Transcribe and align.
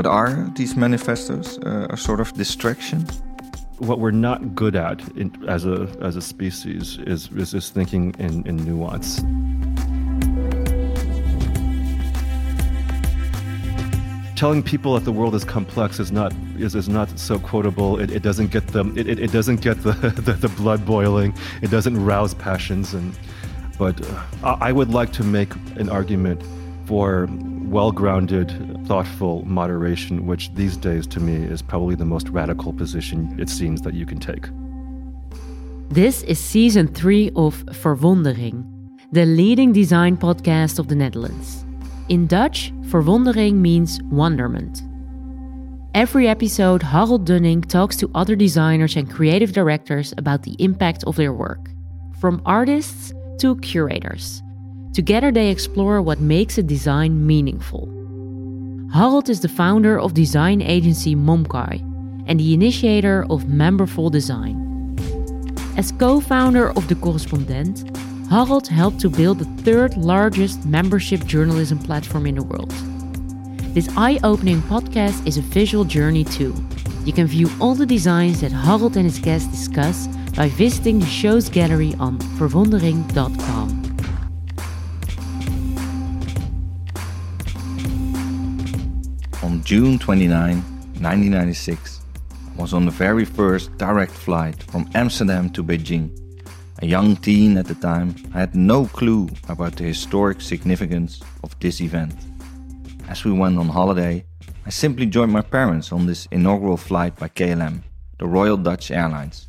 But 0.00 0.08
are 0.08 0.50
these 0.56 0.76
manifestos 0.76 1.58
uh, 1.58 1.88
a 1.90 1.96
sort 1.98 2.20
of 2.20 2.32
distraction? 2.32 3.06
What 3.80 3.98
we're 3.98 4.12
not 4.12 4.54
good 4.54 4.74
at 4.74 5.06
in, 5.14 5.30
as 5.46 5.66
a 5.66 5.94
as 6.00 6.16
a 6.16 6.22
species 6.22 6.96
is 6.96 7.28
is, 7.30 7.68
thinking 7.68 8.14
in, 8.18 8.46
in 8.46 8.56
nuance. 8.64 9.20
telling 14.36 14.62
people 14.62 14.94
that 14.94 15.04
the 15.04 15.12
world 15.12 15.34
is 15.34 15.44
complex 15.44 16.00
is 16.00 16.10
not 16.10 16.32
is, 16.56 16.74
is 16.74 16.88
not 16.88 17.18
so 17.18 17.38
quotable. 17.38 18.00
It, 18.00 18.10
it 18.10 18.22
doesn't 18.22 18.50
get 18.50 18.68
them. 18.68 18.96
It, 18.96 19.06
it, 19.06 19.18
it 19.18 19.32
doesn't 19.32 19.60
get 19.60 19.82
the, 19.82 19.92
the, 20.24 20.32
the 20.32 20.48
blood 20.48 20.86
boiling. 20.86 21.34
It 21.60 21.70
doesn't 21.70 22.02
rouse 22.02 22.32
passions. 22.32 22.94
And 22.94 23.12
but 23.76 24.00
uh, 24.42 24.56
I 24.62 24.72
would 24.72 24.88
like 24.88 25.12
to 25.12 25.22
make 25.22 25.54
an 25.76 25.90
argument 25.90 26.42
for 26.90 27.28
well-grounded, 27.66 28.50
thoughtful 28.88 29.44
moderation, 29.44 30.26
which 30.26 30.52
these 30.54 30.76
days 30.76 31.06
to 31.06 31.20
me 31.20 31.36
is 31.36 31.62
probably 31.62 31.94
the 31.94 32.04
most 32.04 32.28
radical 32.30 32.72
position 32.72 33.38
it 33.38 33.48
seems 33.48 33.80
that 33.82 33.94
you 33.94 34.04
can 34.04 34.18
take. 34.18 34.48
This 35.88 36.24
is 36.24 36.40
season 36.40 36.88
three 36.88 37.30
of 37.36 37.64
Verwondering, 37.66 38.64
the 39.12 39.24
leading 39.24 39.72
design 39.72 40.16
podcast 40.16 40.80
of 40.80 40.88
the 40.88 40.96
Netherlands. 40.96 41.64
In 42.08 42.26
Dutch, 42.26 42.72
verwondering 42.90 43.54
means 43.54 44.02
wonderment. 44.10 44.82
Every 45.94 46.26
episode, 46.26 46.82
Harald 46.82 47.24
Dunnink 47.24 47.66
talks 47.66 47.94
to 47.98 48.10
other 48.16 48.34
designers 48.34 48.96
and 48.96 49.08
creative 49.08 49.52
directors 49.52 50.12
about 50.18 50.42
the 50.42 50.56
impact 50.58 51.04
of 51.04 51.14
their 51.14 51.32
work, 51.32 51.70
from 52.18 52.42
artists 52.44 53.12
to 53.38 53.54
curators. 53.58 54.42
Together, 54.92 55.30
they 55.30 55.50
explore 55.50 56.02
what 56.02 56.20
makes 56.20 56.58
a 56.58 56.62
design 56.62 57.26
meaningful. 57.26 57.86
Harald 58.92 59.28
is 59.28 59.40
the 59.40 59.48
founder 59.48 60.00
of 60.00 60.14
design 60.14 60.60
agency 60.60 61.14
Momkai 61.14 61.80
and 62.26 62.40
the 62.40 62.52
initiator 62.54 63.24
of 63.30 63.44
Memberful 63.44 64.10
Design. 64.10 64.56
As 65.76 65.92
co 65.92 66.20
founder 66.20 66.70
of 66.70 66.88
The 66.88 66.96
Correspondent, 66.96 67.96
Harald 68.28 68.66
helped 68.66 69.00
to 69.00 69.08
build 69.08 69.38
the 69.38 69.62
third 69.62 69.96
largest 69.96 70.66
membership 70.66 71.24
journalism 71.24 71.78
platform 71.78 72.26
in 72.26 72.34
the 72.34 72.42
world. 72.42 72.70
This 73.74 73.88
eye 73.96 74.18
opening 74.24 74.60
podcast 74.62 75.24
is 75.24 75.38
a 75.38 75.42
visual 75.42 75.84
journey 75.84 76.24
too. 76.24 76.52
You 77.04 77.12
can 77.12 77.28
view 77.28 77.48
all 77.60 77.76
the 77.76 77.86
designs 77.86 78.40
that 78.40 78.50
Harald 78.50 78.96
and 78.96 79.04
his 79.04 79.20
guests 79.20 79.48
discuss 79.48 80.08
by 80.36 80.48
visiting 80.48 80.98
the 80.98 81.06
show's 81.06 81.48
gallery 81.48 81.94
on 82.00 82.18
verwondering.com. 82.38 83.79
On 89.60 89.64
June 89.64 89.98
29, 89.98 90.56
1996, 90.56 92.00
I 92.32 92.62
was 92.62 92.72
on 92.72 92.86
the 92.86 92.90
very 92.90 93.26
first 93.26 93.76
direct 93.76 94.10
flight 94.10 94.62
from 94.62 94.88
Amsterdam 94.94 95.50
to 95.50 95.62
Beijing 95.62 96.08
a 96.80 96.86
young 96.86 97.14
teen 97.16 97.58
at 97.58 97.66
the 97.66 97.74
time, 97.74 98.14
I 98.32 98.40
had 98.40 98.54
no 98.54 98.86
clue 98.86 99.28
about 99.50 99.76
the 99.76 99.84
historic 99.84 100.40
significance 100.40 101.20
of 101.44 101.54
this 101.60 101.82
event. 101.82 102.14
As 103.06 103.22
we 103.22 103.32
went 103.32 103.58
on 103.58 103.68
holiday, 103.68 104.24
I 104.64 104.70
simply 104.70 105.04
joined 105.04 105.32
my 105.32 105.42
parents 105.42 105.92
on 105.92 106.06
this 106.06 106.26
inaugural 106.30 106.78
flight 106.78 107.16
by 107.16 107.28
KLM, 107.28 107.82
the 108.18 108.26
Royal 108.26 108.56
Dutch 108.56 108.90
Airlines, 108.90 109.48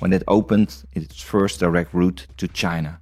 when 0.00 0.12
it 0.12 0.24
opened 0.26 0.84
its 0.94 1.22
first 1.22 1.60
direct 1.60 1.94
route 1.94 2.26
to 2.38 2.48
China. 2.48 2.98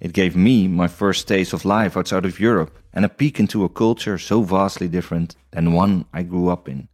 It 0.00 0.14
gave 0.14 0.34
me 0.34 0.66
my 0.66 0.88
first 0.88 1.28
taste 1.28 1.52
of 1.52 1.66
life 1.66 1.96
outside 1.96 2.24
of 2.24 2.40
Europe 2.40 2.76
and 2.92 3.04
a 3.04 3.08
peek 3.08 3.38
into 3.38 3.64
a 3.64 3.68
culture 3.68 4.16
so 4.16 4.42
vastly 4.42 4.88
different 4.88 5.36
than 5.50 5.74
one 5.74 6.06
I 6.12 6.22
grew 6.22 6.48
up 6.48 6.68
in. 6.68 6.88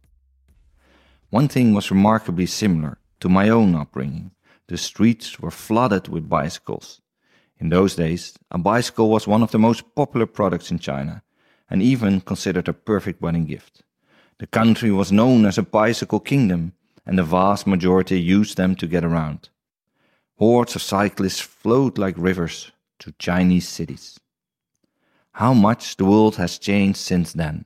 One 1.29 1.47
thing 1.47 1.73
was 1.73 1.89
remarkably 1.89 2.45
similar 2.45 2.99
to 3.21 3.29
my 3.29 3.49
own 3.49 3.75
upbringing 3.75 4.31
the 4.67 4.77
streets 4.77 5.39
were 5.39 5.51
flooded 5.51 6.09
with 6.09 6.27
bicycles. 6.27 7.01
In 7.57 7.69
those 7.69 7.95
days, 7.95 8.33
a 8.51 8.57
bicycle 8.57 9.09
was 9.09 9.25
one 9.25 9.41
of 9.41 9.51
the 9.51 9.59
most 9.59 9.95
popular 9.95 10.25
products 10.25 10.71
in 10.71 10.79
China 10.79 11.23
and 11.69 11.81
even 11.81 12.19
considered 12.19 12.67
a 12.67 12.73
perfect 12.73 13.21
wedding 13.21 13.45
gift. 13.45 13.83
The 14.39 14.47
country 14.47 14.91
was 14.91 15.11
known 15.11 15.45
as 15.45 15.57
a 15.57 15.63
bicycle 15.63 16.19
kingdom, 16.19 16.73
and 17.05 17.17
the 17.17 17.23
vast 17.23 17.65
majority 17.65 18.19
used 18.19 18.57
them 18.57 18.75
to 18.75 18.87
get 18.87 19.05
around. 19.05 19.49
Hordes 20.37 20.75
of 20.75 20.81
cyclists 20.81 21.39
flowed 21.39 21.97
like 21.97 22.15
rivers 22.17 22.71
to 22.99 23.13
Chinese 23.19 23.67
cities. 23.67 24.19
How 25.31 25.53
much 25.53 25.97
the 25.97 26.05
world 26.05 26.35
has 26.37 26.57
changed 26.57 26.99
since 26.99 27.33
then. 27.33 27.65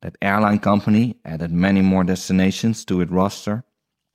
That 0.00 0.16
airline 0.22 0.60
company 0.60 1.16
added 1.24 1.50
many 1.50 1.82
more 1.82 2.04
destinations 2.04 2.84
to 2.86 3.00
its 3.00 3.10
roster, 3.10 3.64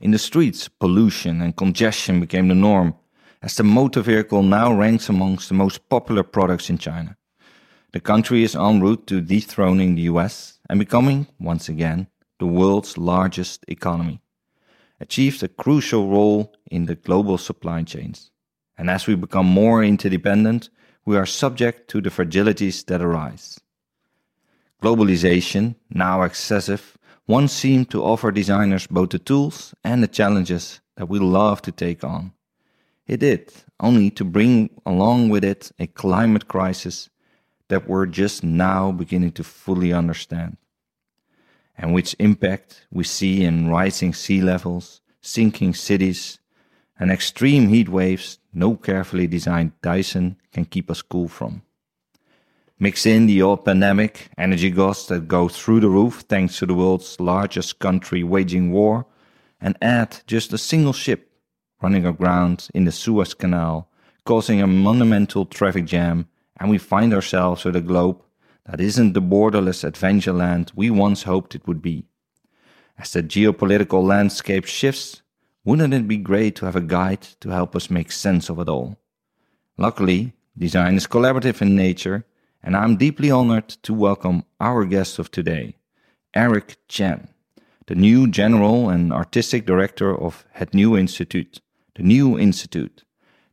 in 0.03 0.11
the 0.11 0.19
streets, 0.19 0.67
pollution 0.67 1.41
and 1.41 1.55
congestion 1.55 2.19
became 2.19 2.49
the 2.49 2.55
norm, 2.55 2.95
as 3.41 3.55
the 3.55 3.63
motor 3.63 4.01
vehicle 4.01 4.43
now 4.43 4.73
ranks 4.73 5.07
amongst 5.07 5.47
the 5.47 5.55
most 5.55 5.87
popular 5.87 6.23
products 6.23 6.69
in 6.69 6.77
China. 6.77 7.15
The 7.93 8.01
country 8.01 8.43
is 8.43 8.53
en 8.53 8.81
route 8.81 9.07
to 9.07 9.21
dethroning 9.21 9.95
the 9.95 10.09
US 10.13 10.59
and 10.69 10.77
becoming, 10.77 11.27
once 11.39 11.69
again, 11.69 12.07
the 12.39 12.47
world's 12.47 12.97
largest 12.97 13.63
economy, 13.69 14.21
achieved 14.99 15.41
a 15.41 15.47
crucial 15.47 16.09
role 16.09 16.53
in 16.69 16.85
the 16.85 16.95
global 16.95 17.37
supply 17.37 17.83
chains. 17.83 18.29
And 18.77 18.89
as 18.89 19.07
we 19.07 19.15
become 19.15 19.45
more 19.45 19.83
interdependent, 19.83 20.69
we 21.05 21.17
are 21.17 21.25
subject 21.25 21.89
to 21.89 22.01
the 22.01 22.09
fragilities 22.09 22.85
that 22.85 23.01
arise. 23.01 23.59
Globalization, 24.81 25.75
now 25.89 26.23
excessive, 26.23 26.97
once 27.27 27.53
seemed 27.53 27.89
to 27.91 28.03
offer 28.03 28.31
designers 28.31 28.87
both 28.87 29.11
the 29.11 29.19
tools 29.19 29.73
and 29.83 30.03
the 30.03 30.07
challenges 30.07 30.81
that 30.95 31.07
we 31.07 31.19
love 31.19 31.61
to 31.61 31.71
take 31.71 32.03
on. 32.03 32.33
It 33.07 33.19
did, 33.19 33.53
only 33.79 34.09
to 34.11 34.23
bring 34.23 34.69
along 34.85 35.29
with 35.29 35.43
it 35.43 35.71
a 35.79 35.87
climate 35.87 36.47
crisis 36.47 37.09
that 37.69 37.87
we're 37.87 38.05
just 38.05 38.43
now 38.43 38.91
beginning 38.91 39.31
to 39.33 39.43
fully 39.43 39.93
understand, 39.93 40.57
and 41.77 41.93
which 41.93 42.15
impact 42.19 42.85
we 42.91 43.03
see 43.03 43.43
in 43.43 43.69
rising 43.69 44.13
sea 44.13 44.41
levels, 44.41 45.01
sinking 45.21 45.73
cities, 45.73 46.39
and 46.99 47.11
extreme 47.11 47.69
heat 47.69 47.89
waves 47.89 48.39
no 48.53 48.75
carefully 48.75 49.27
designed 49.27 49.71
Dyson 49.81 50.37
can 50.51 50.65
keep 50.65 50.91
us 50.91 51.01
cool 51.01 51.27
from. 51.27 51.63
Mix 52.79 53.05
in 53.05 53.27
the 53.27 53.41
old 53.41 53.65
pandemic, 53.65 54.29
energy 54.37 54.71
costs 54.71 55.07
that 55.07 55.27
go 55.27 55.47
through 55.47 55.79
the 55.79 55.89
roof 55.89 56.25
thanks 56.27 56.59
to 56.59 56.65
the 56.65 56.73
world's 56.73 57.19
largest 57.19 57.79
country 57.79 58.23
waging 58.23 58.71
war, 58.71 59.05
and 59.61 59.77
add 59.81 60.19
just 60.27 60.51
a 60.51 60.57
single 60.57 60.93
ship 60.93 61.31
running 61.81 62.05
aground 62.05 62.67
in 62.73 62.85
the 62.85 62.91
Suez 62.91 63.33
Canal, 63.33 63.89
causing 64.25 64.61
a 64.61 64.67
monumental 64.67 65.45
traffic 65.45 65.85
jam, 65.85 66.27
and 66.59 66.69
we 66.69 66.77
find 66.77 67.13
ourselves 67.13 67.63
with 67.65 67.75
a 67.75 67.81
globe 67.81 68.21
that 68.65 68.79
isn't 68.79 69.13
the 69.13 69.21
borderless 69.21 69.83
adventure 69.83 70.33
land 70.33 70.71
we 70.75 70.89
once 70.89 71.23
hoped 71.23 71.55
it 71.55 71.67
would 71.67 71.81
be. 71.81 72.05
As 72.97 73.11
the 73.11 73.23
geopolitical 73.23 74.03
landscape 74.03 74.65
shifts, 74.65 75.22
wouldn't 75.65 75.93
it 75.93 76.07
be 76.07 76.17
great 76.17 76.55
to 76.57 76.65
have 76.65 76.75
a 76.75 76.81
guide 76.81 77.21
to 77.39 77.49
help 77.49 77.75
us 77.75 77.89
make 77.89 78.11
sense 78.11 78.49
of 78.49 78.59
it 78.59 78.67
all? 78.67 78.97
Luckily, 79.77 80.33
design 80.57 80.95
is 80.95 81.07
collaborative 81.07 81.61
in 81.61 81.75
nature 81.75 82.25
and 82.63 82.77
I'm 82.77 82.95
deeply 82.95 83.29
honored 83.29 83.67
to 83.83 83.93
welcome 83.93 84.45
our 84.59 84.85
guest 84.85 85.19
of 85.19 85.29
today, 85.29 85.75
Eric 86.33 86.77
Chen, 86.87 87.27
the 87.87 87.95
new 87.95 88.27
general 88.27 88.89
and 88.89 89.11
artistic 89.11 89.65
director 89.65 90.17
of 90.17 90.45
Het 90.53 90.73
Nieuw 90.73 90.91
Instituut, 90.91 91.59
the 91.95 92.03
New 92.03 92.39
Institute, 92.39 93.03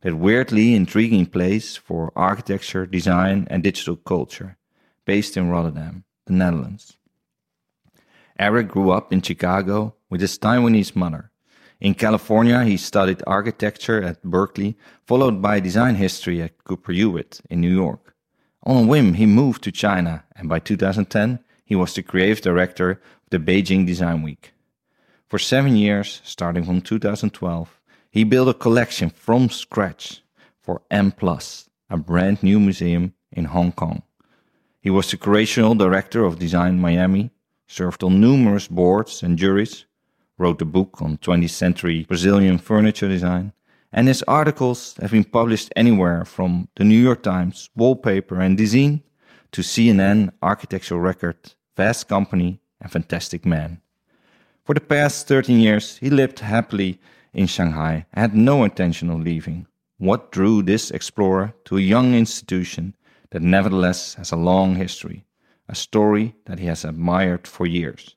that 0.01 0.15
weirdly 0.15 0.73
intriguing 0.73 1.25
place 1.25 1.75
for 1.75 2.13
architecture, 2.15 2.85
design, 2.85 3.47
and 3.49 3.63
digital 3.63 3.97
culture, 3.97 4.57
based 5.05 5.35
in 5.35 5.49
Rotterdam, 5.49 6.05
the 6.25 6.33
Netherlands. 6.33 6.97
Eric 8.39 8.69
grew 8.69 8.91
up 8.91 9.11
in 9.11 9.21
Chicago 9.21 9.95
with 10.09 10.21
his 10.21 10.39
Taiwanese 10.39 10.95
mother. 10.95 11.30
In 11.81 11.95
California, 11.95 12.63
he 12.63 12.77
studied 12.77 13.23
architecture 13.25 14.03
at 14.03 14.21
Berkeley, 14.21 14.77
followed 15.07 15.41
by 15.41 15.59
design 15.59 15.95
history 15.95 16.39
at 16.39 16.63
Cooper 16.63 16.91
Hewitt 16.91 17.41
in 17.49 17.59
New 17.59 17.73
York. 17.73 18.13
On 18.63 18.83
a 18.83 18.87
whim, 18.87 19.15
he 19.15 19.25
moved 19.25 19.63
to 19.63 19.71
China, 19.71 20.23
and 20.35 20.47
by 20.47 20.59
2010, 20.59 21.39
he 21.65 21.75
was 21.75 21.95
the 21.95 22.03
creative 22.03 22.41
director 22.41 22.91
of 22.91 23.29
the 23.31 23.39
Beijing 23.39 23.87
Design 23.87 24.21
Week. 24.21 24.53
For 25.27 25.39
seven 25.39 25.75
years, 25.75 26.21
starting 26.23 26.65
from 26.65 26.81
2012, 26.81 27.79
he 28.11 28.25
built 28.25 28.49
a 28.49 28.53
collection 28.53 29.09
from 29.09 29.49
scratch 29.49 30.21
for 30.59 30.83
M, 30.91 31.11
a 31.89 31.97
brand 31.97 32.43
new 32.43 32.59
museum 32.59 33.15
in 33.31 33.45
Hong 33.45 33.71
Kong. 33.71 34.03
He 34.81 34.91
was 34.91 35.09
the 35.09 35.17
curatorial 35.17 35.75
director 35.75 36.25
of 36.25 36.37
Design 36.37 36.79
Miami, 36.79 37.31
served 37.67 38.03
on 38.03 38.21
numerous 38.21 38.67
boards 38.67 39.23
and 39.23 39.35
juries, 39.35 39.85
wrote 40.41 40.61
a 40.61 40.65
book 40.65 41.01
on 41.01 41.17
20th 41.19 41.51
century 41.51 42.03
Brazilian 42.07 42.57
furniture 42.57 43.07
design, 43.07 43.53
and 43.93 44.07
his 44.07 44.23
articles 44.23 44.95
have 44.99 45.11
been 45.11 45.23
published 45.23 45.71
anywhere 45.75 46.25
from 46.25 46.67
the 46.75 46.83
New 46.83 46.99
York 46.99 47.21
Times, 47.21 47.69
Wallpaper, 47.75 48.41
and 48.41 48.57
Design 48.57 49.03
to 49.51 49.61
CNN, 49.61 50.31
Architectural 50.41 50.99
Record, 50.99 51.37
Fast 51.75 52.07
Company, 52.07 52.59
and 52.81 52.91
fantastic 52.91 53.45
man. 53.45 53.81
For 54.65 54.73
the 54.73 54.81
past 54.81 55.27
13 55.27 55.59
years, 55.59 55.97
he 55.97 56.09
lived 56.09 56.39
happily 56.39 56.99
in 57.33 57.45
Shanghai 57.45 58.05
and 58.13 58.21
had 58.21 58.35
no 58.35 58.63
intention 58.63 59.11
of 59.11 59.21
leaving. 59.21 59.67
What 59.97 60.31
drew 60.31 60.63
this 60.63 60.89
explorer 60.89 61.53
to 61.65 61.77
a 61.77 61.81
young 61.81 62.15
institution 62.15 62.95
that 63.29 63.43
nevertheless 63.43 64.15
has 64.15 64.31
a 64.31 64.35
long 64.35 64.75
history, 64.75 65.25
a 65.69 65.75
story 65.75 66.33
that 66.45 66.57
he 66.57 66.65
has 66.65 66.83
admired 66.83 67.47
for 67.47 67.67
years? 67.67 68.15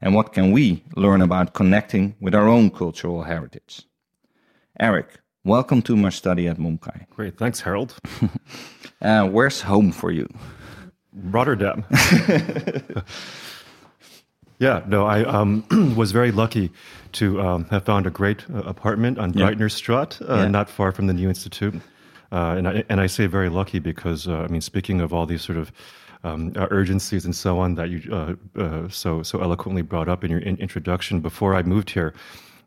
And 0.00 0.14
what 0.14 0.32
can 0.32 0.50
we 0.52 0.82
learn 0.96 1.20
about 1.20 1.52
connecting 1.52 2.14
with 2.20 2.34
our 2.34 2.48
own 2.48 2.70
cultural 2.70 3.24
heritage? 3.24 3.82
Eric, 4.78 5.20
welcome 5.44 5.82
to 5.82 5.96
my 5.96 6.08
study 6.08 6.48
at 6.48 6.56
Momkai. 6.56 7.06
Great, 7.10 7.36
thanks, 7.36 7.60
Harald. 7.60 7.96
uh, 9.02 9.26
where's 9.28 9.60
home 9.60 9.92
for 9.92 10.10
you? 10.10 10.26
Rotterdam. 11.12 11.84
yeah, 14.58 14.82
no, 14.86 15.04
I 15.06 15.24
um, 15.24 15.64
was 15.96 16.12
very 16.12 16.32
lucky 16.32 16.70
to 17.12 17.40
um, 17.42 17.64
have 17.66 17.84
found 17.84 18.06
a 18.06 18.10
great 18.10 18.48
uh, 18.50 18.60
apartment 18.60 19.18
on 19.18 19.34
Yeah. 19.34 19.50
Breitnerstraat, 19.50 20.22
uh, 20.22 20.34
Yeah. 20.36 20.48
not 20.48 20.70
far 20.70 20.92
from 20.92 21.08
the 21.08 21.12
New 21.12 21.28
Institute. 21.28 21.74
Uh, 22.32 22.54
and, 22.56 22.68
I, 22.68 22.84
and 22.88 23.00
I 23.00 23.06
say 23.08 23.26
very 23.26 23.48
lucky 23.50 23.80
because, 23.80 24.28
uh, 24.28 24.44
I 24.44 24.46
mean, 24.48 24.60
speaking 24.60 25.00
of 25.00 25.12
all 25.12 25.26
these 25.26 25.42
sort 25.42 25.58
of 25.58 25.72
um, 26.24 26.52
uh, 26.56 26.66
urgencies 26.70 27.24
and 27.24 27.34
so 27.34 27.58
on 27.58 27.74
that 27.76 27.88
you 27.90 28.00
uh, 28.12 28.34
uh, 28.60 28.88
so 28.88 29.22
so 29.22 29.40
eloquently 29.40 29.82
brought 29.82 30.08
up 30.08 30.24
in 30.24 30.30
your 30.30 30.40
in- 30.40 30.56
introduction, 30.58 31.20
before 31.20 31.54
I 31.54 31.62
moved 31.62 31.90
here, 31.90 32.12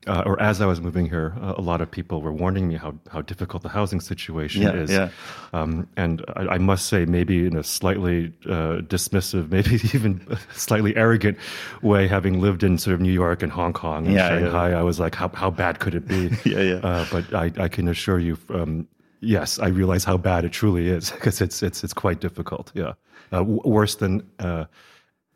uh, 0.08 0.24
or 0.26 0.42
as 0.42 0.60
I 0.60 0.66
was 0.66 0.82
moving 0.82 1.08
here, 1.08 1.34
uh, 1.42 1.54
a 1.58 1.62
lot 1.62 1.80
of 1.80 1.90
people 1.90 2.22
were 2.22 2.34
warning 2.34 2.68
me 2.68 2.76
how, 2.76 2.94
how 3.10 3.22
difficult 3.22 3.64
the 3.64 3.70
housing 3.70 4.02
situation 4.02 4.64
Yeah, 4.64 4.74
is. 4.74 4.90
yeah. 4.92 5.10
Um, 5.54 5.88
and 5.96 6.26
I, 6.36 6.56
I 6.56 6.58
must 6.58 6.88
say, 6.88 7.06
maybe 7.06 7.46
in 7.46 7.56
a 7.56 7.64
slightly 7.64 8.34
uh, 8.46 8.82
dismissive, 8.82 9.50
maybe 9.58 9.76
even 9.94 10.20
slightly 10.54 10.94
arrogant 10.98 11.38
way, 11.82 12.08
having 12.08 12.42
lived 12.42 12.64
in 12.64 12.78
sort 12.78 12.96
of 12.96 13.00
New 13.02 13.14
York 13.14 13.44
and 13.44 13.52
Hong 13.52 13.72
Kong 13.72 14.06
and 14.08 14.16
Yeah, 14.16 14.34
yeah. 14.34 14.40
Shanghai, 14.42 14.72
I 14.72 14.82
was 14.84 15.00
like, 15.00 15.16
how, 15.16 15.30
how 15.30 15.50
bad 15.52 15.80
could 15.80 15.96
it 15.96 16.06
be? 16.08 16.30
Yeah, 16.44 16.60
yeah. 16.62 16.76
Uh, 16.84 17.06
but 17.10 17.34
I, 17.34 17.52
I 17.66 17.68
can 17.70 17.88
assure 17.88 18.20
you, 18.20 18.38
um, 18.50 18.88
yes, 19.22 19.58
I 19.60 19.68
realize 19.70 20.04
how 20.04 20.18
bad 20.18 20.44
it 20.44 20.52
truly 20.52 20.90
is 20.90 21.12
because 21.16 21.40
it's, 21.40 21.64
it's, 21.64 21.82
it's 21.84 21.94
quite 21.94 22.20
difficult. 22.20 22.72
Yeah. 22.76 22.94
Uh, 23.34 23.40
w- 23.40 23.62
worse 23.66 23.96
than 23.96 24.22
uh, 24.40 24.66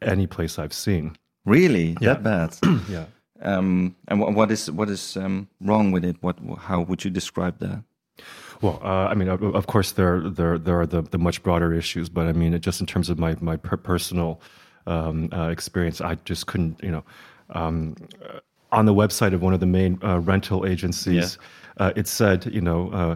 any 0.02 0.28
place 0.28 0.60
I've 0.60 0.74
seen. 0.74 1.16
Really? 1.46 1.98
That 2.02 2.22
bad? 2.24 2.56
Yeah. 2.90 3.06
um, 3.42 3.96
and 4.08 4.20
wha- 4.20 4.32
what 4.32 4.52
is 4.52 4.70
what 4.70 4.90
is 4.90 5.18
um, 5.18 5.48
wrong 5.62 5.92
with 5.92 6.06
it? 6.06 6.16
What? 6.22 6.38
How 6.60 6.82
would 6.82 7.04
you 7.04 7.10
describe 7.12 7.58
that? 7.60 7.82
Well, 8.62 8.80
uh, 8.84 9.08
I 9.12 9.14
mean, 9.16 9.30
of, 9.30 9.68
course, 9.68 9.94
there 9.94 10.30
there 10.30 10.58
there 10.60 10.80
are 10.80 10.86
the, 10.88 11.02
the 11.02 11.18
much 11.18 11.42
broader 11.44 11.74
issues, 11.74 12.10
but 12.10 12.28
I 12.28 12.34
mean, 12.34 12.54
it 12.54 12.60
just 12.60 12.82
in 12.82 12.88
terms 12.88 13.10
of 13.10 13.18
my 13.18 13.36
my 13.42 13.56
per- 13.58 13.78
personal 13.78 14.42
um, 14.86 15.30
uh, 15.34 15.50
experience, 15.50 16.00
I 16.02 16.16
just 16.26 16.48
couldn't, 16.48 16.82
you 16.84 16.92
know, 16.92 17.04
um, 17.50 17.96
uh, 18.24 18.40
on 18.72 18.86
the 18.86 18.94
website 18.94 19.34
of 19.34 19.42
one 19.42 19.54
of 19.54 19.60
the 19.60 19.66
main 19.66 20.00
uh, 20.04 20.20
rental 20.20 20.66
agencies, 20.66 21.38
uh, 21.78 21.94
it 21.96 22.08
said, 22.08 22.46
you 22.46 22.62
know, 22.62 22.90
uh, 22.92 23.16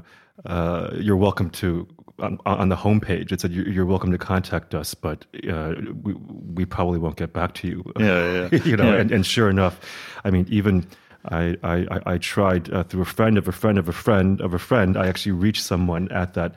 uh, 0.50 0.90
you're 0.96 1.18
welcome 1.18 1.50
to. 1.52 1.88
On, 2.22 2.40
on 2.46 2.70
the 2.70 2.76
homepage, 2.76 3.32
it 3.32 3.42
said 3.42 3.52
you're, 3.52 3.68
you're 3.68 3.86
welcome 3.86 4.12
to 4.12 4.18
contact 4.18 4.76
us, 4.76 4.94
but 4.94 5.26
uh, 5.50 5.74
we, 6.04 6.14
we 6.54 6.66
probably 6.66 7.00
won't 7.00 7.16
get 7.16 7.34
back 7.34 7.54
to 7.56 7.68
you. 7.68 7.84
Yeah, 8.00 8.48
yeah. 8.52 8.60
you 8.64 8.78
know, 8.78 8.92
Yeah. 8.94 9.00
and, 9.02 9.12
and 9.12 9.26
sure 9.26 9.50
enough, 9.50 9.80
I 10.24 10.30
mean, 10.30 10.46
even 10.50 10.86
I, 11.26 11.56
I, 11.64 11.88
I- 12.06 12.18
tried 12.18 12.72
uh, 12.74 12.84
through 12.84 13.02
a 13.04 13.06
friend 13.06 13.38
of 13.38 13.48
a 13.48 13.52
friend 13.52 13.78
of 13.78 13.88
a 13.90 13.94
friend 13.94 14.42
of 14.42 14.54
a 14.54 14.60
friend. 14.60 14.98
I 14.98 15.08
actually 15.08 15.34
reached 15.34 15.64
someone 15.64 16.12
at 16.12 16.34
that 16.34 16.56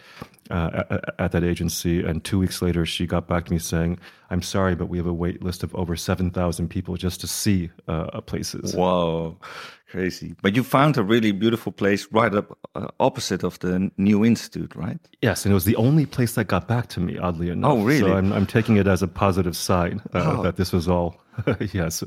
uh, 0.51 0.83
at, 0.91 1.15
at 1.19 1.33
that 1.33 1.45
agency, 1.45 2.03
and 2.05 2.23
two 2.25 2.39
weeks 2.39 2.61
later, 2.63 2.85
she 2.87 3.07
got 3.07 3.27
back 3.29 3.47
to 3.47 3.53
me 3.53 3.59
saying, 3.59 3.99
"I'm 4.31 4.43
sorry, 4.43 4.75
but 4.75 4.87
we 4.91 4.99
have 4.99 5.07
a 5.07 5.13
wait 5.13 5.43
list 5.43 5.63
of 5.63 5.75
over 5.75 5.97
seven 5.97 6.31
thousand 6.31 6.69
people 6.69 6.97
just 6.97 7.21
to 7.23 7.27
see 7.27 7.71
uh, 7.89 8.21
places." 8.23 8.75
Whoa, 8.75 9.39
crazy! 9.91 10.35
But 10.43 10.55
you 10.55 10.63
found 10.63 10.97
a 10.99 11.03
really 11.03 11.33
beautiful 11.33 11.73
place 11.73 12.07
right 12.13 12.35
up 12.35 12.59
uh, 12.75 12.89
opposite 13.01 13.43
of 13.43 13.59
the 13.61 13.91
new 13.97 14.23
institute, 14.25 14.75
right? 14.77 14.99
Yes, 15.23 15.45
and 15.47 15.53
it 15.53 15.55
was 15.55 15.65
the 15.65 15.77
only 15.77 16.05
place 16.07 16.35
that 16.35 16.47
got 16.49 16.69
back 16.69 16.89
to 16.89 17.01
me. 17.01 17.17
Oddly 17.19 17.49
enough, 17.51 17.73
Oh, 17.73 17.83
really? 17.85 18.01
So 18.11 18.15
I'm, 18.17 18.31
I'm 18.33 18.47
taking 18.47 18.77
it 18.77 18.87
as 18.87 19.03
a 19.03 19.09
positive 19.09 19.57
sign 19.57 20.03
uh, 20.13 20.37
Oh. 20.39 20.43
that 20.43 20.57
this 20.57 20.73
was 20.73 20.89
all, 20.89 21.17
yes, 21.73 22.05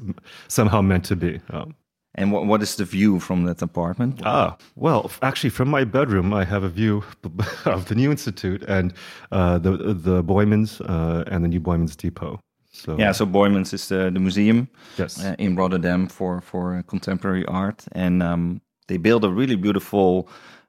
somehow 0.48 0.82
meant 0.82 1.06
to 1.06 1.16
be. 1.16 1.40
Um, 1.50 1.74
And 2.20 2.32
what 2.32 2.48
what 2.48 2.62
is 2.62 2.76
the 2.76 2.86
view 2.86 3.20
from 3.20 3.46
that 3.46 3.62
apartment? 3.62 4.22
Ah, 4.26 4.56
well, 4.76 5.12
actually, 5.22 5.52
from 5.52 5.70
my 5.70 5.86
bedroom, 5.86 6.34
I 6.34 6.46
have 6.46 6.64
a 6.66 6.70
view 6.70 7.04
of 7.66 7.86
the 7.86 7.96
New 7.96 8.12
Institute 8.12 8.64
and 8.68 8.94
uh, 9.32 9.60
the 9.60 9.94
the 10.04 10.24
Boijmans 10.24 10.82
uh, 10.82 11.24
and 11.32 11.44
the 11.44 11.48
new 11.48 11.62
Boijmans 11.62 11.96
Depot. 11.96 12.40
So 12.72 12.96
Yeah, 13.00 13.14
so 13.14 13.26
Boijmans 13.26 13.74
is 13.74 13.88
the, 13.88 14.12
the 14.14 14.20
museum 14.20 14.68
Yes. 14.98 15.24
uh, 15.24 15.36
in 15.38 15.56
Rotterdam 15.56 16.08
for 16.08 16.42
for 16.42 16.76
uh, 16.78 16.82
contemporary 16.88 17.46
art, 17.46 17.86
and 17.92 18.22
um, 18.24 18.62
they 18.88 18.98
build 18.98 19.24
a 19.24 19.30
really 19.30 19.56
beautiful. 19.56 20.28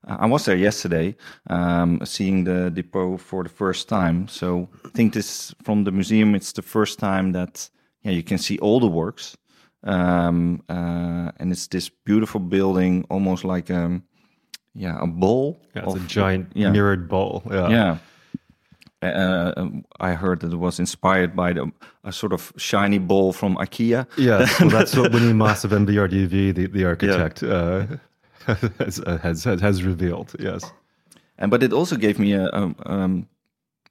Uh, 0.08 0.16
I 0.20 0.26
was 0.26 0.44
there 0.44 0.56
yesterday, 0.58 1.16
um, 1.50 2.00
seeing 2.04 2.44
the 2.44 2.70
depot 2.70 3.16
for 3.18 3.42
the 3.42 3.50
first 3.50 3.88
time. 3.88 4.28
So 4.28 4.68
I 4.84 4.90
think 4.94 5.12
this 5.12 5.54
from 5.64 5.84
the 5.84 5.90
museum, 5.92 6.34
it's 6.34 6.52
the 6.52 6.62
first 6.62 6.98
time 6.98 7.32
that 7.32 7.70
yeah 8.04 8.12
you 8.12 8.22
can 8.22 8.38
see 8.38 8.58
all 8.62 8.80
the 8.80 8.86
works, 8.90 9.36
um, 9.84 10.62
uh, 10.68 11.30
and 11.38 11.52
it's 11.52 11.66
this 11.68 11.88
beautiful 11.88 12.40
building, 12.40 13.06
almost 13.10 13.44
like 13.44 13.70
um, 13.70 14.02
yeah 14.74 14.98
a 15.00 15.06
bowl. 15.06 15.60
Yeah, 15.74 15.84
it's 15.84 15.94
a 15.94 16.00
giant 16.00 16.52
yeah. 16.54 16.70
mirrored 16.70 17.08
bowl. 17.08 17.42
Yeah. 17.50 17.68
Yeah. 17.68 17.98
Uh, 19.00 19.52
um, 19.56 19.84
I 20.00 20.14
heard 20.14 20.40
that 20.40 20.52
it 20.52 20.56
was 20.56 20.80
inspired 20.80 21.36
by 21.36 21.52
the, 21.52 21.70
a 22.02 22.12
sort 22.12 22.32
of 22.32 22.52
shiny 22.56 22.98
bowl 22.98 23.32
from 23.32 23.54
IKEA. 23.56 24.08
Yeah, 24.16 24.44
well, 24.58 24.70
that's 24.70 24.96
what 24.96 25.12
Winy 25.12 25.36
Maas 25.36 25.62
of 25.62 25.70
MVRDV, 25.70 26.52
the, 26.52 26.66
the 26.66 26.84
architect, 26.84 27.44
uh, 27.44 27.86
has, 28.46 29.00
uh, 29.06 29.18
has, 29.18 29.44
has 29.44 29.60
has 29.60 29.84
revealed. 29.84 30.34
Yes. 30.40 30.64
And 31.38 31.48
but 31.48 31.62
it 31.62 31.72
also 31.72 31.96
gave 31.96 32.18
me 32.18 32.32
a, 32.32 32.46
a 32.46 32.74
um, 32.86 33.28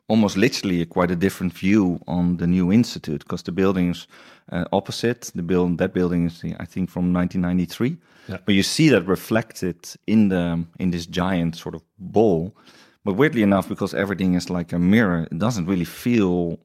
almost 0.08 0.38
literally 0.38 0.82
a, 0.82 0.86
quite 0.86 1.12
a 1.12 1.16
different 1.16 1.54
view 1.54 2.00
on 2.08 2.38
the 2.38 2.48
new 2.48 2.72
institute 2.72 3.20
because 3.20 3.44
the 3.44 3.52
building's 3.52 4.08
uh, 4.52 4.66
opposite. 4.72 5.32
The 5.36 5.44
building 5.44 5.78
that 5.78 5.94
building 5.94 6.26
is 6.26 6.44
I 6.60 6.66
think 6.66 6.90
from 6.90 7.14
1993. 7.14 7.98
Yeah. 8.28 8.38
But 8.46 8.56
you 8.56 8.64
see 8.64 8.90
that 8.90 9.08
reflected 9.08 9.78
in 10.06 10.30
the 10.30 10.66
in 10.80 10.92
this 10.92 11.06
giant 11.06 11.56
sort 11.56 11.76
of 11.76 11.82
bowl. 11.98 12.56
But 13.04 13.16
weirdly 13.16 13.42
enough, 13.42 13.70
because 13.70 13.94
everything 13.94 14.36
is 14.36 14.50
like 14.50 14.74
a 14.74 14.80
mirror, 14.80 15.28
it 15.32 15.40
doesn't 15.40 15.66
really 15.66 15.86
feel 15.86 16.60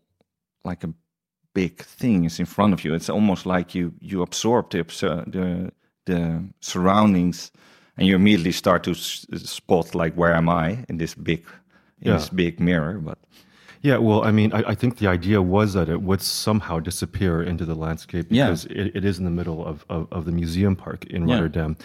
like 0.64 0.84
a 0.84 0.92
big 1.54 1.82
thing 1.82 2.24
is 2.24 2.40
in 2.40 2.46
front 2.46 2.72
of 2.72 2.84
you. 2.84 2.94
It's 2.94 3.10
almost 3.10 3.46
like 3.46 3.74
you 3.74 3.92
you 4.00 4.22
absorb 4.22 4.70
the 4.70 4.84
the 5.26 5.72
the 6.04 6.44
surroundings, 6.60 7.52
and 7.96 8.06
you 8.06 8.16
immediately 8.16 8.52
start 8.52 8.82
to 8.84 8.90
s- 8.90 9.26
spot 9.36 9.94
like 9.94 10.14
where 10.14 10.34
am 10.34 10.48
I 10.48 10.84
in 10.88 10.98
this 10.98 11.14
big 11.14 11.44
in 12.02 12.08
Yeah. 12.08 12.18
this 12.18 12.28
big 12.28 12.60
mirror. 12.60 12.98
But 12.98 13.18
Yeah, 13.82 13.96
well, 13.98 14.22
I 14.22 14.30
mean, 14.30 14.52
I, 14.52 14.62
I 14.72 14.74
think 14.76 14.98
the 14.98 15.08
idea 15.08 15.42
was 15.42 15.72
that 15.72 15.88
it 15.88 16.02
would 16.02 16.22
somehow 16.22 16.78
disappear 16.78 17.42
into 17.42 17.64
the 17.64 17.74
landscape 17.74 18.26
Yeah. 18.30 18.46
because 18.46 18.66
it, 18.66 18.94
it 18.94 19.04
is 19.04 19.18
in 19.18 19.24
the 19.24 19.30
middle 19.30 19.64
of, 19.66 19.84
of, 19.88 20.06
of 20.12 20.24
the 20.24 20.32
museum 20.32 20.76
park 20.76 21.04
in 21.06 21.26
Yeah. 21.26 21.34
Rotterdam. 21.34 21.76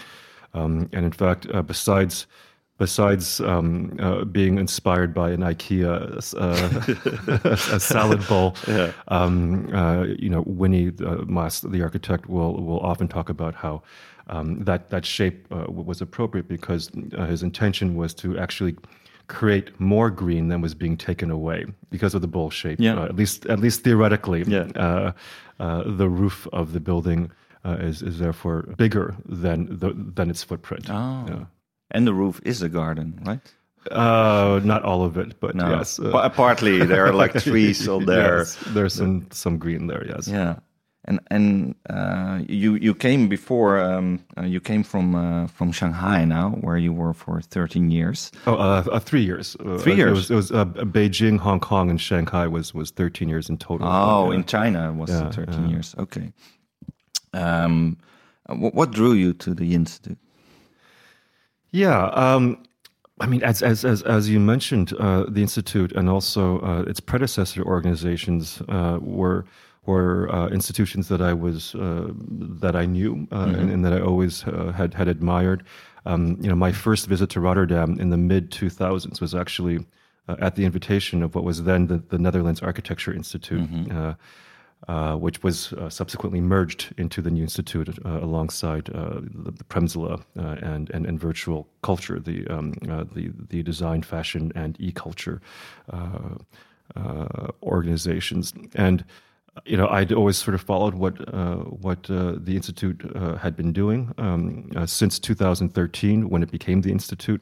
Um, 0.54 0.90
and 0.94 1.06
in 1.06 1.12
fact, 1.12 1.48
uh, 1.54 1.62
besides 1.62 2.28
besides 2.80 3.40
um, 3.42 3.98
uh, 4.00 4.24
being 4.26 4.60
inspired 4.60 5.12
by 5.12 5.32
an 5.32 5.42
IKEA 5.42 5.92
uh, 6.38 7.50
a 7.76 7.80
salad 7.80 8.22
bowl, 8.28 8.56
um, 9.08 9.68
uh, 9.74 10.04
you 10.20 10.30
know, 10.30 10.44
Winy 10.44 10.90
uh, 11.02 11.70
the 11.70 11.82
architect, 11.82 12.30
will 12.30 12.54
will 12.64 12.80
often 12.80 13.08
talk 13.08 13.30
about 13.30 13.56
how 13.56 13.82
um, 14.28 14.64
that 14.66 14.90
that 14.90 15.06
shape 15.06 15.48
uh, 15.52 15.66
was 15.72 16.02
appropriate 16.02 16.48
because 16.48 16.92
uh, 17.18 17.26
his 17.26 17.42
intention 17.44 17.96
was 17.96 18.14
to 18.16 18.38
actually 18.38 18.76
create 19.28 19.78
more 19.80 20.10
green 20.10 20.48
than 20.48 20.62
was 20.62 20.74
being 20.76 20.98
taken 20.98 21.30
away 21.32 21.66
because 21.90 22.16
of 22.16 22.22
the 22.22 22.28
bowl 22.28 22.50
shape. 22.50 22.80
Yeah. 22.80 22.96
Uh, 23.00 23.06
at 23.06 23.16
least 23.16 23.46
at 23.48 23.60
least 23.60 23.84
theoretically, 23.84 24.44
Yeah. 24.48 24.68
uh, 24.76 25.12
uh, 25.60 25.84
the 25.86 26.08
roof 26.10 26.48
of 26.54 26.72
the 26.74 26.80
building 26.80 27.32
uh, 27.66 27.78
is 27.90 28.02
is 28.02 28.18
therefore 28.20 28.74
bigger 28.78 29.16
than 29.26 29.66
the, 29.80 29.94
than 30.16 30.30
its 30.30 30.44
footprint. 30.44 30.90
oh, 30.90 31.26
Yeah. 31.28 31.46
and 31.92 32.06
the 32.08 32.14
roof 32.14 32.40
is 32.46 32.62
a 32.62 32.70
garden, 32.70 33.20
right? 33.26 33.42
Uh, 33.92 34.60
not 34.64 34.84
all 34.84 35.04
of 35.06 35.18
it, 35.18 35.40
but 35.40 35.56
No, 35.56 35.70
yes. 35.78 36.00
uh, 36.00 36.30
partly 36.30 36.86
there 36.86 37.06
are 37.06 37.14
like 37.14 37.34
trees 37.44 37.88
on 37.88 38.06
there. 38.06 38.38
yes, 38.40 38.58
there's 38.74 38.94
some 38.94 39.26
some 39.32 39.58
green 39.58 39.88
there. 39.88 40.06
Yes. 40.08 40.28
Yeah, 40.28 40.56
and 41.08 41.20
and 41.30 41.76
uh, 41.90 42.40
you 42.48 42.76
you 42.76 42.94
came 42.96 43.28
before 43.28 43.80
um, 43.80 44.20
uh, 44.38 44.46
you 44.46 44.60
came 44.60 44.84
from 44.84 45.16
uh, 45.16 45.48
from 45.48 45.72
Shanghai 45.72 46.26
now, 46.26 46.50
where 46.62 46.78
you 46.78 46.94
were 46.94 47.14
for 47.14 47.42
thirteen 47.42 47.92
years. 47.92 48.32
Oh, 48.46 48.54
uh, 48.56 48.84
uh, 48.92 49.00
three 49.00 49.24
years. 49.24 49.56
Uh, 49.60 49.78
Three 49.78 49.94
It 49.94 49.98
years? 49.98 50.30
was, 50.30 50.32
it 50.32 50.36
was 50.36 50.52
Beijing, 50.92 51.40
Hong 51.40 51.60
Kong, 51.60 51.90
and 51.90 52.00
Shanghai 52.00 52.48
was 52.48 52.74
was 52.74 52.92
13 52.92 53.30
years 53.30 53.50
in 53.50 53.58
total. 53.58 53.88
Oh, 53.88 54.32
Yeah. 54.32 54.36
in 54.38 54.44
China 54.46 54.92
was 54.94 55.10
Yeah, 55.10 55.32
thirteen 55.32 55.64
yeah. 55.64 55.76
years. 55.76 55.96
Okay. 55.98 56.34
Um, 57.34 57.98
what, 58.48 58.74
what 58.74 58.92
drew 58.92 59.14
you 59.14 59.34
to 59.34 59.54
the 59.54 59.74
institute? 59.74 60.18
Yeah, 61.72 62.06
um, 62.14 62.58
I 63.20 63.26
mean, 63.28 63.44
as 63.44 63.62
as 63.62 63.84
as 63.86 64.02
as 64.04 64.30
you 64.30 64.40
mentioned, 64.40 64.94
uh, 65.00 65.26
the 65.28 65.42
institute 65.42 65.92
and 65.96 66.10
also 66.10 66.60
uh, 66.60 66.84
its 66.90 67.00
predecessor 67.00 67.64
organizations 67.64 68.62
uh, 68.70 69.00
were 69.02 69.44
were 69.88 70.30
uh, 70.34 70.48
institutions 70.50 71.08
that 71.08 71.22
I 71.22 71.34
was 71.34 71.74
uh, 71.76 72.12
that 72.62 72.76
I 72.76 72.86
knew 72.86 73.28
uh, 73.32 73.54
and, 73.58 73.72
and, 73.72 73.86
that 73.86 73.94
I 73.94 74.02
always 74.02 74.44
uh, 74.44 74.72
had 74.76 74.94
had 74.94 75.08
admired. 75.08 75.64
Um, 76.06 76.38
you 76.40 76.50
know, 76.50 76.56
my 76.56 76.72
first 76.72 77.08
visit 77.08 77.30
to 77.32 77.40
Rotterdam 77.40 78.00
in 78.00 78.10
the 78.10 78.18
mid 78.18 78.52
2000s 78.52 79.20
was 79.20 79.34
actually 79.34 79.86
uh, 80.28 80.36
at 80.40 80.56
the 80.56 80.66
invitation 80.66 81.24
of 81.24 81.36
what 81.36 81.44
was 81.44 81.64
then 81.64 81.88
the, 81.88 81.98
the 81.98 82.18
Netherlands 82.18 82.62
Architecture 82.62 83.14
Institute. 83.14 83.62
Mm-hmm. 83.62 84.12
Uh, 84.88 85.16
which 85.16 85.42
was 85.42 85.74
uh, 85.74 85.90
subsequently 85.90 86.40
merged 86.40 86.94
into 87.00 87.20
the 87.20 87.32
new 87.32 87.42
institute 87.42 87.90
uh, 88.06 88.20
alongside 88.22 88.88
uh, 88.94 89.16
the, 89.22 89.50
the 89.50 89.64
Premsela 89.64 90.24
and, 90.36 90.92
and, 90.92 91.04
and 91.08 91.20
virtual 91.20 91.68
culture, 91.82 92.20
the 92.20 92.46
um, 92.48 92.74
the 93.16 93.34
the 93.50 93.64
design, 93.64 94.04
fashion, 94.04 94.52
and 94.54 94.78
e-culture 94.80 95.42
organizations. 97.64 98.54
And 98.76 99.04
you 99.66 99.78
know, 99.78 99.88
I'd 99.88 100.12
always 100.12 100.38
sort 100.38 100.56
of 100.56 100.62
followed 100.62 100.96
what 100.96 101.14
what 101.82 102.04
the 102.04 102.56
institute 102.56 103.02
had 103.42 103.56
been 103.56 103.74
doing 103.74 104.14
um, 104.18 104.70
since 104.86 105.20
2013 105.20 106.30
when 106.30 106.44
it 106.44 106.52
became 106.52 106.82
the 106.82 106.92
institute 106.92 107.42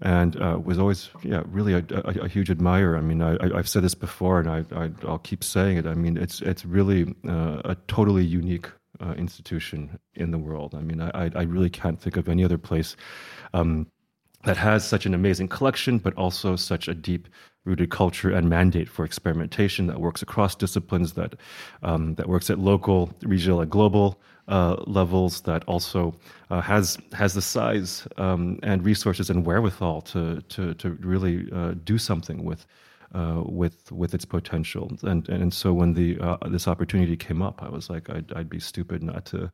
and 0.00 0.40
uh, 0.40 0.58
was 0.62 0.78
always 0.78 1.10
yeah 1.22 1.42
really 1.46 1.74
a, 1.74 1.84
a, 1.90 2.24
a, 2.24 2.28
huge 2.28 2.50
admirer. 2.50 2.96
I 2.96 3.00
mean, 3.00 3.20
I, 3.20 3.56
have 3.56 3.68
said 3.68 3.82
this 3.82 3.94
before, 3.94 4.38
and 4.40 4.48
I, 4.48 4.90
will 5.04 5.18
keep 5.18 5.42
saying 5.42 5.76
it. 5.76 5.86
I 5.86 5.94
mean, 5.94 6.16
it's 6.16 6.40
it's 6.40 6.64
really 6.64 7.14
uh, 7.28 7.62
a 7.64 7.76
totally 7.88 8.24
unique 8.24 8.70
uh, 9.00 9.14
institution 9.16 9.98
in 10.14 10.30
the 10.30 10.38
world. 10.38 10.74
I 10.74 10.80
mean, 10.80 11.00
I, 11.00 11.30
I 11.34 11.42
really 11.42 11.70
can't 11.70 12.00
think 12.00 12.16
of 12.16 12.28
any 12.28 12.44
other 12.44 12.58
place 12.58 12.96
um, 13.54 13.88
that 14.44 14.56
has 14.56 14.86
such 14.86 15.06
an 15.06 15.14
amazing 15.14 15.48
collection, 15.48 15.98
but 15.98 16.14
also 16.14 16.56
such 16.56 16.88
a 16.88 16.94
deep 16.94 17.28
rooted 17.64 17.90
culture 17.90 18.30
and 18.30 18.48
mandate 18.48 18.88
for 18.88 19.04
experimentation 19.04 19.86
that 19.88 20.00
works 20.00 20.22
across 20.22 20.54
disciplines, 20.54 21.12
that 21.14 21.34
um, 21.82 22.14
that 22.14 22.28
works 22.28 22.48
at 22.50 22.58
local, 22.58 23.10
regional, 23.22 23.60
and 23.60 23.70
global 23.70 24.20
uh, 24.46 24.76
levels 24.86 25.42
that 25.42 25.64
also 25.64 26.14
uh, 26.50 26.60
has 26.60 26.98
has 27.12 27.34
the 27.34 27.42
size 27.42 28.06
um, 28.16 28.58
and 28.62 28.84
resources 28.84 29.28
and 29.28 29.44
wherewithal 29.44 30.00
to 30.02 30.40
to 30.48 30.74
to 30.74 30.90
really 31.00 31.50
uh, 31.52 31.74
do 31.84 31.98
something 31.98 32.44
with. 32.44 32.66
Uh, 33.14 33.42
with 33.46 33.90
with 33.90 34.12
its 34.12 34.26
potential 34.26 34.92
and 35.04 35.30
and 35.30 35.54
so 35.54 35.72
when 35.72 35.94
the 35.94 36.20
uh, 36.20 36.36
this 36.50 36.68
opportunity 36.68 37.16
came 37.16 37.40
up, 37.40 37.62
I 37.62 37.70
was 37.70 37.88
like 37.88 38.10
I'd, 38.10 38.30
I'd 38.34 38.50
be 38.50 38.60
stupid 38.60 39.02
not 39.02 39.24
to 39.32 39.50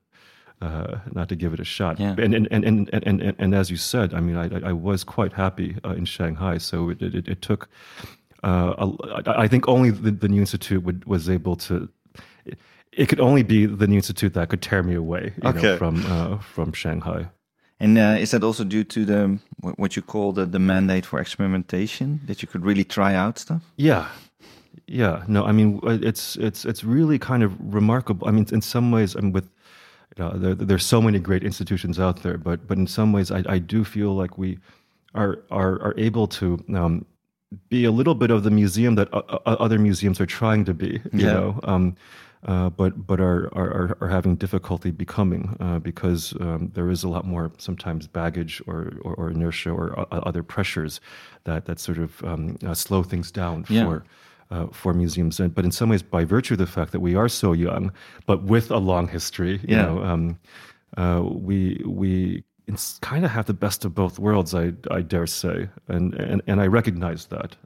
uh, 0.61 0.99
not 1.12 1.28
to 1.28 1.37
give 1.37 1.52
it 1.52 1.61
a 1.61 1.64
shot. 1.64 2.00
Yeah. 2.00 2.14
And, 2.18 2.34
and, 2.34 2.49
and, 2.50 2.64
and, 2.64 2.90
and, 2.92 3.23
and, 3.23 3.37
and, 3.38 3.54
as 3.54 3.70
you 3.70 3.76
said, 3.76 4.14
I 4.14 4.20
mean, 4.20 4.37
I, 4.37 4.68
I 4.68 4.73
was 4.73 5.04
quite 5.04 5.32
happy 5.32 5.76
uh, 5.84 5.90
in 5.90 6.04
Shanghai. 6.04 6.58
So 6.58 6.90
it, 6.90 7.02
it, 7.02 7.28
it 7.28 7.42
took, 7.42 7.68
uh, 8.42 8.75
a, 8.78 9.23
I 9.26 9.49
think 9.49 9.68
only 9.68 9.90
the, 9.90 10.11
the 10.11 10.28
New 10.28 10.40
Institute 10.40 10.82
would, 10.82 11.04
was 11.04 11.28
able 11.28 11.56
to, 11.56 11.88
it 12.96 13.08
could 13.08 13.20
only 13.20 13.42
be 13.42 13.66
the 13.66 13.87
new 13.87 13.96
institute 13.96 14.34
that 14.34 14.49
could 14.49 14.62
tear 14.62 14.82
me 14.82 14.94
away 14.94 15.32
okay. 15.44 15.62
know, 15.62 15.76
from 15.76 16.04
uh, 16.06 16.38
from 16.38 16.73
Shanghai. 16.73 17.28
And 17.80 17.99
uh, 17.99 18.16
is 18.20 18.30
that 18.30 18.44
also 18.44 18.64
due 18.64 18.84
to 18.84 19.04
the 19.04 19.38
what 19.76 19.96
you 19.96 20.02
call 20.02 20.32
the, 20.32 20.46
the 20.46 20.58
mandate 20.58 21.06
for 21.06 21.20
experimentation 21.20 22.20
that 22.26 22.40
you 22.40 22.49
could 22.49 22.64
really 22.64 22.84
try 22.84 23.14
out 23.14 23.38
stuff? 23.38 23.62
Yeah, 23.76 24.08
yeah. 24.87 25.25
No, 25.26 25.44
I 25.44 25.52
mean 25.52 25.80
it's 25.82 26.37
it's 26.37 26.64
it's 26.64 26.84
really 26.84 27.18
kind 27.18 27.42
of 27.42 27.52
remarkable. 27.75 28.28
I 28.28 28.30
mean, 28.30 28.46
in 28.52 28.62
some 28.62 28.90
ways, 28.90 29.16
I 29.16 29.20
mean, 29.20 29.32
with 29.32 29.49
you 30.16 30.25
know, 30.25 30.30
there, 30.37 30.54
there's 30.54 30.85
so 30.85 31.00
many 31.02 31.18
great 31.18 31.42
institutions 31.42 31.99
out 31.99 32.23
there, 32.23 32.38
but 32.38 32.66
but 32.66 32.78
in 32.78 32.87
some 32.87 33.12
ways, 33.12 33.30
I, 33.30 33.42
I 33.49 33.59
do 33.59 33.85
feel 33.85 34.14
like 34.14 34.38
we 34.38 34.59
are 35.14 35.40
are 35.50 35.80
are 35.83 35.94
able 35.97 36.26
to 36.28 36.62
um, 36.75 37.04
be 37.68 37.85
a 37.85 37.90
little 37.90 38.14
bit 38.14 38.30
of 38.30 38.44
the 38.44 38.50
museum 38.50 38.94
that 38.97 39.09
other 39.12 39.78
museums 39.78 40.21
are 40.21 40.26
trying 40.26 40.64
to 40.66 40.75
be. 40.75 41.00
You 41.12 41.26
yeah. 41.26 41.33
know. 41.33 41.61
Um, 41.64 41.97
uh, 42.47 42.68
but 42.68 43.06
but 43.06 43.21
are, 43.21 43.47
are 43.54 43.97
are 44.02 44.09
having 44.09 44.37
difficulty 44.37 44.90
becoming 44.90 45.56
uh, 45.61 45.78
because 45.78 46.35
um, 46.40 46.71
there 46.75 46.90
is 46.90 47.02
a 47.02 47.09
lot 47.09 47.25
more 47.25 47.50
sometimes 47.56 48.06
baggage 48.06 48.61
or 48.66 48.92
or, 49.02 49.14
or 49.14 49.30
inertia 49.30 49.71
or 49.71 49.99
uh, 49.99 50.04
other 50.11 50.42
pressures 50.42 51.00
that 51.44 51.64
that 51.64 51.80
sort 51.80 51.97
of 51.99 52.23
um, 52.23 52.59
uh, 52.66 52.75
slow 52.75 53.02
things 53.02 53.30
down 53.30 53.64
yeah. 53.68 53.85
for. 53.85 54.04
Uh, 54.54 54.66
for 54.73 54.94
museums, 54.94 55.40
and 55.40 55.52
but 55.52 55.64
in 55.64 55.73
some 55.73 55.90
ways, 55.90 56.02
by 56.02 56.25
virtue 56.25 56.54
of 56.54 56.58
the 56.58 56.66
fact 56.66 56.92
that 56.92 57.02
we 57.02 57.16
are 57.16 57.28
so 57.28 57.52
young, 57.54 57.92
but 58.25 58.38
with 58.44 58.70
a 58.70 58.78
long 58.78 59.08
history, 59.08 59.54
you 59.68 59.76
yeah. 59.76 59.87
know, 59.87 60.04
um, 60.11 60.38
we 61.44 61.82
we 61.84 62.44
kind 63.00 63.25
of 63.25 63.30
have 63.32 63.44
the 63.44 63.54
best 63.54 63.84
of 63.84 63.90
both 63.94 64.18
worlds, 64.18 64.54
I 64.54 64.73
I 64.99 65.02
dare 65.02 65.26
say, 65.26 65.68
and 65.88 66.14
and 66.14 66.40
and 66.46 66.61
I 66.61 66.68
recognize 66.68 67.26
that. 67.28 67.56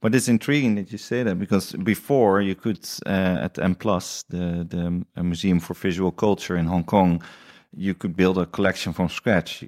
But 0.00 0.14
it's 0.14 0.28
intriguing 0.28 0.76
that 0.76 0.90
you 0.90 0.98
say 0.98 1.24
that 1.24 1.38
because 1.38 1.76
before 1.84 2.42
you 2.42 2.54
could 2.54 2.80
uh, 3.06 3.44
at 3.46 3.58
M 3.58 3.74
Plus, 3.74 4.24
the 4.28 4.66
the 5.14 5.22
Museum 5.22 5.60
for 5.60 5.74
Visual 5.74 6.12
Culture 6.12 6.58
in 6.58 6.66
Hong 6.66 6.84
Kong, 6.84 7.22
you 7.78 7.94
could 7.94 8.16
build 8.16 8.38
a 8.38 8.46
collection 8.46 8.92
from 8.92 9.08
scratch. 9.08 9.64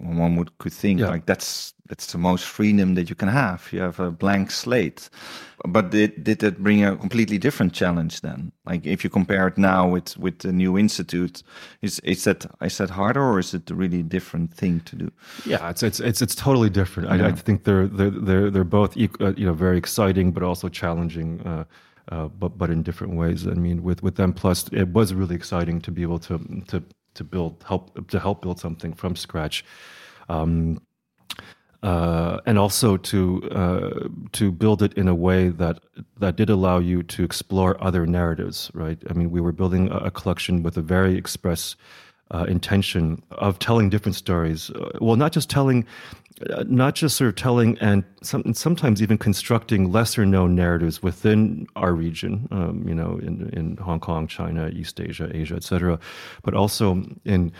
One 0.00 0.36
would 0.36 0.56
could 0.58 0.72
think 0.72 1.00
yeah. 1.00 1.08
like 1.08 1.26
that's 1.26 1.74
that's 1.88 2.12
the 2.12 2.18
most 2.18 2.44
freedom 2.44 2.94
that 2.94 3.08
you 3.08 3.14
can 3.14 3.28
have. 3.28 3.68
You 3.72 3.80
have 3.80 4.00
a 4.00 4.10
blank 4.10 4.50
slate. 4.50 5.08
But 5.64 5.90
did 5.90 6.24
did 6.24 6.40
that 6.40 6.62
bring 6.62 6.84
a 6.84 6.96
completely 6.96 7.38
different 7.38 7.72
challenge 7.72 8.20
then? 8.20 8.52
Like 8.64 8.84
if 8.84 9.04
you 9.04 9.10
compare 9.10 9.46
it 9.46 9.58
now 9.58 9.88
with 9.88 10.16
with 10.18 10.38
the 10.40 10.52
new 10.52 10.76
institute, 10.76 11.42
is 11.82 12.00
is 12.00 12.24
that 12.24 12.46
is 12.60 12.78
that 12.78 12.90
harder 12.90 13.22
or 13.22 13.38
is 13.38 13.54
it 13.54 13.70
a 13.70 13.74
really 13.74 14.02
different 14.02 14.52
thing 14.52 14.80
to 14.80 14.96
do? 14.96 15.12
Yeah, 15.44 15.70
it's 15.70 15.82
it's 15.82 16.00
it's, 16.00 16.22
it's 16.22 16.34
totally 16.34 16.70
different. 16.70 17.08
Yeah. 17.08 17.26
I, 17.26 17.28
I, 17.28 17.32
think 17.32 17.64
they're 17.64 17.86
they're 17.86 18.10
they're 18.10 18.50
they're 18.50 18.64
both 18.64 18.96
uh, 18.96 19.32
you 19.36 19.46
know 19.46 19.54
very 19.54 19.78
exciting 19.78 20.32
but 20.32 20.42
also 20.42 20.68
challenging. 20.68 21.40
Uh, 21.42 21.64
uh, 22.12 22.28
but 22.28 22.56
but 22.56 22.70
in 22.70 22.82
different 22.82 23.16
ways. 23.16 23.46
I 23.46 23.54
mean, 23.54 23.82
with 23.82 24.00
with 24.02 24.20
M 24.20 24.32
plus, 24.32 24.68
it 24.72 24.88
was 24.88 25.12
really 25.12 25.34
exciting 25.34 25.80
to 25.80 25.90
be 25.90 26.02
able 26.02 26.20
to 26.20 26.38
to 26.68 26.82
to 27.16 27.24
build 27.24 27.64
help 27.68 28.08
to 28.08 28.20
help 28.20 28.42
build 28.42 28.58
something 28.58 28.94
from 28.94 29.16
scratch. 29.16 29.64
Um, 30.28 30.80
uh, 31.82 32.40
and 32.46 32.58
also 32.58 32.96
to 32.96 33.42
uh, 33.50 34.08
to 34.32 34.50
build 34.50 34.82
it 34.82 34.92
in 34.94 35.08
a 35.08 35.14
way 35.14 35.48
that 35.48 35.78
that 36.18 36.36
did 36.36 36.50
allow 36.50 36.78
you 36.78 37.02
to 37.02 37.22
explore 37.22 37.76
other 37.80 38.06
narratives, 38.06 38.70
right? 38.74 38.98
I 39.08 39.12
mean, 39.12 39.30
we 39.30 39.40
were 39.40 39.52
building 39.52 39.88
a, 39.90 39.98
a 39.98 40.10
collection 40.10 40.62
with 40.62 40.76
a 40.76 40.82
very 40.82 41.16
express 41.16 41.76
uh, 42.32 42.44
intention 42.48 43.22
of 43.32 43.58
telling 43.58 43.90
different 43.90 44.16
stories. 44.16 44.70
Uh, 44.70 44.90
well, 45.00 45.16
not 45.16 45.32
just 45.32 45.48
telling, 45.48 45.86
uh, 46.50 46.64
not 46.66 46.94
just 46.94 47.16
sort 47.16 47.28
of 47.28 47.36
telling, 47.36 47.78
and 47.78 48.04
some, 48.22 48.52
sometimes 48.54 49.02
even 49.02 49.18
constructing 49.18 49.92
lesser 49.92 50.26
known 50.26 50.54
narratives 50.54 51.02
within 51.02 51.66
our 51.76 51.92
region. 51.92 52.48
Um, 52.50 52.84
you 52.86 52.94
know, 52.94 53.18
in 53.22 53.50
in 53.52 53.76
Hong 53.76 54.00
Kong, 54.00 54.26
China, 54.26 54.68
East 54.68 55.00
Asia, 55.00 55.30
Asia, 55.32 55.56
etc., 55.56 55.98
but 56.42 56.54
also 56.54 57.02
in 57.24 57.52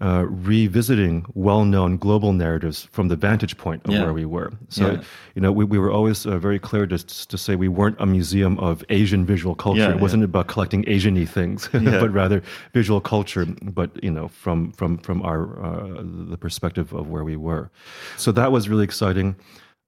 uh, 0.00 0.24
revisiting 0.26 1.26
well-known 1.34 1.96
global 1.98 2.32
narratives 2.32 2.88
from 2.92 3.08
the 3.08 3.16
vantage 3.16 3.56
point 3.58 3.84
of 3.84 3.92
yeah. 3.92 4.02
where 4.02 4.12
we 4.12 4.24
were. 4.24 4.50
So, 4.68 4.92
yeah. 4.92 5.02
you 5.34 5.42
know, 5.42 5.52
we, 5.52 5.64
we 5.64 5.78
were 5.78 5.90
always 5.90 6.26
uh, 6.26 6.38
very 6.38 6.58
clear 6.58 6.86
to, 6.86 6.98
to 6.98 7.38
say 7.38 7.56
we 7.56 7.68
weren't 7.68 7.96
a 8.00 8.06
museum 8.06 8.58
of 8.58 8.82
Asian 8.88 9.26
visual 9.26 9.54
culture. 9.54 9.80
Yeah, 9.80 9.90
it 9.90 10.00
wasn't 10.00 10.24
about 10.24 10.46
collecting 10.46 10.84
Asian-y 10.88 11.26
things, 11.26 11.68
but 11.72 12.10
rather 12.10 12.42
visual 12.72 13.00
culture, 13.00 13.46
but, 13.62 14.02
you 14.02 14.10
know, 14.10 14.28
from, 14.28 14.72
from, 14.72 14.98
from 14.98 15.22
our, 15.22 15.62
uh, 15.62 16.02
the 16.02 16.38
perspective 16.38 16.92
of 16.94 17.08
where 17.08 17.24
we 17.24 17.36
were. 17.36 17.70
So 18.16 18.32
that 18.32 18.50
was 18.50 18.68
really 18.68 18.84
exciting 18.84 19.36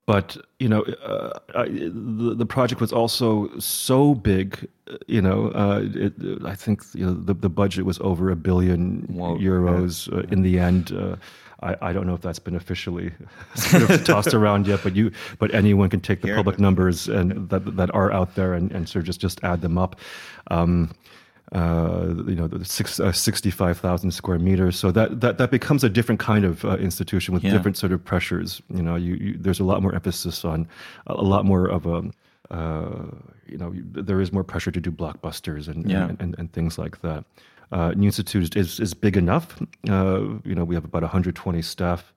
but 0.06 0.37
you 0.58 0.68
know 0.68 0.82
uh, 0.82 1.38
I, 1.54 1.64
the, 1.68 2.34
the 2.37 2.46
project 2.46 2.80
was 2.80 2.92
also 2.92 3.50
so 3.58 4.14
big 4.14 4.68
you 5.06 5.23
know 5.23 5.49
uh, 5.49 5.82
it, 5.82 6.12
i 6.44 6.54
think 6.54 6.82
you 6.94 7.06
know, 7.06 7.14
the, 7.14 7.34
the 7.34 7.49
budget 7.49 7.84
was 7.84 7.99
over 8.00 8.30
a 8.30 8.37
billion 8.37 9.02
Whoa. 9.08 9.38
euros 9.38 10.12
uh, 10.12 10.26
in 10.30 10.42
the 10.42 10.58
end 10.58 10.92
uh, 10.92 11.16
I, 11.62 11.76
I 11.80 11.92
don't 11.92 12.06
know 12.06 12.14
if 12.14 12.20
that's 12.20 12.38
been 12.38 12.56
officially 12.56 13.12
sort 13.54 13.88
of 13.90 14.04
tossed 14.04 14.34
around 14.34 14.66
yet, 14.66 14.80
but 14.82 14.94
you, 14.94 15.11
but 15.38 15.54
anyone 15.54 15.88
can 15.88 16.00
take 16.00 16.20
the 16.20 16.28
Here, 16.28 16.37
public 16.37 16.58
numbers 16.58 17.08
and 17.08 17.49
that 17.49 17.76
that 17.76 17.94
are 17.94 18.12
out 18.12 18.34
there 18.34 18.52
and, 18.52 18.70
and 18.73 18.87
sort 18.87 19.00
of 19.00 19.06
just 19.06 19.20
just 19.20 19.42
add 19.42 19.62
them 19.62 19.78
up. 19.78 19.99
Um, 20.50 20.94
uh, 21.52 22.14
you 22.26 22.34
know, 22.34 22.48
the 22.48 22.64
six, 22.64 22.98
uh, 22.98 23.12
65,000 23.12 24.10
square 24.10 24.38
meters. 24.38 24.78
So 24.78 24.90
that, 24.92 25.20
that, 25.20 25.38
that 25.38 25.50
becomes 25.50 25.84
a 25.84 25.88
different 25.88 26.20
kind 26.20 26.44
of 26.44 26.64
uh, 26.64 26.76
institution 26.76 27.34
with 27.34 27.44
yeah. 27.44 27.52
different 27.52 27.76
sort 27.76 27.92
of 27.92 28.04
pressures. 28.04 28.62
You 28.68 28.82
know, 28.82 28.96
you, 28.96 29.14
you, 29.14 29.36
there's 29.38 29.60
a 29.60 29.64
lot 29.64 29.82
more 29.82 29.94
emphasis 29.94 30.44
on 30.44 30.66
a, 31.06 31.14
lot 31.14 31.44
more 31.44 31.66
of 31.66 31.86
a, 31.86 32.10
uh, 32.50 33.06
you 33.46 33.58
know, 33.58 33.74
there 33.76 34.20
is 34.20 34.32
more 34.32 34.44
pressure 34.44 34.70
to 34.70 34.80
do 34.80 34.90
blockbusters 34.90 35.68
and, 35.68 35.90
yeah. 35.90 36.08
and, 36.08 36.20
and, 36.20 36.34
and, 36.38 36.52
things 36.52 36.78
like 36.78 37.02
that. 37.02 37.24
Uh, 37.72 37.92
New 37.96 38.06
Institute 38.06 38.56
is, 38.56 38.80
is 38.80 38.94
big 38.94 39.16
enough. 39.16 39.60
Uh, 39.88 40.20
you 40.44 40.54
know, 40.54 40.64
we 40.64 40.74
have 40.74 40.84
about 40.84 41.02
120 41.02 41.60
staff. 41.62 42.13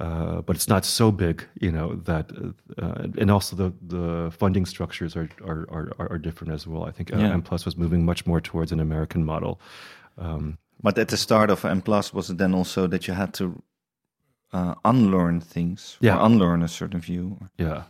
Uh, 0.00 0.40
but 0.40 0.56
it's 0.56 0.68
not 0.68 0.84
so 0.84 1.12
big, 1.12 1.44
you 1.60 1.70
know, 1.70 1.94
that, 2.04 2.30
uh, 2.78 3.08
and 3.18 3.30
also 3.30 3.54
the, 3.56 3.72
the 3.86 4.30
funding 4.30 4.66
structures 4.66 5.14
are, 5.16 5.28
are, 5.44 5.66
are, 5.68 5.92
are 5.98 6.18
different 6.18 6.52
as 6.52 6.66
well. 6.66 6.84
I 6.88 6.90
think 6.90 7.12
uh, 7.12 7.18
yeah. 7.18 7.32
M 7.32 7.42
Plus 7.42 7.64
was 7.64 7.76
moving 7.76 8.04
much 8.04 8.26
more 8.26 8.40
towards 8.40 8.72
an 8.72 8.80
American 8.80 9.24
model. 9.24 9.60
Um, 10.16 10.58
but 10.82 10.98
at 10.98 11.08
the 11.08 11.16
start 11.16 11.50
of 11.50 11.64
M 11.64 11.82
Plus, 11.82 12.14
was 12.14 12.30
it 12.30 12.38
then 12.38 12.54
also 12.54 12.86
that 12.88 13.06
you 13.06 13.14
had 13.14 13.34
to 13.34 13.62
uh, 14.52 14.74
unlearn 14.84 15.40
things, 15.40 15.98
yeah. 16.00 16.24
unlearn 16.24 16.62
a 16.62 16.68
certain 16.68 17.00
view? 17.00 17.38
Yeah. 17.58 17.82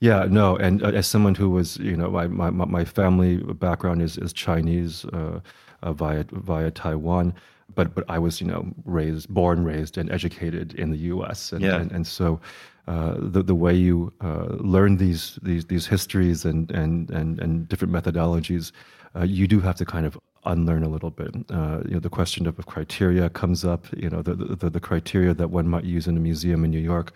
Yeah, 0.00 0.26
no, 0.28 0.56
and 0.56 0.82
uh, 0.82 0.88
as 0.88 1.06
someone 1.06 1.36
who 1.36 1.48
was, 1.48 1.76
you 1.76 1.96
know, 1.96 2.10
my 2.10 2.26
my, 2.26 2.50
my 2.50 2.84
family 2.84 3.36
background 3.36 4.02
is 4.02 4.18
is 4.18 4.32
Chinese 4.32 5.04
uh, 5.12 5.38
uh, 5.80 5.92
via 5.92 6.24
via 6.32 6.72
Taiwan, 6.72 7.34
but 7.74 7.94
but 7.94 8.04
I 8.08 8.18
was, 8.18 8.40
you 8.40 8.46
know, 8.46 8.66
raised, 8.84 9.28
born, 9.28 9.64
raised, 9.64 9.98
and 9.98 10.10
educated 10.10 10.74
in 10.74 10.90
the 10.90 10.98
U.S. 11.14 11.52
and 11.52 11.62
Yeah. 11.62 11.80
and, 11.80 11.92
and 11.92 12.06
so. 12.06 12.40
Uh, 12.88 13.14
the 13.20 13.44
the 13.44 13.54
way 13.54 13.72
you 13.72 14.12
uh, 14.20 14.56
learn 14.58 14.96
these 14.96 15.38
these 15.42 15.64
these 15.66 15.86
histories 15.86 16.44
and 16.44 16.68
and 16.72 17.10
and, 17.10 17.38
and 17.40 17.68
different 17.68 17.94
methodologies, 17.94 18.72
uh, 19.14 19.22
you 19.22 19.46
do 19.46 19.60
have 19.60 19.76
to 19.76 19.84
kind 19.84 20.04
of 20.04 20.18
unlearn 20.46 20.82
a 20.82 20.88
little 20.88 21.10
bit. 21.10 21.32
Uh, 21.48 21.78
you 21.86 21.94
know, 21.94 22.00
the 22.00 22.10
question 22.10 22.44
of, 22.48 22.58
of 22.58 22.66
criteria 22.66 23.28
comes 23.30 23.64
up. 23.64 23.86
You 23.96 24.10
know, 24.10 24.20
the, 24.20 24.34
the 24.34 24.68
the 24.68 24.80
criteria 24.80 25.32
that 25.32 25.50
one 25.50 25.68
might 25.68 25.84
use 25.84 26.08
in 26.08 26.16
a 26.16 26.20
museum 26.20 26.64
in 26.64 26.72
New 26.72 26.80
York. 26.80 27.12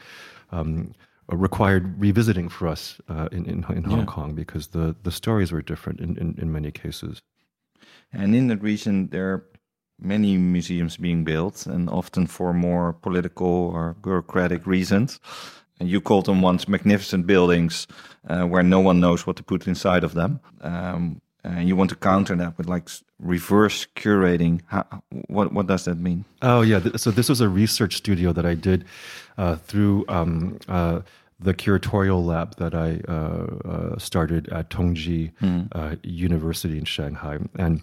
Um, 0.52 0.94
required 1.32 2.00
revisiting 2.00 2.48
for 2.48 2.68
us 2.68 3.00
uh, 3.08 3.28
in, 3.32 3.44
in 3.46 3.64
in 3.76 3.82
Hong 3.82 3.98
Yeah. 3.98 4.04
Kong 4.14 4.34
because 4.36 4.68
the 4.68 4.94
the 5.02 5.10
stories 5.10 5.50
were 5.50 5.62
different 5.62 6.00
in, 6.00 6.16
in, 6.16 6.36
in 6.38 6.52
many 6.52 6.70
cases. 6.70 7.20
And 8.12 8.34
in 8.36 8.46
that 8.48 8.62
region, 8.62 9.08
there 9.08 9.32
are 9.32 9.44
many 9.98 10.36
museums 10.36 10.96
being 10.96 11.24
built, 11.24 11.66
and 11.66 11.88
often 11.90 12.26
for 12.26 12.52
more 12.52 12.92
political 12.92 13.70
or 13.74 13.94
bureaucratic 14.02 14.66
reasons. 14.66 15.20
And 15.78 15.88
you 15.88 16.00
called 16.00 16.26
them 16.26 16.40
once 16.40 16.68
magnificent 16.68 17.26
buildings 17.26 17.86
uh, 18.28 18.44
where 18.44 18.62
no 18.62 18.80
one 18.80 18.98
knows 19.00 19.26
what 19.26 19.36
to 19.36 19.42
put 19.42 19.66
inside 19.66 20.04
of 20.04 20.14
them. 20.14 20.40
Um, 20.62 21.20
and 21.44 21.68
you 21.68 21.76
want 21.76 21.90
to 21.90 21.96
counter 21.96 22.34
that 22.36 22.58
with 22.58 22.66
like 22.66 22.88
reverse 23.18 23.86
curating. 23.94 24.62
How, 24.66 24.84
what 25.28 25.52
what 25.52 25.66
does 25.66 25.84
that 25.84 25.98
mean? 25.98 26.24
Oh 26.42 26.62
yeah, 26.62 26.80
so 26.96 27.10
this 27.10 27.28
was 27.28 27.40
a 27.40 27.48
research 27.48 27.96
studio 27.96 28.32
that 28.32 28.44
I 28.44 28.54
did 28.54 28.84
uh, 29.38 29.56
through 29.56 30.04
um, 30.08 30.58
uh, 30.68 31.00
the 31.38 31.54
curatorial 31.54 32.24
lab 32.24 32.56
that 32.56 32.74
I 32.74 33.00
uh, 33.08 33.68
uh, 33.68 33.98
started 33.98 34.48
at 34.48 34.70
Tongji 34.70 35.32
uh, 35.72 35.96
University 36.02 36.78
in 36.78 36.84
Shanghai, 36.84 37.38
and 37.58 37.82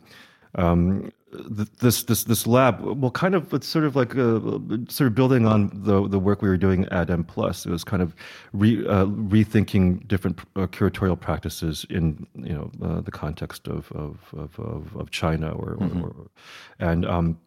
um, 0.55 1.11
this 1.33 2.03
this 2.03 2.23
this 2.23 2.47
lab, 2.47 2.81
well, 2.81 3.11
kind 3.11 3.35
of 3.35 3.53
it's 3.53 3.67
sort 3.67 3.85
of 3.85 3.95
like 3.95 4.15
uh 4.15 4.39
sort 4.89 5.07
of 5.07 5.15
building 5.15 5.45
on 5.45 5.71
the 5.73 6.07
the 6.07 6.19
work 6.19 6.41
we 6.41 6.49
were 6.49 6.57
doing 6.57 6.85
at 6.85 7.09
M 7.09 7.23
Plus. 7.23 7.65
It 7.65 7.71
was 7.71 7.83
kind 7.83 8.01
of 8.01 8.15
re, 8.53 8.85
uh, 8.87 9.05
rethinking 9.05 10.07
different 10.07 10.39
uh, 10.55 10.67
curatorial 10.67 11.19
practices 11.19 11.85
in 11.89 12.27
you 12.35 12.53
know 12.53 12.71
uh, 12.81 13.01
the 13.01 13.11
context 13.11 13.67
of 13.67 13.91
of 13.93 14.17
of, 14.37 14.95
of, 14.95 15.11
China 15.11 15.51
or, 15.51 15.73
or, 15.79 16.07
or 16.07 16.27
and 16.79 17.05
um, 17.05 17.37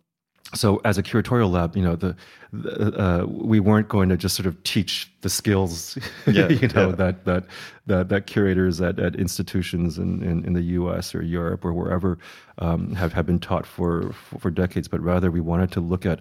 so 0.54 0.80
as 0.84 0.96
a 0.96 1.02
curatorial 1.02 1.50
lab, 1.50 1.76
you 1.76 1.82
know, 1.82 1.96
the, 1.96 2.14
the 2.52 2.92
uh, 2.96 3.26
we 3.26 3.58
weren't 3.58 3.88
going 3.88 4.08
to 4.08 4.16
just 4.16 4.36
sort 4.36 4.46
of 4.46 4.62
teach 4.62 5.10
the 5.22 5.28
skills, 5.28 5.98
Yeah, 6.26 6.48
you 6.48 6.68
know, 6.68 6.90
yeah. 6.90 6.94
that 6.96 7.24
that 7.24 7.44
that 7.86 8.08
that 8.08 8.26
curators 8.26 8.80
at, 8.80 8.98
at 9.00 9.16
institutions 9.16 9.98
in, 9.98 10.22
in, 10.22 10.44
in 10.44 10.52
the 10.52 10.62
U.S. 10.62 11.14
or 11.14 11.22
Europe 11.22 11.64
or 11.64 11.72
wherever 11.72 12.18
um, 12.58 12.94
have 12.94 13.12
have 13.12 13.26
been 13.26 13.40
taught 13.40 13.66
for, 13.66 14.12
for 14.12 14.38
for 14.38 14.50
decades, 14.50 14.88
but 14.88 15.00
rather 15.00 15.30
we 15.30 15.40
wanted 15.40 15.72
to 15.72 15.80
look 15.80 16.06
at 16.06 16.20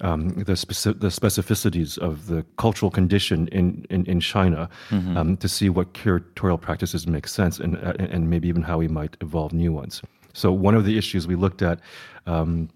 um, 0.00 0.30
the 0.30 0.54
speci- 0.54 0.98
the 0.98 1.08
specificities 1.08 1.96
of 1.98 2.26
the 2.26 2.44
cultural 2.56 2.90
condition 2.90 3.46
in 3.48 3.86
in, 3.88 4.04
in 4.06 4.18
China 4.20 4.68
um, 4.90 5.36
to 5.36 5.48
see 5.48 5.68
what 5.68 5.92
curatorial 5.94 6.60
practices 6.60 7.06
make 7.06 7.28
sense 7.28 7.60
and 7.60 7.76
and 7.76 8.28
maybe 8.28 8.48
even 8.48 8.62
how 8.62 8.78
we 8.78 8.88
might 8.88 9.16
evolve 9.20 9.52
new 9.52 9.72
ones. 9.72 10.02
So 10.32 10.50
one 10.52 10.74
of 10.74 10.84
the 10.84 10.98
issues 10.98 11.28
we 11.28 11.36
looked 11.36 11.62
at. 11.62 11.80
Um, 12.26 12.68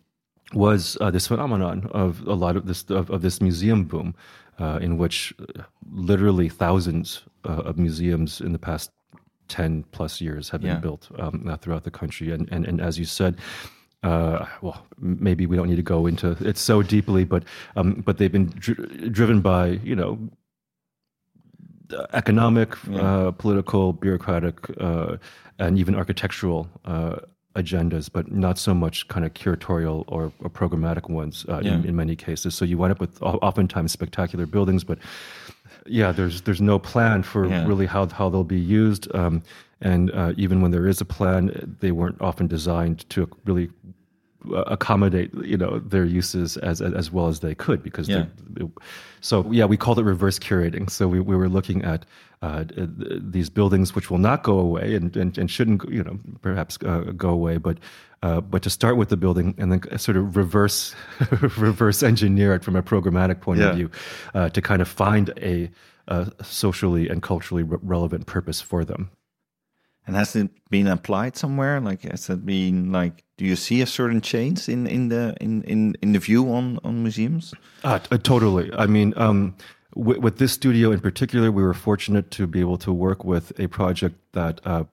was 0.55 0.97
uh, 1.01 1.11
this 1.11 1.27
phenomenon 1.27 1.89
of 1.93 2.21
a 2.27 2.35
lot 2.35 2.57
of 2.57 2.67
this 2.67 2.85
of, 2.91 3.11
of 3.11 3.21
this 3.23 3.41
museum 3.41 3.85
boom, 3.85 4.15
uh, 4.59 4.79
in 4.81 4.99
which 4.99 5.35
uh, 5.41 5.63
literally 5.93 6.49
thousands 6.49 7.23
uh, 7.45 7.69
of 7.69 7.77
museums 7.79 8.41
in 8.41 8.53
the 8.53 8.59
past 8.59 8.91
ten 9.49 9.85
plus 9.93 10.21
years 10.21 10.51
have 10.51 10.61
been 10.63 10.71
Yeah. 10.71 10.81
built 10.81 11.11
um, 11.19 11.47
uh, 11.49 11.57
throughout 11.57 11.85
the 11.85 11.91
country, 11.91 12.31
and 12.33 12.49
and, 12.53 12.67
and 12.67 12.81
as 12.81 12.99
you 12.99 13.05
said. 13.05 13.37
Uh, 14.03 14.45
well, 14.61 14.85
maybe 14.99 15.47
we 15.47 15.57
don't 15.57 15.67
need 15.71 15.77
to 15.77 15.83
go 15.95 16.07
into 16.07 16.37
it 16.47 16.59
so 16.59 16.83
deeply, 16.83 17.25
but 17.25 17.43
um, 17.75 18.03
but 18.05 18.19
they've 18.19 18.31
been 18.33 18.51
dri- 18.59 19.09
driven 19.09 19.41
by 19.41 19.81
you 19.83 19.97
know 19.97 20.19
economic, 22.13 22.77
uh, 22.95 23.31
political, 23.33 23.93
bureaucratic, 23.95 24.57
uh, 24.81 25.17
and 25.59 25.79
even 25.79 25.95
architectural 25.95 26.69
uh, 26.85 27.17
agendas, 27.55 28.11
but 28.13 28.31
not 28.33 28.59
so 28.59 28.75
much 28.75 29.07
kind 29.09 29.25
of 29.25 29.33
curatorial 29.35 30.05
or, 30.09 30.33
or 30.41 30.51
programmatic 30.51 31.09
ones 31.09 31.47
uh, 31.49 31.59
in, 31.59 31.65
Yeah. 31.67 31.89
in 31.89 31.97
many 31.97 32.17
cases. 32.17 32.55
So 32.55 32.65
you 32.65 32.79
wind 32.79 32.93
up 32.93 33.01
with 33.01 33.23
oftentimes 33.23 33.93
spectacular 33.93 34.47
buildings, 34.47 34.85
but 34.85 34.99
yeah, 35.87 36.13
there's 36.13 36.43
there's 36.43 36.61
no 36.61 36.79
plan 36.79 37.23
for 37.23 37.47
Yeah. 37.47 37.67
really 37.67 37.87
how 37.87 38.07
how 38.09 38.29
they'll 38.31 38.45
be 38.45 38.59
used, 38.61 39.15
um, 39.15 39.43
and 39.81 40.11
uh, 40.13 40.33
even 40.37 40.63
when 40.63 40.71
there 40.71 40.87
is 40.89 41.01
a 41.01 41.05
plan, 41.05 41.77
they 41.81 41.91
weren't 41.93 42.21
often 42.21 42.47
designed 42.47 43.09
to 43.11 43.29
really 43.45 43.69
accommodate 44.53 45.33
you 45.45 45.57
know 45.57 45.79
their 45.79 46.05
uses 46.05 46.57
as 46.59 46.81
as, 46.83 47.11
well 47.11 47.29
as 47.29 47.41
they 47.41 47.55
could 47.55 47.83
because 47.83 48.09
Yeah. 48.09 48.27
so 49.21 49.51
yeah 49.51 49.65
we 49.65 49.77
called 49.77 49.99
it 49.99 50.05
reverse 50.05 50.39
curating 50.39 50.91
so 50.91 51.09
we, 51.09 51.21
we 51.21 51.37
were 51.37 51.49
looking 51.49 51.83
at 51.85 52.05
uh, 52.43 52.65
these 52.77 53.49
buildings 53.49 53.95
which 53.95 54.11
will 54.11 54.19
not 54.19 54.43
go 54.43 54.59
away 54.59 54.95
and, 54.95 55.17
and, 55.17 55.39
and 55.39 55.51
shouldn't 55.51 55.89
you 55.89 56.03
know 56.05 56.19
perhaps 56.43 56.79
uh, 56.85 57.13
go 57.17 57.31
away 57.31 57.57
but 57.57 57.79
uh, 58.23 58.41
but 58.41 58.63
to 58.63 58.71
start 58.71 58.97
with 58.97 59.09
the 59.09 59.17
building 59.17 59.55
and 59.59 59.73
then 59.73 59.99
sort 59.99 60.17
of 60.17 60.37
reverse 60.37 60.95
reverse 61.59 62.03
engineer 62.03 62.55
it 62.55 62.63
from 62.65 62.77
a 62.77 62.83
programmatic 62.83 63.41
point 63.41 63.61
Yeah. 63.61 63.71
of 63.71 63.77
view 63.77 63.91
uh, 64.35 64.49
to 64.51 64.61
kind 64.61 64.83
of 64.83 64.89
find 64.89 65.31
a, 65.39 65.71
uh 66.09 66.27
socially 66.43 67.09
and 67.09 67.23
culturally 67.23 67.63
re- 67.63 67.79
relevant 67.83 68.27
purpose 68.27 68.61
for 68.61 68.85
them 68.85 69.09
And 70.07 70.17
has 70.17 70.37
it 70.37 70.51
been 70.71 70.87
applied 70.87 71.37
somewhere? 71.37 71.81
Like, 71.81 72.03
has 72.03 72.29
it 72.29 72.45
been 72.45 72.93
like? 72.93 73.25
Do 73.37 73.45
you 73.45 73.57
see 73.57 73.81
a 73.81 73.87
certain 73.87 74.21
change 74.21 74.69
in 74.69 74.87
in 74.87 75.09
the 75.09 75.35
in 75.41 75.63
in, 75.65 75.97
in 76.03 76.13
the 76.13 76.19
view 76.19 76.53
on 76.53 76.79
on 76.85 77.03
museums? 77.03 77.55
Uh, 77.83 77.99
uh, 78.11 78.19
totally. 78.19 78.71
I 78.75 78.87
mean, 78.87 79.15
um, 79.17 79.55
with, 79.95 80.19
with 80.19 80.39
this 80.39 80.53
studio 80.53 80.93
in 80.93 81.01
particular, 81.01 81.51
we 81.51 81.63
were 81.63 81.75
fortunate 81.75 82.31
to 82.33 82.47
be 82.47 82.61
able 82.61 82.79
to 82.79 82.93
work 82.93 83.25
with 83.25 83.59
a 83.59 83.67
project 83.67 84.17
that 84.33 84.61
uh, 84.67 84.85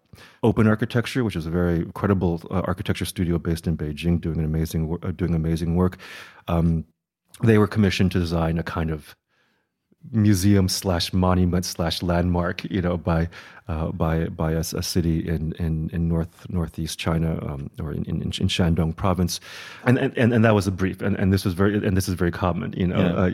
Open 0.43 0.67
Architecture, 0.67 1.24
which 1.24 1.36
is 1.36 1.45
a 1.45 1.50
very 1.50 1.86
credible 1.93 2.41
uh, 2.50 2.62
architecture 2.65 3.06
studio 3.06 3.38
based 3.38 3.67
in 3.67 3.78
Beijing, 3.78 4.19
doing 4.19 4.39
an 4.39 4.45
amazing 4.45 4.97
uh, 5.04 5.12
doing 5.12 5.36
amazing 5.36 5.76
work. 5.76 5.97
Um, 6.47 6.86
they 7.43 7.58
were 7.58 7.67
commissioned 7.67 8.12
to 8.13 8.19
design 8.19 8.58
a 8.58 8.63
kind 8.63 8.91
of 8.91 9.15
museum 10.11 10.67
slash 10.67 11.13
monument 11.13 11.65
slash 11.65 12.01
landmark, 12.01 12.63
you 12.65 12.81
know, 12.81 12.97
by 12.97 13.29
uh, 13.67 13.87
by 13.91 14.25
by 14.25 14.51
a, 14.51 14.59
a 14.59 14.83
city 14.83 15.27
in, 15.27 15.53
in, 15.53 15.89
in 15.93 16.07
north 16.07 16.49
northeast 16.49 16.99
China 16.99 17.39
um, 17.45 17.69
or 17.79 17.93
in, 17.93 18.03
in, 18.05 18.21
in 18.21 18.31
Shandong 18.31 18.95
province, 18.95 19.39
and, 19.85 19.97
and 19.97 20.33
and 20.33 20.43
that 20.43 20.55
was 20.55 20.67
a 20.67 20.71
brief, 20.71 21.01
and, 21.01 21.15
and 21.17 21.31
this 21.31 21.45
was 21.45 21.53
very 21.53 21.75
and 21.75 21.95
this 21.95 22.07
is 22.07 22.15
very 22.15 22.31
common, 22.31 22.73
you 22.73 22.87
know. 22.87 22.99
Yeah. 22.99 23.13
Uh, 23.13 23.31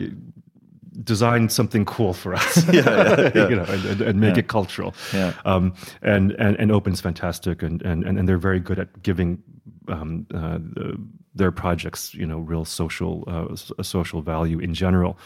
design 1.04 1.48
something 1.48 1.84
cool 1.84 2.12
for 2.12 2.34
us, 2.34 2.66
you 2.72 2.82
know, 2.82 3.64
and, 3.68 3.84
and, 3.84 4.00
and 4.00 4.20
make 4.20 4.36
it 4.36 4.48
cultural. 4.48 4.92
Yeah. 5.14 5.32
Um, 5.44 5.72
and, 6.02 6.32
and 6.32 6.56
and 6.58 6.72
Open's 6.72 7.00
fantastic, 7.00 7.62
and, 7.62 7.80
and 7.82 8.04
and 8.04 8.28
they're 8.28 8.36
very 8.36 8.58
good 8.58 8.80
at 8.80 9.02
giving 9.02 9.40
um, 9.86 10.26
uh, 10.34 10.58
the, 10.58 10.98
their 11.38 11.52
projects, 11.52 12.14
you 12.14 12.26
know, 12.26 12.38
real 12.38 12.64
social 12.64 13.24
uh, 13.26 13.82
social 13.82 14.20
value 14.20 14.58
in 14.58 14.74
general. 14.74 15.18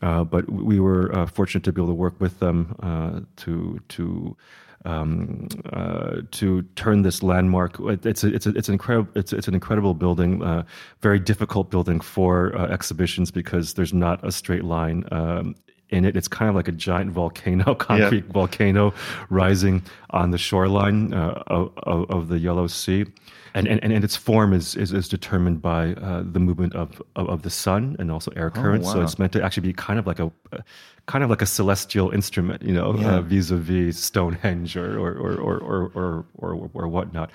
Uh, 0.00 0.24
but 0.24 0.50
we 0.50 0.80
were 0.80 1.14
uh, 1.14 1.26
fortunate 1.26 1.64
to 1.64 1.72
be 1.72 1.80
able 1.80 1.88
to 1.88 1.94
work 1.94 2.20
with 2.20 2.38
them 2.40 2.76
uh, 2.82 3.20
to 3.36 3.80
to 3.88 4.36
um, 4.84 5.48
uh, 5.72 6.22
to 6.32 6.62
turn 6.74 7.02
this 7.02 7.22
landmark. 7.22 7.76
It's 7.80 8.24
a, 8.24 8.34
it's 8.34 8.46
a, 8.46 8.50
it's 8.50 8.68
an 8.68 8.74
incredible 8.74 9.10
it's 9.14 9.32
it's 9.32 9.48
an 9.48 9.54
incredible 9.54 9.94
building, 9.94 10.42
uh, 10.42 10.64
very 11.00 11.18
difficult 11.18 11.70
building 11.70 12.00
for 12.00 12.56
uh, 12.56 12.66
exhibitions 12.66 13.30
because 13.30 13.74
there's 13.74 13.94
not 13.94 14.26
a 14.26 14.32
straight 14.32 14.64
line. 14.64 15.04
Um, 15.10 15.54
in 15.90 16.06
it, 16.06 16.16
it's 16.16 16.28
kind 16.28 16.48
of 16.48 16.54
like 16.54 16.68
a 16.68 16.72
giant 16.72 17.12
volcano, 17.12 17.74
concrete 17.90 18.24
volcano 18.26 18.94
rising 19.28 19.82
on 20.10 20.30
the 20.30 20.38
shoreline 20.38 21.12
uh, 21.12 21.42
of, 21.48 21.70
of, 21.82 22.10
of 22.10 22.28
the 22.28 22.38
Yellow 22.38 22.66
Sea, 22.66 23.04
and 23.54 23.66
and, 23.68 23.82
and 23.82 24.04
its 24.04 24.16
form 24.16 24.52
is 24.52 24.76
is, 24.76 24.92
is 24.92 25.08
determined 25.08 25.60
by 25.62 25.94
uh, 25.94 26.22
the 26.24 26.40
movement 26.40 26.74
of, 26.74 27.02
of 27.16 27.28
of 27.28 27.42
the 27.42 27.50
sun 27.50 27.96
and 27.98 28.10
also 28.10 28.30
air 28.36 28.50
currents. 28.50 28.90
So 28.90 28.98
wow. 28.98 29.04
it's 29.04 29.18
meant 29.18 29.32
to 29.32 29.42
actually 29.42 29.68
be 29.68 29.72
kind 29.72 29.98
of 29.98 30.06
like 30.06 30.18
a 30.18 30.32
kind 31.06 31.24
of 31.24 31.30
like 31.30 31.42
a 31.42 31.46
celestial 31.46 32.10
instrument, 32.10 32.62
you 32.62 32.72
know, 32.72 32.94
Yeah. 32.94 33.16
uh, 33.16 33.20
vis-a-vis 33.22 33.98
Stonehenge 33.98 34.76
or 34.76 34.98
or 34.98 35.12
or 35.18 35.32
or 35.38 35.58
or 35.60 35.80
or, 35.94 36.24
or, 36.34 36.70
or 36.74 36.88
whatnot. 36.88 37.30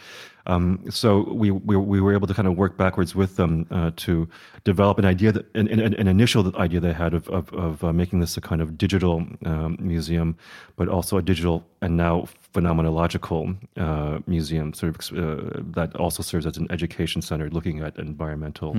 Um, 0.46 0.80
so 0.90 1.10
we, 1.34 1.52
we 1.52 1.76
we 1.76 2.00
were 2.00 2.14
able 2.14 2.28
to 2.28 2.34
kind 2.34 2.48
of 2.48 2.56
work 2.58 2.78
backwards 2.78 3.14
with 3.14 3.36
them 3.36 3.66
uh, 3.70 3.92
to 4.06 4.30
develop 4.64 4.98
an 4.98 5.04
idea 5.04 5.34
that 5.34 5.46
an, 5.56 5.68
an, 5.68 5.94
an 5.94 6.08
initial 6.08 6.56
idea 6.56 6.80
they 6.80 6.94
had 6.94 7.14
of 7.14 7.28
of, 7.28 7.52
of 7.54 7.84
uh, 7.84 7.92
making 7.92 8.22
this 8.22 8.38
a 8.38 8.42
kind 8.42 8.62
of 8.62 8.78
digital 8.78 9.26
um, 9.46 9.76
museum, 9.80 10.38
but 10.78 10.88
also 10.88 11.18
a 11.18 11.22
digital 11.22 11.66
and 11.82 11.98
now 11.98 12.26
phenomenological 12.54 13.58
uh, 13.76 14.20
museum, 14.28 14.74
sort 14.74 14.96
of 14.96 15.18
uh, 15.18 15.60
that 15.76 15.96
also 15.98 16.24
serves 16.24 16.46
as 16.46 16.58
an 16.58 16.68
education 16.72 17.22
center, 17.22 17.50
looking 17.50 17.82
at 17.82 17.98
environmental 17.98 18.78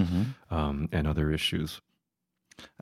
um, 0.50 0.88
and 0.92 1.06
other 1.06 1.30
issues. 1.32 1.80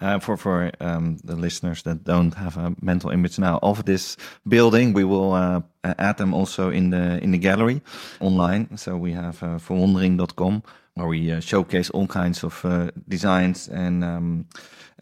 Uh, 0.01 0.19
for 0.19 0.37
for 0.37 0.71
um, 0.81 1.17
the 1.25 1.37
listeners 1.37 1.83
that 1.83 2.05
don't 2.05 2.35
have 2.35 2.59
a 2.59 2.75
mental 2.81 3.11
image 3.11 3.39
now 3.39 3.59
of 3.63 3.85
this 3.85 4.17
building, 4.47 4.93
we 4.93 5.05
will 5.05 5.33
uh, 5.33 5.61
add 5.83 6.19
them 6.19 6.35
also 6.35 6.71
in 6.71 6.91
the 6.91 7.19
in 7.23 7.31
the 7.31 7.39
gallery 7.39 7.81
online. 8.21 8.77
So 8.77 8.97
we 8.97 9.13
have 9.13 9.43
uh, 9.43 9.59
verwondering.com 9.59 10.63
where 10.97 11.07
we 11.07 11.31
uh, 11.31 11.41
showcase 11.41 11.91
all 11.91 12.07
kinds 12.07 12.43
of 12.43 12.65
uh, 12.65 12.91
designs 13.07 13.69
and 13.69 14.03
um, 14.03 14.47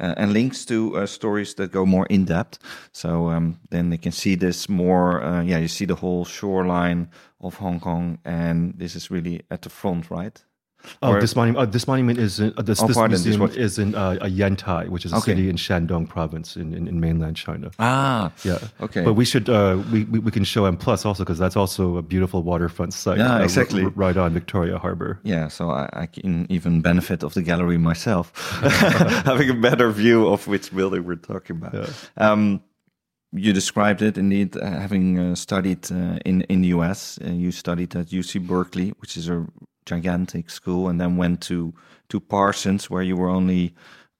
uh, 0.01 0.15
and 0.17 0.33
links 0.33 0.65
to 0.65 0.97
uh, 0.97 1.07
stories 1.07 1.55
that 1.55 1.71
go 1.71 1.87
more 1.87 2.07
in 2.07 2.25
depth. 2.25 2.59
So 2.93 3.31
um, 3.31 3.61
then 3.71 3.91
they 3.91 3.99
can 3.99 4.13
see 4.13 4.35
this 4.35 4.69
more. 4.69 5.23
Yeah, 5.45 5.59
you 5.59 5.69
see 5.69 5.87
the 5.87 5.95
whole 5.95 6.25
shoreline 6.25 7.11
of 7.41 7.55
Hong 7.55 7.81
Kong, 7.81 8.19
and 8.25 8.75
this 8.77 8.97
is 8.97 9.11
really 9.11 9.43
at 9.51 9.63
the 9.63 9.71
front, 9.71 10.11
right? 10.11 10.45
Oh, 11.03 11.13
Or- 11.13 11.21
this 11.21 11.35
monument. 11.37 11.63
Uh, 11.63 11.71
this 11.71 11.87
monument 11.87 12.19
is 12.19 12.41
in, 12.41 12.53
uh, 12.57 12.63
this, 12.63 12.83
Oh, 12.83 12.87
this 12.87 12.97
pardon, 12.97 13.13
museum 13.21 13.41
was- 13.41 13.57
is 13.57 13.79
in 13.79 13.95
uh, 13.95 14.17
Yantai, 14.41 14.89
which 14.89 15.05
is 15.07 15.13
a 15.13 15.17
Okay. 15.17 15.33
city 15.33 15.49
in 15.49 15.57
Shandong 15.57 16.09
province 16.09 16.57
in, 16.57 16.75
in, 16.75 16.89
in 16.89 17.01
mainland 17.01 17.37
China. 17.37 17.71
Ah, 17.79 18.33
Yeah. 18.45 18.59
Okay. 18.81 19.05
But 19.05 19.15
we 19.15 19.25
should 19.25 19.49
uh, 19.49 19.77
we, 19.93 20.05
we 20.05 20.19
we 20.21 20.31
can 20.31 20.45
show 20.45 20.65
M 20.67 20.77
plus 20.77 21.05
also 21.05 21.23
because 21.25 21.39
that's 21.39 21.57
also 21.57 21.97
a 21.97 22.03
beautiful 22.03 22.43
waterfront 22.43 22.93
site. 22.95 23.19
Yeah, 23.19 23.35
uh, 23.35 23.39
r- 23.39 23.43
exactly. 23.45 23.83
r- 23.85 23.93
right 23.97 24.17
on 24.17 24.33
Victoria 24.33 24.79
Harbor. 24.79 25.19
Yeah, 25.25 25.49
so 25.49 25.71
I, 25.71 25.89
I 25.93 26.07
can 26.07 26.47
even 26.51 26.81
benefit 26.83 27.23
of 27.25 27.33
the 27.35 27.43
gallery 27.43 27.79
myself, 27.79 28.33
having 29.25 29.51
a 29.51 29.55
better 29.55 29.91
view 29.91 30.29
of 30.29 30.47
which 30.47 30.75
building 30.75 31.05
we're 31.05 31.17
talking 31.17 31.57
about. 31.57 31.91
Um, 32.17 32.61
you 33.33 33.53
described 33.53 34.01
it 34.03 34.17
indeed, 34.17 34.57
uh, 34.57 34.65
having 34.65 35.19
uh, 35.19 35.35
studied 35.35 35.91
uh, 35.91 36.19
in 36.25 36.43
in 36.49 36.63
the 36.63 36.69
US. 36.79 37.19
Uh, 37.25 37.31
you 37.31 37.51
studied 37.51 37.95
at 37.97 38.07
UC 38.13 38.39
Berkeley, 38.47 38.91
which 39.01 39.17
is 39.17 39.29
a 39.29 39.45
gigantic 39.87 40.51
school, 40.51 40.89
and 40.89 41.01
then 41.01 41.17
went 41.17 41.41
to 41.43 41.75
to 42.09 42.21
Parsons, 42.21 42.91
where 42.91 43.03
you 43.03 43.17
were 43.17 43.29
only 43.29 43.75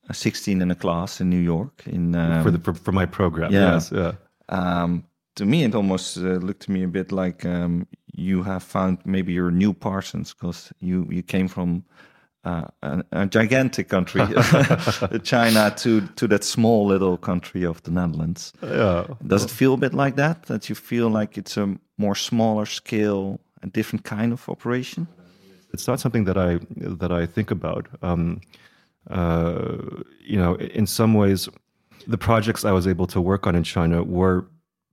uh, 0.09 0.13
16 0.13 0.63
in 0.63 0.71
a 0.71 0.75
class 0.75 1.21
in 1.21 1.31
New 1.31 1.41
York. 1.41 1.83
In 1.87 2.15
um, 2.15 2.43
for 2.43 2.51
the 2.51 2.59
for, 2.59 2.75
for 2.75 2.93
my 2.93 3.07
program. 3.07 3.53
yeah. 3.53 3.75
Yes. 3.75 3.93
Yeah. 3.93 4.13
um, 4.49 5.05
to 5.37 5.45
me, 5.45 5.65
it 5.65 5.75
almost 5.75 6.17
uh, 6.17 6.39
looked 6.39 6.63
to 6.63 6.73
me 6.73 6.85
a 6.85 6.89
bit 6.89 7.11
like 7.11 7.45
um, 7.45 7.87
you 8.13 8.43
have 8.45 8.63
found 8.63 8.99
maybe 9.05 9.33
your 9.33 9.51
new 9.51 9.73
Parsons 9.73 10.33
because 10.33 10.73
you 10.81 11.07
you 11.11 11.23
came 11.23 11.49
from 11.49 11.85
uh, 12.45 12.65
a, 12.83 13.05
a 13.13 13.27
gigantic 13.27 13.89
country, 13.89 14.21
China, 15.23 15.73
to 15.77 16.01
to 16.17 16.29
that 16.29 16.45
small 16.45 16.87
little 16.87 17.17
country 17.17 17.67
of 17.67 17.83
the 17.83 17.91
Netherlands. 17.91 18.53
Yeah. 18.63 19.07
Does 19.27 19.45
it 19.45 19.51
feel 19.51 19.75
a 19.75 19.79
bit 19.79 19.95
like 19.95 20.17
that? 20.17 20.45
That 20.45 20.69
you 20.69 20.75
feel 20.75 21.09
like 21.09 21.39
it's 21.39 21.57
a 21.57 21.77
more 21.97 22.15
smaller 22.15 22.67
scale, 22.67 23.41
a 23.63 23.67
different 23.67 24.05
kind 24.05 24.33
of 24.33 24.49
operation? 24.49 25.07
It's 25.75 25.87
not 25.87 26.01
something 26.01 26.25
that 26.25 26.39
I 26.39 26.61
that 26.77 27.13
I 27.13 27.27
think 27.27 27.51
about. 27.51 27.87
Um, 28.01 28.41
uh, 29.11 29.77
you 30.21 30.39
know, 30.39 30.55
in 30.55 30.87
some 30.87 31.13
ways, 31.15 31.49
the 32.07 32.17
projects 32.17 32.65
I 32.65 32.73
was 32.73 32.87
able 32.87 33.07
to 33.09 33.21
work 33.21 33.47
on 33.47 33.55
in 33.55 33.65
China 33.65 34.03
were 34.03 34.47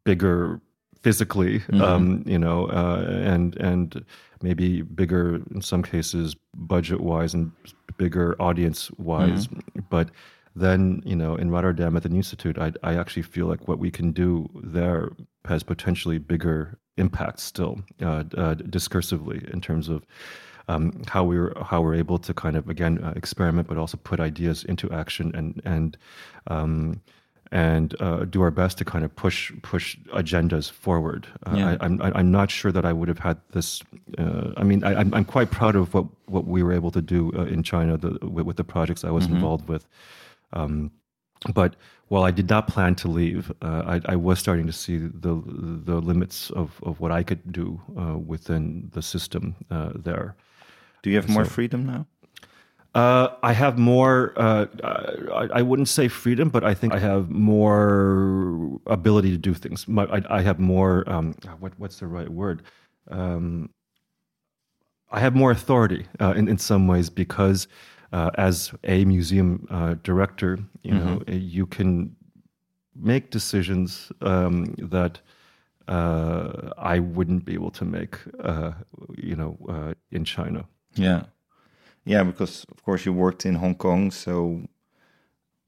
bigger 0.03 0.59
physically, 1.01 1.61
um, 1.81 2.23
you 2.25 2.37
know, 2.37 2.65
uh, 2.65 3.05
and 3.07 3.55
and 3.57 4.03
maybe 4.41 4.81
bigger 4.81 5.41
in 5.53 5.61
some 5.61 5.83
cases 5.83 6.35
budget 6.55 6.99
wise 6.99 7.33
and 7.33 7.51
bigger 7.97 8.35
audience 8.41 8.91
wise, 8.97 9.47
but. 9.89 10.09
Then 10.53 11.01
you 11.05 11.15
know, 11.15 11.37
in 11.37 11.49
Rotterdam 11.49 11.95
at 11.95 12.03
the 12.03 12.09
Institute, 12.09 12.57
I, 12.57 12.73
I 12.83 12.95
actually 12.95 13.21
feel 13.21 13.45
like 13.45 13.69
what 13.69 13.79
we 13.79 13.89
can 13.89 14.11
do 14.11 14.49
there 14.53 15.11
has 15.45 15.63
potentially 15.63 16.17
bigger 16.17 16.77
impact 16.97 17.39
still, 17.39 17.81
uh, 18.01 18.23
uh, 18.35 18.55
discursively 18.55 19.49
in 19.53 19.61
terms 19.61 19.87
of 19.87 20.05
um, 20.71 20.91
how 21.13 21.23
we're 21.29 21.53
how 21.69 21.81
we're 21.83 21.99
able 22.03 22.17
to 22.19 22.33
kind 22.33 22.55
of 22.57 22.69
again 22.69 23.03
uh, 23.03 23.13
experiment, 23.15 23.67
but 23.67 23.77
also 23.77 23.97
put 23.97 24.19
ideas 24.19 24.63
into 24.63 24.87
action 24.91 25.31
and 25.35 25.61
and 25.65 25.97
um, 26.47 27.01
and 27.53 27.95
uh, 28.01 28.23
do 28.33 28.41
our 28.41 28.51
best 28.51 28.77
to 28.77 28.85
kind 28.85 29.03
of 29.05 29.11
push 29.15 29.51
push 29.61 29.97
agendas 30.13 30.71
forward. 30.71 31.27
Uh, 31.47 31.55
Yeah. 31.57 31.69
I, 31.71 31.85
I'm 31.85 32.01
I- 32.01 32.11
I'm 32.19 32.31
not 32.31 32.49
sure 32.51 32.71
that 32.71 32.85
I 32.85 32.93
would 32.93 33.09
have 33.09 33.19
had 33.19 33.37
this. 33.51 33.83
Uh, 34.17 34.61
I 34.61 34.63
mean, 34.63 34.83
I, 34.83 34.91
I'm 35.01 35.13
I'm 35.13 35.25
quite 35.25 35.49
proud 35.59 35.75
of 35.75 35.93
what 35.93 36.05
what 36.27 36.45
we 36.47 36.63
were 36.63 36.75
able 36.79 36.91
to 36.91 37.01
do 37.01 37.31
uh, 37.39 37.53
in 37.53 37.63
China 37.63 37.97
the, 37.97 38.09
with, 38.35 38.45
with 38.47 38.57
the 38.57 38.63
projects 38.63 39.03
I 39.03 39.11
was 39.11 39.25
involved 39.25 39.67
with. 39.69 39.83
Um, 40.53 40.91
but 41.53 41.75
while 42.09 42.23
I 42.29 42.31
did 42.31 42.49
not 42.49 42.67
plan 42.67 42.95
to 42.95 43.07
leave, 43.07 43.51
uh, 43.61 43.83
I, 43.95 44.13
I 44.13 44.15
was 44.15 44.39
starting 44.39 44.67
to 44.67 44.73
see 44.73 44.97
the 44.97 45.33
the 45.85 45.99
limits 46.01 46.51
of, 46.51 46.79
of 46.83 46.99
what 47.01 47.11
I 47.19 47.23
could 47.23 47.51
do 47.51 47.79
uh, 47.97 48.17
within 48.33 48.89
the 48.93 49.01
system 49.01 49.55
uh, 49.71 49.91
there. 50.05 50.35
Do 51.01 51.09
you 51.09 51.15
have 51.15 51.29
more 51.29 51.45
freedom 51.45 51.85
now? 51.85 52.05
Uh, 52.93 53.29
I 53.41 53.53
have 53.53 53.77
more. 53.77 54.33
Uh, 54.35 54.65
I, 55.33 55.59
I 55.59 55.61
wouldn't 55.61 55.87
say 55.87 56.07
freedom, 56.09 56.49
but 56.49 56.63
I 56.63 56.73
think 56.73 56.93
I 56.93 56.99
have 56.99 57.29
more 57.29 58.79
ability 58.85 59.31
to 59.31 59.37
do 59.37 59.53
things. 59.53 59.87
My, 59.87 60.03
I, 60.05 60.39
I 60.39 60.41
have 60.41 60.59
more. 60.59 61.09
Um, 61.09 61.33
what, 61.59 61.71
what's 61.79 61.99
the 61.99 62.07
right 62.07 62.29
word? 62.29 62.63
Um, 63.09 63.69
I 65.09 65.19
have 65.19 65.35
more 65.35 65.51
authority 65.51 66.05
uh, 66.19 66.33
in 66.35 66.47
in 66.47 66.57
some 66.57 66.87
ways 66.87 67.09
because 67.09 67.67
uh, 68.11 68.31
as 68.35 68.73
a 68.83 69.05
museum 69.05 69.67
uh, 69.69 69.95
director, 70.03 70.59
you 70.83 70.93
know, 70.93 71.21
you 71.27 71.65
can 71.65 72.15
make 72.95 73.31
decisions 73.31 74.11
um, 74.21 74.75
that 74.77 75.21
uh, 75.87 76.71
I 76.77 76.99
wouldn't 76.99 77.45
be 77.45 77.53
able 77.53 77.71
to 77.71 77.85
make, 77.85 78.17
uh, 78.43 78.71
you 79.17 79.35
know, 79.35 79.57
uh, 79.69 79.93
in 80.11 80.25
China. 80.25 80.65
Yeah, 80.95 81.23
yeah, 82.05 82.23
because 82.23 82.65
of 82.71 82.83
course 82.83 83.05
you 83.05 83.13
worked 83.13 83.45
in 83.45 83.55
Hong 83.55 83.75
Kong, 83.75 84.11
so 84.11 84.61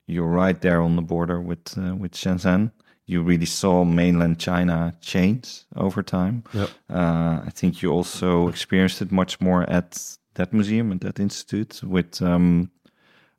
you're 0.08 0.28
right 0.28 0.60
there 0.60 0.82
on 0.82 0.96
the 0.96 1.02
border 1.02 1.40
with 1.40 1.78
uh, 1.78 1.96
with 1.96 2.14
Shenzhen. 2.14 2.72
You 3.06 3.22
really 3.22 3.46
saw 3.46 3.84
mainland 3.84 4.40
China 4.40 4.94
change 5.02 5.66
over 5.76 6.02
time. 6.04 6.44
Yep. 6.54 6.70
Uh, 6.90 7.42
I 7.46 7.50
think 7.54 7.82
you 7.82 7.92
also 7.92 8.48
experienced 8.48 9.02
it 9.02 9.12
much 9.12 9.42
more 9.42 9.70
at 9.70 10.18
that 10.36 10.54
museum 10.54 10.92
and 10.92 11.02
that 11.02 11.20
institute. 11.20 11.82
With 11.84 12.22
um, 12.22 12.72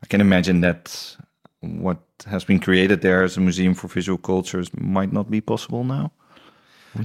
I 0.02 0.06
can 0.06 0.20
imagine 0.20 0.60
that 0.60 1.16
what 1.60 1.98
has 2.26 2.44
been 2.44 2.60
created 2.60 3.00
there 3.00 3.24
as 3.24 3.36
a 3.36 3.40
museum 3.40 3.74
for 3.74 3.88
visual 3.88 4.18
cultures 4.18 4.70
might 4.74 5.12
not 5.12 5.30
be 5.30 5.40
possible 5.40 5.84
now. 5.84 6.12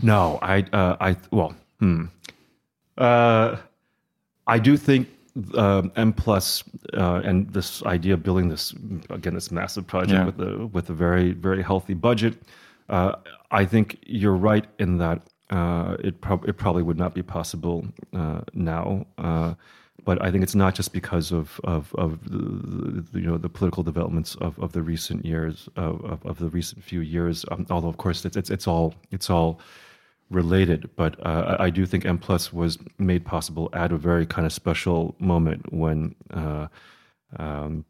No, 0.03 0.37
I, 0.41 0.65
uh, 0.73 0.97
I, 0.99 1.15
well, 1.31 1.55
hmm. 1.79 2.05
Uh, 2.97 3.55
I 4.55 4.59
do 4.59 4.77
think 4.77 5.07
um, 5.55 5.91
M 5.95 6.11
plus 6.13 6.63
uh, 6.97 7.21
and 7.23 7.49
this 7.53 7.83
idea 7.83 8.13
of 8.15 8.21
building 8.23 8.49
this 8.49 8.73
again 9.09 9.33
this 9.35 9.51
massive 9.51 9.85
project 9.87 10.13
Yeah. 10.19 10.25
with 10.25 10.39
a 10.39 10.67
with 10.75 10.89
a 10.89 10.93
very 10.93 11.31
very 11.33 11.63
healthy 11.63 11.93
budget. 11.93 12.33
Uh, 12.89 13.11
I 13.51 13.65
think 13.65 13.97
you're 14.05 14.35
right 14.51 14.65
in 14.79 14.97
that 14.97 15.21
uh, 15.51 15.95
it 16.07 16.21
prob- 16.21 16.47
it 16.49 16.57
probably 16.57 16.83
would 16.83 16.97
not 16.97 17.13
be 17.13 17.23
possible 17.23 17.85
uh, 18.13 18.41
now. 18.53 19.05
Uh, 19.17 19.53
but 20.05 20.17
I 20.25 20.31
think 20.31 20.43
it's 20.43 20.55
not 20.55 20.73
just 20.75 20.91
because 20.93 21.31
of 21.31 21.59
of, 21.63 21.93
of 21.95 22.09
the, 22.31 23.01
the, 23.11 23.19
you 23.21 23.27
know 23.27 23.37
the 23.37 23.49
political 23.49 23.83
developments 23.83 24.35
of, 24.35 24.57
of 24.59 24.71
the 24.71 24.81
recent 24.81 25.25
years 25.25 25.69
of, 25.75 26.03
of, 26.11 26.25
of 26.25 26.39
the 26.39 26.49
recent 26.49 26.83
few 26.83 27.01
years. 27.01 27.45
Um, 27.51 27.65
although 27.69 27.89
of 27.89 27.97
course 27.97 28.25
it's, 28.25 28.37
it's 28.37 28.49
it's 28.49 28.67
all 28.67 28.93
it's 29.11 29.29
all 29.29 29.59
related, 30.29 30.89
but 30.95 31.15
uh, 31.25 31.57
I 31.59 31.69
do 31.69 31.85
think 31.85 32.05
M 32.05 32.17
Plus 32.17 32.53
was 32.53 32.77
made 32.97 33.25
possible 33.25 33.69
at 33.73 33.91
a 33.91 33.97
very 33.97 34.25
kind 34.25 34.45
of 34.45 34.53
special 34.53 35.15
moment 35.19 35.73
when 35.73 36.15
uh, 36.31 36.67
um, 37.37 37.85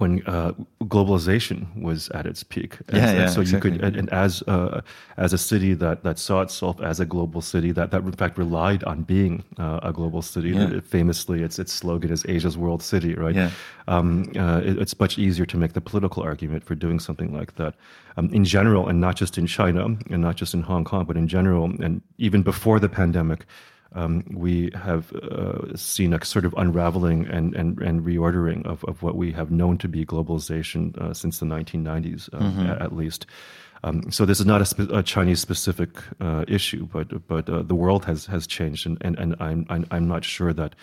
when 0.00 0.22
uh, 0.26 0.52
globalization 0.84 1.66
was 1.80 2.08
at 2.10 2.26
its 2.26 2.42
peak. 2.42 2.78
And, 2.88 2.96
Yeah, 2.96 3.08
and 3.10 3.18
yeah, 3.18 3.26
so 3.28 3.40
you 3.40 3.58
could, 3.60 3.74
and, 3.84 3.96
and 3.96 4.08
as 4.10 4.42
uh, 4.48 4.80
as 5.16 5.32
a 5.32 5.38
city 5.38 5.74
that 5.74 6.02
that 6.02 6.18
saw 6.18 6.40
itself 6.42 6.80
as 6.80 7.00
a 7.00 7.04
global 7.06 7.40
city, 7.40 7.72
that 7.72 7.90
that 7.92 8.02
in 8.02 8.12
fact 8.12 8.38
relied 8.38 8.82
on 8.84 9.02
being 9.02 9.42
uh, 9.58 9.80
a 9.82 9.92
global 9.92 10.22
city. 10.22 10.50
Yeah. 10.50 10.80
Famously, 10.80 11.42
its 11.42 11.58
its 11.58 11.72
slogan 11.72 12.10
is 12.10 12.24
Asia's 12.28 12.56
world 12.56 12.82
city, 12.82 13.14
right? 13.14 13.34
Yeah. 13.36 13.50
um, 13.88 14.30
uh, 14.36 14.60
it- 14.68 14.78
it's 14.82 14.98
much 15.00 15.18
easier 15.18 15.46
to 15.46 15.56
make 15.58 15.72
the 15.72 15.80
political 15.80 16.22
argument 16.22 16.64
for 16.64 16.74
doing 16.74 17.00
something 17.00 17.32
like 17.38 17.52
that. 17.56 17.74
Um, 18.16 18.28
in 18.32 18.44
general, 18.44 18.88
and 18.88 19.00
not 19.00 19.14
just 19.20 19.38
in 19.38 19.46
China, 19.46 19.84
and 20.12 20.20
not 20.28 20.36
just 20.40 20.54
in 20.54 20.62
Hong 20.62 20.84
Kong, 20.84 21.04
but 21.06 21.16
in 21.16 21.28
general, 21.28 21.64
and 21.84 22.02
even 22.18 22.42
before 22.42 22.80
the 22.80 22.88
pandemic, 22.88 23.46
um, 23.94 24.24
we 24.32 24.70
have 24.74 25.12
uh, 25.14 25.76
seen 25.76 26.12
a 26.12 26.24
sort 26.24 26.44
of 26.44 26.54
unraveling 26.56 27.26
and, 27.26 27.54
and, 27.54 27.80
and 27.80 28.02
reordering 28.04 28.64
of, 28.66 28.84
of 28.84 29.02
what 29.02 29.16
we 29.16 29.32
have 29.32 29.50
known 29.50 29.78
to 29.78 29.88
be 29.88 30.04
globalization 30.06 30.96
uh, 30.98 31.12
since 31.14 31.38
the 31.40 31.46
1990s, 31.46 32.28
um, 32.32 32.66
a- 32.70 32.82
at 32.82 32.94
least. 32.94 33.26
Um, 33.82 34.10
so 34.10 34.26
this 34.26 34.38
is 34.40 34.46
not 34.46 34.60
a, 34.60 34.66
spe- 34.66 34.92
a 34.92 35.02
Chinese-specific 35.02 35.90
uh, 36.20 36.44
issue, 36.46 36.86
but 36.92 37.26
but 37.26 37.48
uh, 37.48 37.62
the 37.62 37.74
world 37.74 38.04
has 38.04 38.26
has 38.26 38.46
changed, 38.46 38.86
and 38.86 38.98
and, 39.00 39.18
and 39.18 39.34
I'm, 39.40 39.64
I'm 39.70 39.86
I'm 39.90 40.06
not 40.06 40.22
sure 40.22 40.52
that 40.52 40.74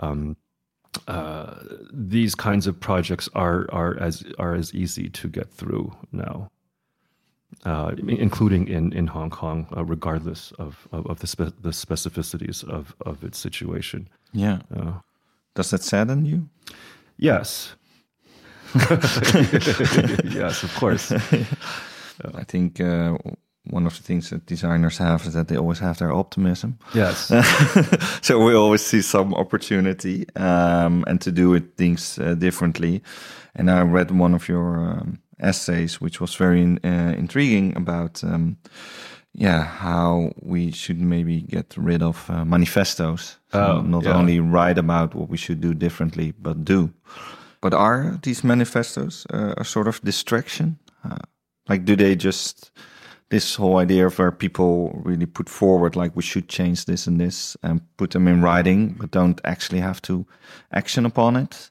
um, 0.00 0.36
uh, 1.08 1.54
these 1.92 2.34
kinds 2.34 2.66
of 2.66 2.78
projects 2.78 3.28
are 3.34 3.66
are 3.72 3.98
as 3.98 4.22
are 4.38 4.54
as 4.54 4.74
easy 4.74 5.08
to 5.08 5.28
get 5.28 5.50
through 5.50 5.96
now, 6.12 6.50
uh, 7.64 7.92
including 8.08 8.68
in, 8.68 8.92
in 8.92 9.06
Hong 9.08 9.30
Kong, 9.30 9.66
uh, 9.76 9.84
regardless 9.84 10.52
of 10.58 10.88
of, 10.92 11.06
of 11.06 11.18
the 11.18 11.26
spe- 11.26 11.62
the 11.62 11.72
specificities 11.72 12.64
of, 12.68 12.94
of 13.00 13.24
its 13.24 13.38
situation. 13.38 14.08
Yeah. 14.32 14.58
Uh, 14.74 15.00
Does 15.54 15.70
that 15.70 15.82
sadden 15.82 16.24
you? 16.24 16.48
yes, 17.18 17.76
yes, 20.24 20.62
of 20.62 20.74
course. 20.76 21.12
I 22.34 22.44
think 22.44 22.80
uh, 22.80 23.18
one 23.64 23.86
of 23.86 23.96
the 23.96 24.02
things 24.02 24.30
that 24.30 24.46
designers 24.46 24.98
have 24.98 25.26
is 25.26 25.34
that 25.34 25.48
they 25.48 25.56
always 25.56 25.78
have 25.78 25.98
their 25.98 26.12
optimism. 26.12 26.78
Yes. 26.94 27.30
so 28.22 28.44
we 28.44 28.54
always 28.54 28.84
see 28.84 29.02
some 29.02 29.34
opportunity 29.34 30.26
um, 30.36 31.04
and 31.06 31.20
to 31.20 31.30
do 31.30 31.54
it 31.54 31.76
things 31.76 32.18
uh, 32.18 32.34
differently. 32.34 33.02
And 33.54 33.70
I 33.70 33.82
read 33.82 34.10
one 34.10 34.34
of 34.34 34.48
your 34.48 34.78
um, 34.80 35.18
essays, 35.42 36.00
which 36.00 36.20
was 36.20 36.34
very 36.34 36.62
uh, 36.84 37.12
intriguing 37.18 37.76
about. 37.76 38.22
Um, 38.24 38.56
yeah, 39.34 39.64
how 39.64 40.32
we 40.42 40.70
should 40.72 41.00
maybe 41.00 41.40
get 41.40 41.74
rid 41.76 42.02
of 42.02 42.28
uh, 42.28 42.44
manifestos. 42.44 43.38
So 43.50 43.58
Oh, 43.58 43.80
not 43.80 44.04
yeah. 44.04 44.14
only 44.14 44.40
write 44.40 44.76
about 44.78 45.14
what 45.14 45.30
we 45.30 45.38
should 45.38 45.60
do 45.62 45.72
differently, 45.74 46.32
but 46.38 46.64
do. 46.64 46.92
But 47.62 47.72
are 47.74 48.18
these 48.22 48.44
manifestos 48.44 49.26
uh, 49.32 49.54
a 49.56 49.64
sort 49.64 49.88
of 49.88 50.00
distraction? 50.02 50.78
Uh, 51.04 51.16
like, 51.68 51.84
do 51.84 51.96
they 51.96 52.14
just 52.14 52.72
this 53.30 53.54
whole 53.54 53.78
idea 53.78 54.06
of 54.06 54.18
where 54.18 54.30
people 54.30 55.00
really 55.04 55.24
put 55.26 55.48
forward 55.48 55.96
like 55.96 56.14
we 56.14 56.22
should 56.22 56.48
change 56.48 56.84
this 56.84 57.06
and 57.06 57.18
this 57.18 57.56
and 57.62 57.80
put 57.96 58.10
them 58.10 58.28
in 58.28 58.42
writing, 58.42 58.94
but 58.98 59.10
don't 59.12 59.40
actually 59.44 59.80
have 59.80 60.02
to 60.02 60.26
action 60.72 61.06
upon 61.06 61.36
it? 61.36 61.70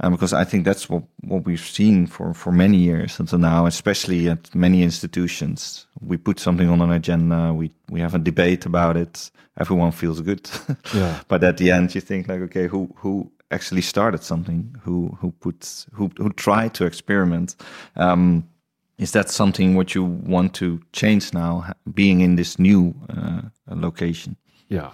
Um, 0.00 0.12
because 0.12 0.32
I 0.32 0.44
think 0.44 0.64
that's 0.64 0.88
what, 0.88 1.02
what 1.22 1.44
we've 1.44 1.60
seen 1.60 2.06
for, 2.06 2.32
for 2.32 2.52
many 2.52 2.76
years 2.76 3.18
until 3.18 3.38
now, 3.38 3.66
especially 3.66 4.28
at 4.28 4.54
many 4.54 4.82
institutions. 4.82 5.86
We 6.00 6.16
put 6.16 6.38
something 6.38 6.68
on 6.68 6.80
an 6.80 6.92
agenda, 6.92 7.52
we, 7.52 7.72
we 7.90 8.00
have 8.00 8.14
a 8.14 8.18
debate 8.18 8.64
about 8.64 8.96
it, 8.96 9.30
everyone 9.58 9.92
feels 9.92 10.20
good. 10.20 10.48
Yeah. 10.94 11.20
but 11.28 11.42
at 11.42 11.56
the 11.56 11.70
end, 11.72 11.94
you 11.94 12.00
think 12.00 12.28
like, 12.28 12.40
okay, 12.42 12.68
who, 12.68 12.88
who 12.96 13.30
actually 13.50 13.82
started 13.82 14.22
something? 14.22 14.74
Who, 14.82 15.16
who 15.20 15.32
puts, 15.32 15.86
who, 15.92 16.10
who 16.16 16.30
tried 16.30 16.74
to 16.74 16.86
experiment? 16.86 17.56
Um, 17.96 18.48
is 18.98 19.12
that 19.12 19.30
something 19.30 19.74
what 19.74 19.94
you 19.94 20.04
want 20.04 20.54
to 20.54 20.80
change 20.92 21.32
now, 21.32 21.72
being 21.94 22.20
in 22.20 22.36
this 22.36 22.58
new 22.58 22.94
uh, 23.08 23.42
location? 23.68 24.36
Yeah. 24.68 24.90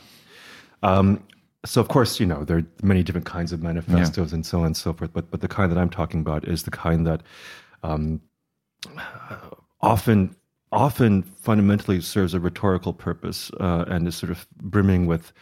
Um, 0.83 1.23
so 1.65 1.81
of 1.81 1.89
course, 1.89 2.21
you 2.21 2.27
know, 2.27 2.45
there 2.45 2.59
are 2.59 2.67
many 2.83 3.03
different 3.03 3.27
kinds 3.27 3.53
of 3.53 3.63
manifestos 3.63 4.33
and 4.33 4.45
so 4.45 4.61
on 4.61 4.67
and 4.67 4.77
so 4.77 4.93
forth, 4.93 5.13
but 5.13 5.31
but 5.31 5.41
the 5.41 5.49
kind 5.49 5.71
that 5.73 5.79
I'm 5.79 5.91
talking 5.91 6.21
about 6.21 6.47
is 6.47 6.63
the 6.65 6.71
kind 6.71 7.07
that 7.07 7.23
um, 7.83 8.21
often 9.81 10.35
often 10.73 11.23
fundamentally 11.23 12.01
serves 12.01 12.35
a 12.35 12.41
rhetorical 12.41 12.93
purpose 12.93 13.51
uh, 13.61 13.85
and 13.89 14.09
is 14.09 14.17
sort 14.17 14.31
of 14.31 14.47
brimming 14.61 15.07
with 15.07 15.33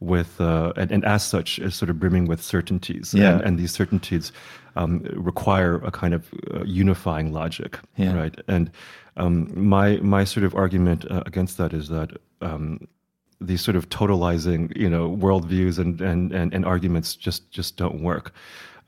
with 0.00 0.40
uh, 0.40 0.72
and, 0.76 0.90
and 0.90 1.04
as 1.04 1.22
such 1.22 1.58
is 1.58 1.74
sort 1.74 1.90
of 1.90 1.98
brimming 2.00 2.26
with 2.26 2.42
certainties 2.42 3.12
Yeah. 3.14 3.32
and, 3.34 3.40
and 3.42 3.58
these 3.58 3.70
certainties 3.72 4.32
um, 4.76 5.00
require 5.14 5.74
a 5.84 5.90
kind 5.90 6.14
of 6.14 6.26
uh, 6.54 6.64
unifying 6.64 7.32
logic 7.32 7.78
Yeah. 7.96 8.14
right 8.14 8.34
and 8.48 8.70
um, 9.16 9.50
my 9.54 9.96
my 9.98 10.24
sort 10.24 10.44
of 10.44 10.54
argument 10.54 11.04
uh, 11.10 11.22
against 11.26 11.56
that 11.58 11.72
is 11.72 11.88
that 11.88 12.10
um, 12.40 12.88
these 13.40 13.60
sort 13.62 13.76
of 13.76 13.88
totalizing, 13.88 14.76
you 14.76 14.88
know, 14.90 15.16
worldviews 15.16 15.78
and 15.78 16.00
and 16.00 16.32
and, 16.32 16.52
and 16.54 16.64
arguments 16.64 17.16
just 17.16 17.50
just 17.50 17.76
don't 17.76 18.02
work. 18.02 18.32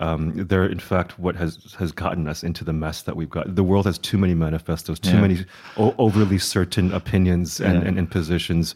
Um, 0.01 0.33
they're 0.35 0.67
in 0.67 0.81
fact 0.81 1.19
what 1.19 1.37
has 1.37 1.75
has 1.79 1.93
gotten 1.93 2.27
us 2.29 2.43
into 2.43 2.65
the 2.65 2.73
mess 2.73 3.03
that 3.03 3.17
we've 3.17 3.31
got. 3.31 3.55
The 3.55 3.63
world 3.65 3.87
has 3.87 3.99
too 3.99 4.19
many 4.19 4.35
manifestos, 4.35 4.99
too 4.99 5.11
Yeah. 5.11 5.21
many 5.21 5.45
o- 5.77 5.95
overly 5.99 6.39
certain 6.39 6.93
opinions 6.93 7.61
and, 7.61 7.81
Yeah. 7.83 7.89
and, 7.89 7.99
and 7.99 8.11
positions. 8.11 8.75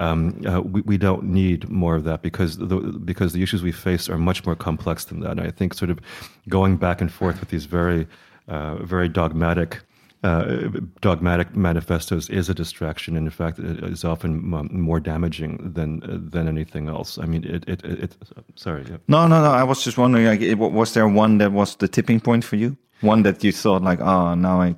Um, 0.00 0.42
uh, 0.44 0.60
we, 0.60 0.80
we 0.80 0.98
don't 0.98 1.22
need 1.22 1.68
more 1.70 1.94
of 1.94 2.02
that 2.04 2.22
because 2.22 2.58
the 2.58 2.76
because 3.04 3.32
the 3.32 3.42
issues 3.42 3.62
we 3.62 3.70
face 3.72 4.08
are 4.08 4.18
much 4.18 4.44
more 4.44 4.56
complex 4.56 5.04
than 5.04 5.20
that. 5.20 5.30
And 5.32 5.40
I 5.40 5.50
think 5.50 5.74
sort 5.74 5.90
of 5.90 6.00
going 6.48 6.76
back 6.76 7.00
and 7.00 7.10
forth 7.12 7.38
with 7.40 7.50
these 7.50 7.66
very 7.66 8.06
uh, 8.48 8.74
very 8.82 9.08
dogmatic 9.08 9.80
uh, 10.24 10.70
dogmatic 11.00 11.54
manifestos 11.56 12.28
is 12.30 12.48
a 12.48 12.54
distraction, 12.54 13.16
and 13.16 13.26
in 13.26 13.30
fact, 13.30 13.58
it 13.58 13.84
is 13.92 14.04
often 14.04 14.54
um, 14.54 14.68
more 14.72 15.00
damaging 15.00 15.72
than 15.74 16.00
than 16.30 16.48
anything 16.48 16.88
else. 16.88 17.18
I 17.18 17.26
mean, 17.26 17.44
it 17.44 17.64
it, 17.68 17.84
it, 17.84 18.16
sorry. 18.56 18.84
Yeah. 18.90 18.96
No, 19.08 19.26
no, 19.28 19.42
no. 19.42 19.50
I 19.50 19.62
was 19.64 19.84
just 19.84 19.98
wondering, 19.98 20.26
like, 20.26 20.58
was 20.72 20.92
there 20.94 21.06
one 21.08 21.38
that 21.38 21.52
was 21.52 21.76
the 21.76 21.88
tipping 21.88 22.20
point 22.20 22.44
for 22.44 22.56
you? 22.56 22.76
One 23.02 23.22
that 23.24 23.44
you 23.44 23.52
thought, 23.52 23.82
like, 23.82 24.00
oh, 24.00 24.34
now 24.34 24.62
I. 24.62 24.76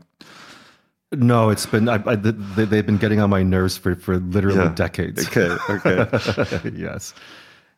No, 1.12 1.50
it's 1.50 1.66
been 1.66 1.88
I, 1.88 2.02
I, 2.04 2.16
they, 2.16 2.64
they've 2.64 2.85
been 2.87 2.98
getting 2.98 3.20
on 3.20 3.30
my 3.30 3.42
nerves 3.44 3.78
for 3.78 3.94
for 3.94 4.18
literally 4.18 4.59
Yeah. 4.59 4.74
decades. 4.74 5.26
Okay, 5.28 5.56
okay. 5.70 6.70
yes. 6.74 7.14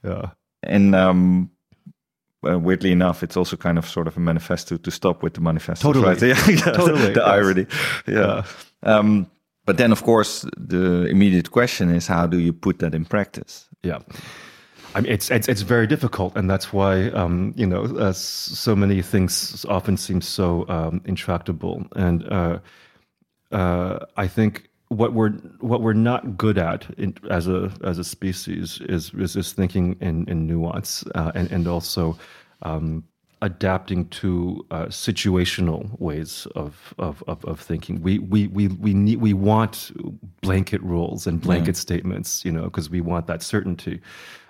Yeah. 0.03 0.31
and 0.63 0.95
um, 0.95 1.51
uh, 2.47 2.59
weirdly 2.59 2.93
enough, 2.93 3.23
it's 3.23 3.37
also 3.37 3.57
kind 3.57 3.79
of 3.79 3.87
sort 3.87 4.07
of 4.07 4.17
a 4.17 4.21
manifesto 4.21 4.77
to 4.77 4.91
stop 4.91 5.23
with 5.23 5.35
the 5.35 5.41
manifesto. 5.41 5.93
Totally. 5.93 6.07
right? 6.07 6.23
Yeah, 6.23 6.49
yeah, 6.49 6.73
Totally, 6.73 7.13
The 7.13 7.21
yes. 7.21 7.27
irony. 7.27 7.67
Yeah. 8.07 8.43
Um, 8.83 9.27
but 9.67 9.77
then, 9.77 9.93
of 9.93 10.03
course, 10.03 10.47
the 10.57 11.07
immediate 11.11 11.51
question 11.51 11.91
is, 11.95 12.07
how 12.07 12.27
do 12.27 12.39
you 12.39 12.53
put 12.53 12.79
that 12.79 12.95
in 12.95 13.05
practice? 13.05 13.69
Yeah. 13.83 13.99
I 14.95 15.03
mean, 15.03 15.13
it's 15.13 15.31
it's 15.31 15.49
it's 15.49 15.61
very 15.61 15.87
difficult, 15.87 16.35
and 16.37 16.49
that's 16.49 16.73
why 16.73 17.11
um, 17.11 17.53
you 17.57 17.67
know 17.67 17.85
uh, 17.99 18.13
so 18.15 18.75
many 18.75 19.03
things 19.03 19.67
often 19.69 19.97
seem 19.99 20.23
so 20.23 20.65
um, 20.69 21.03
intractable. 21.05 21.85
And 21.95 22.25
uh, 22.33 22.59
uh, 23.53 24.07
I 24.17 24.27
think 24.27 24.68
what 24.89 25.13
we're 25.13 25.33
what 25.61 25.83
we're 25.83 25.93
not 25.93 26.37
good 26.37 26.59
at 26.59 26.89
in, 26.99 27.15
as 27.31 27.47
a 27.49 27.71
as 27.85 27.99
a 27.99 28.05
species 28.05 28.81
is 28.89 29.13
is, 29.15 29.53
thinking 29.53 29.97
in 30.01 30.27
in 30.29 30.47
nuance 30.47 31.05
uh, 31.15 31.33
and 31.35 31.51
and 31.53 31.67
also 31.69 32.19
um, 32.63 33.05
adapting 33.43 34.09
to 34.09 34.67
uh, 34.73 34.87
situational 34.87 35.99
ways 36.01 36.47
of, 36.57 36.93
of, 36.99 37.23
of, 37.29 37.45
of 37.45 37.61
thinking. 37.61 38.03
We, 38.03 38.19
we, 38.19 38.49
we, 38.49 38.67
we 38.67 38.95
need, 38.95 39.21
we 39.21 39.33
want 39.33 39.93
blanket 40.41 40.83
rules 40.83 41.25
and 41.29 41.41
blanket 41.41 41.77
statements, 41.77 42.45
you 42.45 42.51
know, 42.51 42.65
because 42.65 42.91
we 42.91 43.01
want 43.01 43.29
that 43.29 43.43
certainty. 43.45 44.01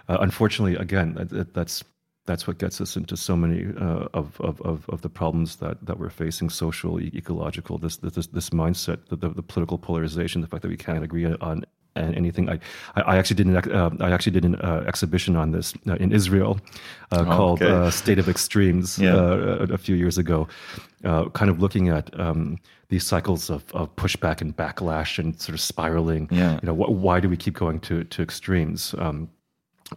Uh, 0.09 0.17
unfortunately, 0.21 0.75
again, 0.77 1.13
that, 1.15 1.29
that- 1.29 1.53
that's, 1.53 1.85
that's 2.29 2.47
what 2.47 2.59
gets 2.59 2.79
us 2.85 2.97
into 2.97 3.17
so 3.17 3.35
many 3.45 3.61
uh, 3.81 4.07
of, 4.21 4.27
of, 4.49 4.61
of, 4.61 4.89
of 4.91 5.01
the 5.01 5.09
problems 5.21 5.57
that, 5.57 5.77
that 5.87 5.99
we're 5.99 6.11
facing, 6.25 6.51
social, 6.51 7.01
ecological, 7.01 7.79
this, 7.79 7.97
this, 7.97 8.27
this 8.39 8.51
mindset, 8.51 8.99
the, 9.09 9.17
the, 9.17 9.31
the 9.31 9.43
political 9.43 9.79
polarization, 9.79 10.43
the 10.43 10.51
fact 10.53 10.63
that 10.63 10.69
we 10.69 10.77
can't 10.77 11.03
agree 11.03 11.27
on 11.49 11.65
anything. 11.97 12.49
I, 12.49 12.59
I 12.95 13.17
actually 13.19 13.37
did 13.43 13.47
an, 13.47 13.57
uh, 13.57 13.91
I 14.01 14.11
actually 14.13 14.33
did 14.39 14.45
an 14.45 14.57
uh, 14.57 14.85
exhibition 14.87 15.37
on 15.37 15.51
this 15.53 15.75
uh, 15.89 15.95
in 15.95 16.13
Israel 16.13 16.61
uh, 17.11 17.25
called 17.25 17.63
okay. 17.63 17.73
uh, 17.73 17.91
State 17.91 18.19
of 18.19 18.29
Extremes 18.29 18.99
Yeah. 18.99 19.17
uh, 19.17 19.67
a, 19.71 19.75
a 19.75 19.79
few 19.79 19.97
years 19.97 20.19
ago, 20.19 20.47
uh, 21.05 21.29
kind 21.31 21.51
of 21.51 21.61
looking 21.61 21.89
at 21.89 22.07
um, 22.21 22.59
these 22.89 23.07
cycles 23.07 23.51
of, 23.51 23.65
of 23.73 23.95
pushback 23.97 24.41
and 24.41 24.57
backlash 24.57 25.19
and 25.19 25.41
sort 25.41 25.55
of 25.55 25.61
spiraling. 25.61 26.29
Yeah. 26.31 26.59
You 26.63 26.67
know, 26.69 26.75
wh- 26.75 26.93
why 27.05 27.21
do 27.21 27.29
we 27.29 27.37
keep 27.37 27.55
going 27.55 27.81
to 27.89 28.05
to 28.05 28.23
extremes? 28.23 28.95
Um, 28.99 29.29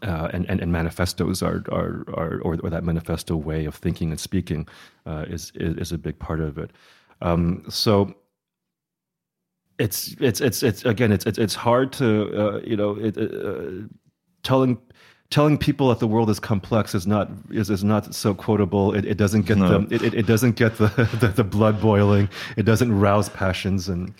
uh, 0.03 0.29
and, 0.33 0.49
and 0.49 0.61
and 0.61 0.71
manifestos 0.71 1.41
are 1.43 1.63
are, 1.71 2.05
are 2.13 2.39
or, 2.43 2.57
or 2.63 2.69
that 2.69 2.83
manifesto 2.83 3.35
way 3.35 3.65
of 3.65 3.75
thinking 3.75 4.11
and 4.11 4.19
speaking 4.19 4.67
uh, 5.05 5.25
is, 5.27 5.51
is 5.55 5.77
is 5.77 5.91
a 5.91 5.97
big 5.97 6.17
part 6.19 6.39
of 6.39 6.57
it. 6.57 6.71
Um, 7.21 7.63
so 7.69 8.13
it's 9.79 10.15
it's 10.19 10.41
it's 10.41 10.63
it's 10.63 10.85
again 10.85 11.11
it's 11.11 11.25
it's 11.25 11.37
it's 11.37 11.55
hard 11.55 11.91
to 11.93 12.31
uh, 12.41 12.59
you 12.63 12.77
know 12.77 12.95
it, 12.97 13.17
uh, 13.17 13.87
telling 14.43 14.77
telling 15.29 15.57
people 15.57 15.89
that 15.89 15.99
the 15.99 16.07
world 16.07 16.29
is 16.29 16.39
complex 16.39 16.93
is 16.93 17.07
not 17.07 17.29
is, 17.51 17.69
is 17.69 17.83
not 17.83 18.13
so 18.13 18.33
quotable. 18.33 18.93
It, 18.93 19.05
it 19.05 19.17
doesn't 19.17 19.45
get 19.45 19.57
No. 19.57 19.67
them 19.67 19.87
it, 19.91 20.01
it, 20.03 20.13
it 20.13 20.25
doesn't 20.27 20.55
get 20.55 20.77
the, 20.77 20.87
the 21.19 21.27
the 21.29 21.43
blood 21.43 21.81
boiling. 21.81 22.29
It 22.57 22.63
doesn't 22.63 22.97
rouse 22.97 23.29
passions 23.29 23.89
and 23.89 24.13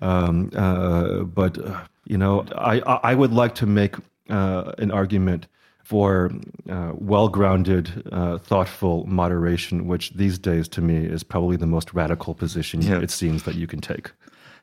um, 0.00 0.50
uh, 0.56 1.20
but 1.24 1.58
uh, 1.58 1.80
you 2.06 2.18
know 2.18 2.44
I 2.56 2.80
I 2.80 3.14
would 3.14 3.32
like 3.32 3.54
to 3.56 3.66
make 3.66 3.96
uh, 4.30 4.72
an 4.78 4.90
argument 4.90 5.46
for 5.82 6.30
uh, 6.70 6.92
well-grounded, 6.94 8.08
uh, 8.12 8.38
thoughtful 8.38 9.04
moderation, 9.06 9.86
which 9.88 10.10
these 10.14 10.38
days 10.38 10.68
to 10.68 10.80
me 10.80 10.96
is 10.96 11.24
probably 11.24 11.56
the 11.56 11.66
most 11.66 11.92
radical 11.92 12.34
position 12.34 12.80
Yeah. 12.82 13.00
it 13.02 13.10
seems 13.10 13.42
that 13.42 13.54
you 13.56 13.66
can 13.66 13.80
take. 13.80 14.12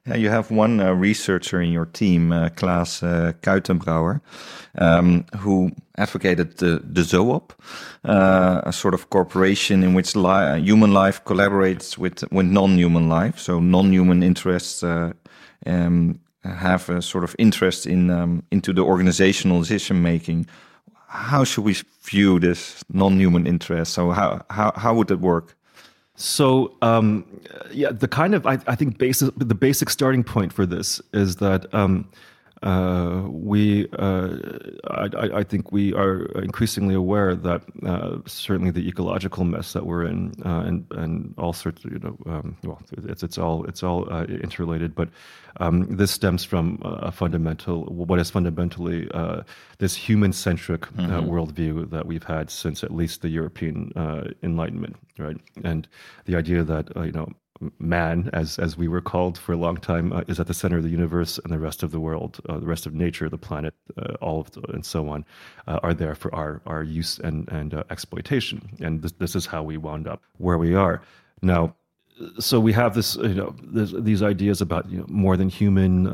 Yeah, 0.07 0.15
you 0.15 0.29
have 0.29 0.49
one 0.49 0.79
uh, 0.79 0.93
researcher 0.93 1.61
in 1.61 1.71
your 1.73 1.85
team, 1.85 2.31
uh, 2.31 2.49
Klaas 2.55 3.03
uh, 3.03 3.33
Kuitenbrouwer, 3.41 4.21
um, 4.77 5.25
who 5.37 5.71
advocated 5.97 6.57
the, 6.57 6.81
the 6.83 7.01
ZOOP, 7.03 7.51
uh, 8.05 8.61
a 8.63 8.71
sort 8.71 8.93
of 8.93 9.09
corporation 9.09 9.83
in 9.83 9.93
which 9.93 10.15
li- 10.15 10.61
human 10.61 10.93
life 10.93 11.21
collaborates 11.25 11.97
with, 11.97 12.23
with 12.31 12.45
non-human 12.45 13.09
life. 13.09 13.37
So 13.37 13.59
non-human 13.59 14.23
interests 14.23 14.83
uh, 14.83 15.11
um, 15.65 16.21
have 16.55 16.89
a 16.89 17.01
sort 17.01 17.23
of 17.23 17.35
interest 17.37 17.85
in 17.85 18.09
um, 18.09 18.43
into 18.51 18.73
the 18.73 18.81
organizational 18.81 19.59
decision 19.59 20.01
making. 20.01 20.47
How 21.07 21.43
should 21.43 21.63
we 21.63 21.75
view 22.03 22.39
this 22.39 22.83
non-human 22.91 23.47
interest? 23.47 23.93
So 23.93 24.11
how 24.11 24.45
how 24.49 24.71
how 24.75 24.93
would 24.95 25.07
that 25.07 25.19
work? 25.19 25.55
So, 26.15 26.75
um, 26.81 27.23
yeah, 27.71 27.91
the 27.93 28.07
kind 28.07 28.35
of 28.35 28.45
I, 28.45 28.59
I 28.67 28.75
think 28.75 28.97
basic 28.97 29.33
the 29.37 29.55
basic 29.55 29.89
starting 29.89 30.23
point 30.23 30.51
for 30.51 30.65
this 30.65 31.01
is 31.13 31.37
that 31.37 31.73
um, 31.73 32.09
uh, 32.61 33.23
we, 33.29 33.87
uh, 33.97 34.35
I, 34.89 35.09
I, 35.35 35.43
think 35.43 35.71
we 35.71 35.93
are 35.93 36.25
increasingly 36.41 36.93
aware 36.93 37.33
that 37.33 37.61
uh, 37.85 38.17
certainly 38.25 38.69
the 38.69 38.85
ecological 38.85 39.45
mess 39.45 39.71
that 39.71 39.85
we're 39.85 40.05
in, 40.05 40.33
uh, 40.45 40.63
and 40.65 40.85
and 40.91 41.33
all 41.37 41.53
sorts, 41.53 41.85
of, 41.85 41.93
you 41.93 41.99
know, 41.99 42.17
um, 42.25 42.57
well, 42.63 42.81
it's 42.91 43.23
it's 43.23 43.37
all 43.37 43.63
it's 43.63 43.81
all 43.81 44.11
uh, 44.11 44.25
interrelated. 44.25 44.93
But 44.93 45.07
um, 45.61 45.95
this 45.95 46.11
stems 46.11 46.43
from 46.43 46.79
a 46.83 47.13
fundamental, 47.13 47.85
what 47.85 48.19
is 48.19 48.29
fundamentally 48.29 49.09
uh, 49.13 49.43
this 49.77 49.95
human-centric 49.95 50.81
mm-hmm. 50.81 51.29
worldview 51.29 51.89
that 51.91 52.07
we've 52.07 52.23
had 52.23 52.51
since 52.51 52.83
at 52.83 52.93
least 52.93 53.21
the 53.21 53.29
European 53.29 53.93
Enlightenment, 54.43 54.97
right? 55.17 55.37
And 55.63 55.87
the 56.25 56.35
idea 56.35 56.63
that 56.63 56.91
you 56.97 57.13
know 57.13 57.29
man, 57.79 58.29
as 58.33 58.57
as 58.59 58.77
we 58.77 58.87
were 58.87 59.01
called 59.01 59.37
for 59.37 59.53
a 59.53 59.57
long 59.57 59.77
time, 59.77 60.13
uh, 60.13 60.21
is 60.27 60.39
at 60.39 60.47
the 60.47 60.53
center 60.53 60.77
of 60.77 60.83
the 60.83 60.89
universe, 60.89 61.39
and 61.43 61.51
the 61.51 61.59
rest 61.59 61.83
of 61.83 61.91
the 61.91 61.99
world, 61.99 62.39
uh, 62.47 62.59
the 62.59 62.65
rest 62.65 62.85
of 62.85 62.93
nature, 62.93 63.29
the 63.29 63.37
planet, 63.37 63.73
uh, 63.97 64.13
all 64.21 64.39
of 64.41 64.51
the, 64.51 64.61
and 64.73 64.85
so 64.85 65.09
on, 65.09 65.25
uh, 65.67 65.79
are 65.83 65.93
there 65.93 66.15
for 66.15 66.33
our 66.33 66.61
our 66.65 66.83
use 66.83 67.19
and 67.19 67.47
and 67.49 67.73
uh, 67.73 67.83
exploitation. 67.89 68.61
And 68.79 69.01
this, 69.01 69.11
this 69.13 69.35
is 69.35 69.45
how 69.45 69.63
we 69.63 69.77
wound 69.77 70.07
up 70.07 70.23
where 70.37 70.57
we 70.57 70.75
are 70.75 71.01
now. 71.41 71.75
So 72.39 72.59
we 72.59 72.73
have 72.73 72.95
this, 72.95 73.15
you 73.15 73.29
know, 73.29 73.55
these 73.61 74.21
ideas 74.21 74.59
about 74.59 74.89
you 74.91 74.97
know, 74.97 75.05
more 75.07 75.37
than 75.37 75.47
human 75.47 76.05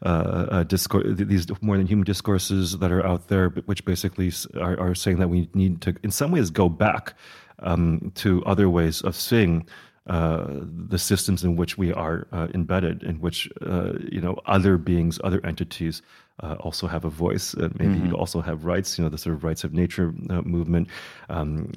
uh, 0.00 0.62
discourse, 0.62 1.04
these 1.08 1.46
more 1.60 1.76
than 1.76 1.86
human 1.86 2.06
discourses 2.06 2.78
that 2.78 2.90
are 2.90 3.04
out 3.04 3.28
there, 3.28 3.50
which 3.66 3.84
basically 3.84 4.32
are, 4.58 4.80
are 4.80 4.94
saying 4.94 5.18
that 5.18 5.28
we 5.28 5.50
need 5.52 5.82
to, 5.82 5.94
in 6.02 6.10
some 6.10 6.30
ways, 6.30 6.48
go 6.48 6.70
back 6.70 7.12
um, 7.58 8.12
to 8.14 8.42
other 8.46 8.70
ways 8.70 9.02
of 9.02 9.14
seeing 9.14 9.66
uh, 10.08 10.46
the 10.88 10.98
systems 10.98 11.44
in 11.44 11.54
which 11.54 11.78
we 11.78 11.92
are 11.92 12.26
uh, 12.32 12.48
embedded, 12.54 13.04
in 13.04 13.20
which 13.20 13.48
uh, 13.64 13.92
you 14.10 14.20
know 14.20 14.36
other 14.46 14.76
beings, 14.76 15.20
other 15.22 15.40
entities 15.44 16.02
uh, 16.40 16.56
also 16.58 16.88
have 16.88 17.04
a 17.04 17.08
voice, 17.08 17.54
maybe 17.56 17.94
mm-hmm. 17.94 18.14
also 18.14 18.40
have 18.40 18.64
rights. 18.64 18.98
You 18.98 19.04
know, 19.04 19.10
the 19.10 19.18
sort 19.18 19.36
of 19.36 19.44
rights 19.44 19.62
of 19.62 19.72
nature 19.72 20.12
uh, 20.28 20.42
movement, 20.42 20.88
um, 21.28 21.70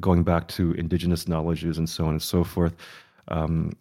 going 0.00 0.24
back 0.24 0.48
to 0.48 0.72
indigenous 0.72 1.28
knowledges 1.28 1.78
and 1.78 1.88
so 1.88 2.04
on 2.04 2.10
and 2.10 2.22
so 2.22 2.42
forth. 2.42 2.74
Um, 3.28 3.76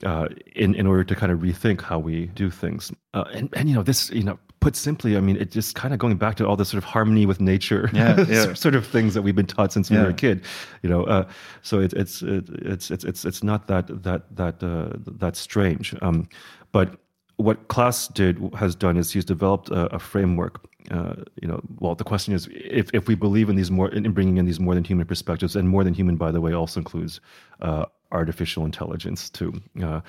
in 0.56 0.76
in 0.76 0.86
order 0.86 1.04
to 1.06 1.16
kind 1.16 1.32
of 1.32 1.40
rethink 1.40 1.82
how 1.82 1.98
we 1.98 2.28
do 2.28 2.52
things, 2.52 2.92
and 3.14 3.50
and 3.54 3.68
you 3.68 3.74
know 3.74 3.84
this 3.84 4.12
you 4.12 4.24
know 4.24 4.38
put 4.68 4.76
simply, 4.76 5.16
I 5.16 5.22
mean, 5.22 5.38
it 5.38 5.50
just 5.50 5.76
kind 5.76 5.94
of 5.94 6.00
going 6.00 6.18
back 6.18 6.36
to 6.36 6.46
all 6.46 6.58
the 6.58 6.66
sort 6.66 6.84
of 6.84 6.84
harmony 6.84 7.26
with 7.26 7.40
nature, 7.40 7.90
yeah, 7.94 8.26
yeah. 8.28 8.54
sort 8.54 8.76
of 8.76 8.86
things 8.86 9.14
that 9.14 9.22
we've 9.22 9.34
been 9.34 9.46
taught 9.46 9.72
since 9.72 9.90
we 9.90 9.98
were 9.98 10.10
a 10.10 10.14
kid, 10.14 10.44
you 10.84 10.90
know. 10.90 11.06
Uh, 11.06 11.26
so 11.62 11.80
it, 11.80 11.94
it's 11.94 12.22
it, 12.22 12.44
it's 12.50 12.92
it's 12.92 13.06
it's 13.06 13.24
it's 13.24 13.44
not 13.44 13.68
that 13.68 14.04
that 14.04 14.24
that 14.36 14.62
uh, 14.62 14.90
that 15.20 15.38
strange. 15.38 15.96
Um, 16.02 16.28
but 16.74 16.98
what 17.38 17.70
Klaas 17.70 18.10
did 18.10 18.34
has 18.56 18.76
done 18.76 18.98
is 18.98 19.10
he's 19.10 19.24
developed 19.24 19.70
a, 19.70 19.96
a 19.96 20.00
framework. 20.00 20.60
Uh, 20.92 21.16
you 21.42 21.48
know, 21.48 21.62
well, 21.80 21.96
the 21.96 22.04
question 22.04 22.34
is 22.34 22.50
if 22.52 22.90
if 22.94 23.08
we 23.08 23.16
believe 23.16 23.48
in 23.48 23.56
these 23.56 23.72
more 23.72 23.88
in 23.94 24.12
bringing 24.12 24.36
in 24.36 24.44
these 24.44 24.60
more 24.60 24.76
than 24.76 24.84
human 24.84 25.08
perspectives, 25.08 25.56
and 25.56 25.70
more 25.70 25.86
than 25.86 25.94
human, 25.94 26.18
by 26.18 26.30
the 26.30 26.42
way, 26.42 26.52
also 26.52 26.82
includes 26.82 27.22
uh, 27.62 27.86
artificial 28.12 28.66
intelligence 28.66 29.30
too 29.30 29.54
uh, 29.82 30.02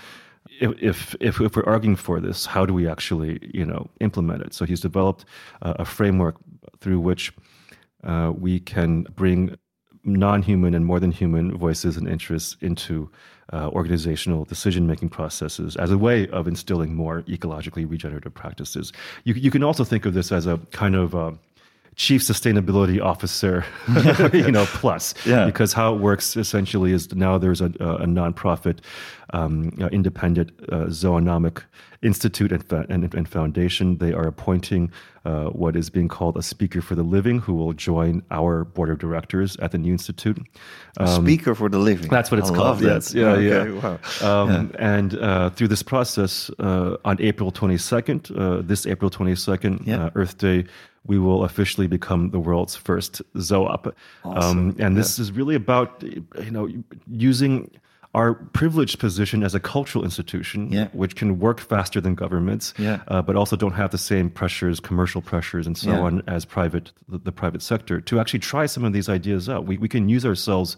if, 0.61 1.15
if, 1.21 1.41
if 1.41 1.57
we're 1.57 1.65
arguing 1.65 1.97
for 1.97 2.21
this, 2.21 2.47
how 2.47 2.67
do 2.67 2.75
we 2.75 2.89
actually 2.89 3.39
you 3.55 3.65
know 3.65 3.89
implement 4.01 4.43
it? 4.43 4.55
So 4.55 4.65
he's 4.65 4.81
developed 4.81 5.25
uh, 5.63 5.75
a 5.79 5.85
framework 5.85 6.37
through 6.81 7.01
which 7.01 7.33
uh, 8.05 8.33
we 8.37 8.61
can 8.61 9.03
bring 9.15 9.57
non-human 10.05 10.75
and 10.75 10.85
more 10.87 11.01
than 11.01 11.11
human 11.11 11.57
voices 11.57 11.97
and 11.97 12.09
interests 12.09 12.57
into 12.61 13.11
uh, 13.53 13.69
organizational 13.69 14.45
decision-making 14.45 15.09
processes 15.09 15.77
as 15.77 15.91
a 15.91 15.99
way 15.99 16.29
of 16.29 16.47
instilling 16.47 16.95
more 16.95 17.23
ecologically 17.23 17.89
regenerative 17.89 18.35
practices. 18.35 18.93
You, 19.25 19.35
you 19.35 19.51
can 19.51 19.63
also 19.63 19.85
think 19.85 20.07
of 20.07 20.15
this 20.15 20.33
as 20.33 20.47
a 20.47 20.59
kind 20.71 20.95
of 20.95 21.15
uh, 21.15 21.33
chief 21.99 22.23
sustainability 22.23 23.03
officer, 23.03 23.65
you 24.33 24.51
know, 24.51 24.65
plus. 24.67 25.15
Yeah. 25.27 25.45
Because 25.45 25.73
how 25.73 25.95
it 25.95 26.01
works 26.01 26.37
essentially 26.37 26.93
is 26.93 27.15
now 27.15 27.37
there's 27.37 27.61
a, 27.61 27.67
a 27.67 28.07
nonprofit, 28.07 28.79
um, 29.35 29.71
independent 29.93 30.53
uh, 30.71 30.87
zoonomic 30.87 31.65
institute 32.03 32.53
and, 32.53 32.65
and, 32.89 33.15
and, 33.15 33.29
foundation. 33.29 33.99
They 33.99 34.13
are 34.13 34.27
appointing 34.27 34.93
uh, 35.25 35.47
what 35.47 35.77
is 35.77 35.91
being 35.91 36.09
called 36.09 36.37
a 36.37 36.43
speaker 36.43 36.81
for 36.81 36.95
the 36.95 37.03
living, 37.03 37.41
who 37.41 37.55
will 37.55 37.73
join 37.73 38.23
our 38.31 38.65
board 38.65 38.91
of 38.91 38.99
directors 38.99 39.57
at 39.57 39.73
the 39.73 39.79
new 39.79 39.93
institute. 39.93 40.39
Um, 40.99 41.07
a 41.07 41.09
speaker 41.09 41.55
for 41.55 41.69
the 41.69 41.79
living. 41.79 42.09
That's 42.09 42.31
what 42.31 42.39
it's 42.39 42.51
I 42.51 42.55
called. 42.55 42.83
Yes. 42.83 43.15
Yeah, 43.15 43.27
okay. 43.33 43.71
yeah. 43.73 43.99
Wow. 44.23 44.43
Um, 44.43 44.71
yeah. 44.75 44.97
And 44.97 45.19
uh, 45.19 45.51
through 45.51 45.69
this 45.69 45.83
process, 45.83 46.51
uh, 46.59 46.97
on 47.05 47.21
April 47.21 47.51
22nd, 47.51 48.39
uh, 48.39 48.63
this 48.63 48.87
April 48.87 49.11
22nd, 49.11 49.87
yeah. 49.87 50.05
Uh, 50.05 50.11
Earth 50.15 50.39
Day, 50.39 50.65
we 51.07 51.19
will 51.19 51.45
officially 51.45 51.87
become 51.87 52.31
the 52.31 52.39
world's 52.39 52.77
first 52.77 53.23
Zoöp. 53.35 53.93
Awesome. 54.25 54.59
Um, 54.59 54.77
and 54.79 54.97
this 54.97 55.19
yeah. 55.19 55.23
is 55.23 55.33
really 55.33 55.55
about 55.55 56.03
you 56.03 56.51
know 56.51 56.69
using 57.11 57.71
our 58.15 58.35
privileged 58.35 58.99
position 58.99 59.43
as 59.43 59.55
a 59.55 59.61
cultural 59.61 60.03
institution, 60.03 60.73
yeah. 60.73 60.89
which 60.93 61.15
can 61.15 61.39
work 61.39 61.61
faster 61.61 62.01
than 62.01 62.15
governments, 62.15 62.73
yeah. 62.79 63.03
uh, 63.09 63.21
but 63.21 63.37
also 63.37 63.55
don't 63.55 63.75
have 63.75 63.91
the 63.91 63.99
same 63.99 64.31
pressures, 64.31 64.81
commercial 64.81 65.21
pressures, 65.21 65.67
and 65.67 65.77
so 65.77 65.91
yeah. 65.91 66.01
on 66.01 66.23
as 66.27 66.45
private 66.45 66.91
the, 67.09 67.19
the, 67.19 67.33
private 67.33 67.63
sector, 67.63 68.01
to 68.01 68.19
actually 68.19 68.41
try 68.41 68.67
some 68.67 68.85
of 68.85 68.93
these 68.93 69.09
ideas 69.09 69.49
out. 69.49 69.67
We 69.67 69.77
we 69.77 69.89
can 69.89 70.09
use 70.09 70.25
ourselves 70.25 70.77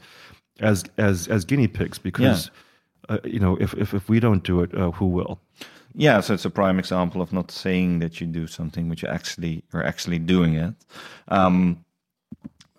as 0.59 0.85
as 0.99 1.29
as 1.29 1.45
guinea 1.45 1.69
pigs 1.69 1.99
because 1.99 2.51
uh, 3.09 3.19
you 3.25 3.39
know 3.39 3.57
if, 3.57 3.75
if 3.75 3.95
if 3.95 4.09
we 4.09 4.19
don't 4.19 4.43
do 4.43 4.61
it, 4.63 4.75
uh, 4.75 4.91
who 4.91 5.07
will? 5.07 5.41
Yeah, 5.95 6.21
so 6.21 6.35
it's 6.35 6.45
a 6.45 6.51
prime 6.51 6.79
example 6.79 7.21
of 7.21 7.33
not 7.33 7.51
saying 7.51 7.99
that 7.99 8.21
you 8.21 8.27
do 8.27 8.47
something, 8.47 8.89
but 8.89 9.03
you 9.03 9.09
actually 9.09 9.65
are 9.73 9.83
actually 9.83 10.19
doing 10.21 10.55
it. 10.55 10.75
Um, 11.29 11.85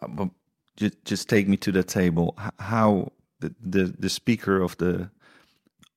but 0.08 0.30
just, 0.78 1.04
just 1.04 1.30
take 1.30 1.48
me 1.48 1.58
to 1.58 1.72
the 1.72 1.84
table. 1.84 2.38
How 2.60 3.12
the, 3.42 3.54
the, 3.62 3.84
the 4.00 4.10
speaker 4.10 4.62
of 4.62 4.78
the 4.78 5.10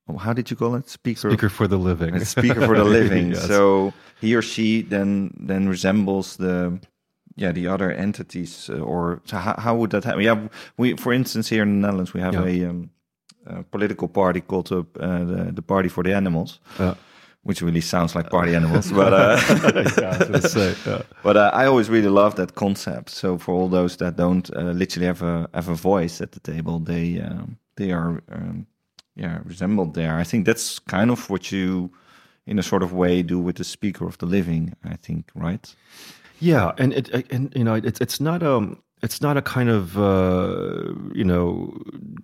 oh, 0.08 0.18
how 0.18 0.32
did 0.32 0.50
you 0.50 0.56
call 0.56 0.74
it? 0.74 0.88
Speaker 0.88 1.30
speaker 1.30 1.48
for 1.48 1.68
the 1.68 1.78
living. 1.78 2.24
speaker 2.24 2.66
for 2.66 2.76
the 2.76 2.84
living. 3.00 3.30
yes. 3.30 3.46
So 3.46 3.92
he 4.20 4.34
or 4.34 4.42
she 4.42 4.82
then 4.82 5.32
then 5.38 5.68
resembles 5.68 6.36
the 6.36 6.80
yeah 7.36 7.52
the 7.52 7.66
other 7.68 7.90
entities 7.90 8.70
uh, 8.70 8.78
or 8.78 9.20
so 9.24 9.36
how, 9.36 9.54
how 9.58 9.76
would 9.76 9.90
that 9.90 10.04
happen? 10.04 10.22
Yeah, 10.22 10.48
we 10.76 10.96
for 10.96 11.12
instance 11.12 11.48
here 11.48 11.62
in 11.62 11.80
the 11.80 11.86
Netherlands 11.86 12.14
we 12.14 12.20
have 12.20 12.34
yeah. 12.34 12.66
a 12.66 12.70
um, 12.70 12.90
a 13.46 13.62
political 13.62 14.08
party 14.08 14.40
called 14.40 14.72
uh, 14.72 14.84
the, 14.94 15.50
the 15.52 15.62
Party 15.62 15.88
for 15.88 16.02
the 16.02 16.14
Animals. 16.14 16.60
Uh, 16.78 16.94
which 17.44 17.62
really 17.62 17.80
sounds 17.80 18.14
like 18.14 18.30
party 18.30 18.54
animals, 18.56 18.90
but 18.90 19.12
uh, 19.12 19.38
yeah, 20.00 20.40
say, 20.40 20.74
yeah. 20.86 21.02
but 21.22 21.36
uh, 21.36 21.50
I 21.52 21.66
always 21.66 21.88
really 21.88 22.08
love 22.08 22.36
that 22.36 22.54
concept. 22.54 23.10
So 23.10 23.38
for 23.38 23.54
all 23.54 23.68
those 23.68 23.96
that 23.98 24.16
don't 24.16 24.50
uh, 24.56 24.72
literally 24.72 25.06
have 25.06 25.22
a 25.22 25.48
have 25.54 25.68
a 25.68 25.74
voice 25.74 26.20
at 26.20 26.32
the 26.32 26.40
table, 26.40 26.78
they 26.78 27.20
um, 27.20 27.58
they 27.76 27.92
are 27.92 28.22
um, 28.32 28.66
yeah 29.14 29.38
resembled 29.44 29.94
there. 29.94 30.16
I 30.16 30.24
think 30.24 30.46
that's 30.46 30.78
kind 30.78 31.10
of 31.10 31.30
what 31.30 31.52
you, 31.52 31.90
in 32.46 32.58
a 32.58 32.62
sort 32.62 32.82
of 32.82 32.92
way, 32.92 33.22
do 33.22 33.38
with 33.38 33.56
the 33.56 33.64
speaker 33.64 34.06
of 34.06 34.16
the 34.18 34.26
living. 34.26 34.74
I 34.84 34.96
think, 34.96 35.30
right? 35.34 35.74
Yeah, 36.40 36.72
and 36.78 36.92
it 36.92 37.10
and 37.30 37.52
you 37.54 37.64
know 37.64 37.74
it's 37.74 38.00
it's 38.00 38.20
not 38.20 38.42
um 38.42 38.82
it's 39.04 39.20
not 39.20 39.36
a 39.36 39.42
kind 39.42 39.68
of 39.68 39.98
uh, 39.98 40.94
you 41.12 41.24
know 41.24 41.76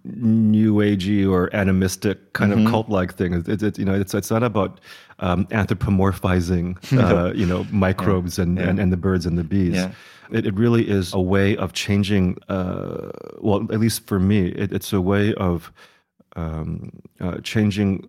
new 0.04 0.76
agey 0.76 1.30
or 1.30 1.54
animistic 1.54 2.32
kind 2.32 2.52
mm-hmm. 2.52 2.66
of 2.66 2.70
cult 2.72 2.88
like 2.88 3.14
thing. 3.14 3.34
It's 3.46 3.62
it, 3.62 3.78
you 3.78 3.84
know 3.84 3.94
it's 3.94 4.14
it's 4.14 4.30
not 4.30 4.42
about 4.42 4.80
um, 5.18 5.46
anthropomorphizing 5.48 6.68
uh, 6.98 7.32
you 7.40 7.44
know 7.44 7.66
microbes 7.70 8.38
yeah. 8.38 8.44
and, 8.44 8.56
yeah. 8.56 8.68
and 8.68 8.80
and 8.80 8.92
the 8.92 8.96
birds 8.96 9.26
and 9.26 9.36
the 9.36 9.44
bees. 9.44 9.74
Yeah. 9.74 9.92
It, 10.32 10.46
it 10.46 10.54
really 10.54 10.88
is 10.88 11.12
a 11.12 11.20
way 11.20 11.56
of 11.56 11.74
changing. 11.74 12.38
Uh, 12.48 13.10
well, 13.40 13.60
at 13.70 13.78
least 13.78 14.06
for 14.06 14.18
me, 14.18 14.46
it, 14.46 14.72
it's 14.72 14.92
a 14.92 15.00
way 15.00 15.34
of 15.34 15.70
um, 16.36 16.92
uh, 17.20 17.38
changing 17.42 18.08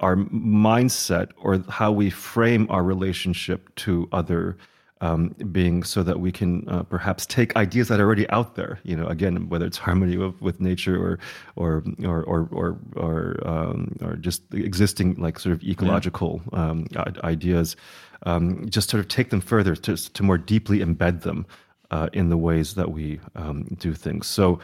our 0.00 0.16
mindset 0.16 1.30
or 1.36 1.62
how 1.68 1.92
we 1.92 2.10
frame 2.10 2.66
our 2.70 2.82
relationship 2.82 3.74
to 3.76 4.08
other 4.12 4.56
um, 5.02 5.34
being 5.50 5.82
so 5.82 6.02
that 6.04 6.20
we 6.20 6.30
can 6.32 6.66
uh, 6.68 6.84
perhaps 6.84 7.26
take 7.26 7.54
ideas 7.56 7.88
that 7.88 8.00
are 8.00 8.04
already 8.04 8.28
out 8.30 8.54
there. 8.54 8.78
You 8.84 8.96
know, 8.96 9.06
again, 9.08 9.48
whether 9.48 9.66
it's 9.66 9.76
harmony 9.76 10.16
with, 10.16 10.40
with 10.40 10.60
nature 10.60 10.96
or 10.96 11.18
or 11.56 11.84
or 12.04 12.22
or 12.22 12.48
or 12.52 12.78
or, 12.96 13.46
um, 13.46 13.96
or 14.00 14.14
just 14.14 14.42
existing 14.54 15.16
like 15.16 15.38
sort 15.38 15.52
of 15.54 15.62
ecological 15.64 16.40
yeah. 16.52 16.70
um, 16.70 16.86
ideas, 17.24 17.76
um, 18.24 18.68
just 18.70 18.88
sort 18.88 19.00
of 19.00 19.08
take 19.08 19.30
them 19.30 19.40
further 19.40 19.74
to 19.74 19.96
to 19.96 20.22
more 20.22 20.38
deeply 20.38 20.78
embed 20.78 21.22
them 21.22 21.44
uh, 21.90 22.08
in 22.12 22.30
the 22.30 22.38
ways 22.38 22.74
that 22.74 22.92
we 22.92 23.20
um, 23.36 23.64
do 23.78 23.92
things. 23.92 24.26
So. 24.26 24.60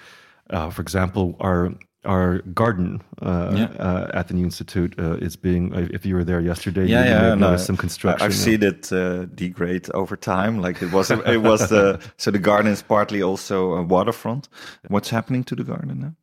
Uh, 0.50 0.70
for 0.70 0.80
example, 0.80 1.36
our 1.40 1.74
our 2.04 2.38
garden 2.54 3.02
uh, 3.20 3.52
yeah. 3.54 3.64
uh, 3.82 4.10
at 4.14 4.28
the 4.28 4.34
New 4.34 4.44
Institute 4.44 4.94
uh, 4.98 5.14
is 5.14 5.36
being. 5.36 5.74
Uh, 5.74 5.88
if 5.92 6.06
you 6.06 6.14
were 6.14 6.24
there 6.24 6.40
yesterday, 6.40 6.86
yeah, 6.86 7.04
you, 7.04 7.10
yeah, 7.10 7.20
may 7.20 7.28
have 7.28 7.38
no, 7.38 7.56
some 7.56 7.76
construction. 7.76 8.24
I've 8.24 8.34
seen 8.34 8.62
it 8.62 8.92
uh, 8.92 9.26
degrade 9.26 9.90
over 9.90 10.16
time. 10.16 10.60
Like 10.60 10.80
it 10.82 10.92
was, 10.92 11.10
it 11.10 11.42
was 11.42 11.68
the 11.68 12.00
so 12.16 12.30
the 12.30 12.38
garden 12.38 12.72
is 12.72 12.82
partly 12.82 13.22
also 13.22 13.74
a 13.74 13.82
waterfront. 13.82 14.48
What's 14.88 15.10
happening 15.10 15.44
to 15.44 15.54
the 15.54 15.64
garden 15.64 16.00
now? 16.00 16.14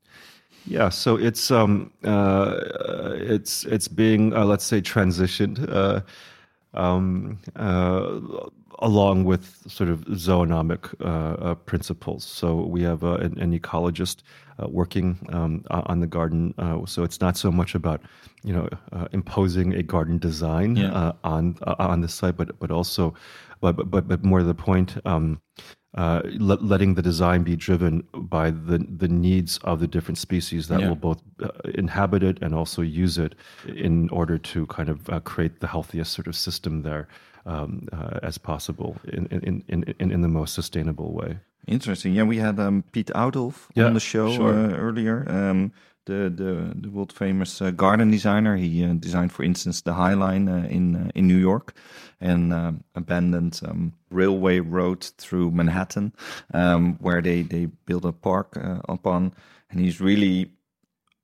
Yeah, 0.68 0.90
so 0.90 1.16
it's 1.18 1.52
um 1.52 1.92
uh, 2.04 2.56
it's 3.16 3.66
it's 3.66 3.88
being 3.88 4.34
uh, 4.34 4.46
let's 4.46 4.66
say 4.66 4.82
transitioned. 4.82 6.04
Um, 6.76 7.40
uh, 7.56 8.20
along 8.80 9.24
with 9.24 9.64
sort 9.68 9.90
of 9.90 10.02
zoonomic 10.06 10.94
uh, 11.02 11.06
uh, 11.42 11.56
principles. 11.56 12.24
So 12.24 12.66
we 12.66 12.84
have 12.84 13.04
uh, 13.04 13.16
an, 13.16 13.40
an, 13.40 13.58
ecologist 13.58 14.24
uh, 14.62 14.68
working 14.68 15.18
um, 15.30 15.64
on 15.70 16.00
the 16.00 16.08
garden. 16.08 16.54
Uh, 16.58 16.86
so 16.86 17.04
it's 17.04 17.22
not 17.22 17.38
so 17.38 17.52
much 17.52 17.76
about 17.76 18.02
you 18.44 18.54
know 18.54 18.70
imposing 19.12 19.74
a 19.74 19.84
garden 19.84 20.18
design 20.18 20.76
yeah. 20.76 21.14
on 21.24 21.58
on 21.64 22.02
the 22.02 22.10
site, 22.10 22.38
but 22.38 22.60
but 22.60 22.72
also, 22.72 23.14
but 23.62 23.90
but 23.90 24.08
but 24.08 24.24
more 24.24 24.40
to 24.40 24.46
the 24.46 24.56
point. 24.56 24.98
Um, 25.06 25.42
uh, 25.96 26.22
let, 26.40 26.62
letting 26.64 26.96
the 26.96 27.02
design 27.02 27.44
be 27.44 27.56
driven 27.56 28.04
by 28.14 28.52
the 28.52 28.86
the 28.98 29.08
needs 29.08 29.58
of 29.60 29.80
the 29.80 29.88
different 29.88 30.18
species 30.18 30.68
that 30.68 30.82
yeah. 30.82 30.90
will 30.90 30.96
both 30.96 31.22
uh, 31.42 31.50
inhabit 31.74 32.22
it 32.24 32.38
and 32.42 32.54
also 32.54 32.82
use 32.82 33.18
it 33.18 33.36
in 33.68 34.10
order 34.10 34.38
to 34.38 34.66
kind 34.68 34.90
of 34.90 35.10
uh, 35.10 35.20
create 35.22 35.62
the 35.62 35.68
healthiest 35.68 36.12
sort 36.14 36.28
of 36.28 36.36
system 36.36 36.82
there 36.82 37.08
um, 37.46 37.88
uh, 37.94 38.20
as 38.24 38.38
possible 38.38 38.98
in, 39.06 39.26
in, 39.28 39.64
in, 39.68 39.96
in, 40.00 40.12
in 40.12 40.22
the 40.22 40.28
most 40.28 40.54
sustainable 40.54 41.14
way. 41.14 41.38
Interesting. 41.68 42.14
Yeah, 42.14 42.24
we 42.24 42.38
had 42.38 42.60
um, 42.60 42.84
Piet 42.92 43.12
Oudolf 43.16 43.70
yeah, 43.74 43.86
on 43.86 43.94
the 43.94 44.00
show 44.00 44.32
sure. 44.32 44.54
Uh, 44.54 44.76
earlier. 44.76 45.26
Um, 45.28 45.72
the, 46.06 46.32
the 46.36 46.74
the 46.76 46.90
world 46.90 47.12
famous 47.12 47.62
uh, 47.62 47.72
garden 47.72 48.12
designer. 48.12 48.56
He 48.56 48.84
uh, 48.84 48.94
designed, 48.94 49.32
for 49.32 49.44
instance, 49.44 49.82
the 49.82 49.94
High 49.94 50.14
Line 50.14 50.48
uh, 50.48 50.68
in 50.70 50.96
uh, 50.96 51.10
in 51.16 51.28
New 51.28 51.38
York, 51.38 51.74
and 52.22 52.54
um, 52.54 52.84
abandoned 52.96 53.60
um, 53.68 53.94
railway 54.10 54.60
road 54.60 55.04
through 55.18 55.52
Manhattan, 55.52 56.14
um, 56.54 56.98
where 57.00 57.22
they 57.22 57.42
they 57.42 57.68
built 57.86 58.06
a 58.06 58.12
park 58.12 58.58
uh, 58.58 58.80
upon. 58.88 59.34
And 59.70 59.80
he's 59.80 60.00
really 60.00 60.52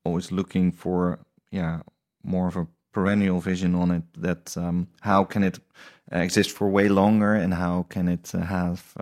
always 0.04 0.32
looking 0.32 0.72
for 0.72 1.20
yeah 1.50 1.80
more 2.22 2.48
of 2.48 2.56
a 2.56 2.66
perennial 2.92 3.40
vision 3.40 3.74
on 3.74 3.90
it. 3.90 4.02
That 4.18 4.56
um, 4.56 4.88
how 5.00 5.24
can 5.24 5.44
it 5.44 5.58
exist 6.10 6.50
for 6.50 6.68
way 6.68 6.88
longer, 6.88 7.34
and 7.34 7.54
how 7.54 7.86
can 7.88 8.08
it 8.08 8.34
uh, 8.34 8.40
have 8.40 8.94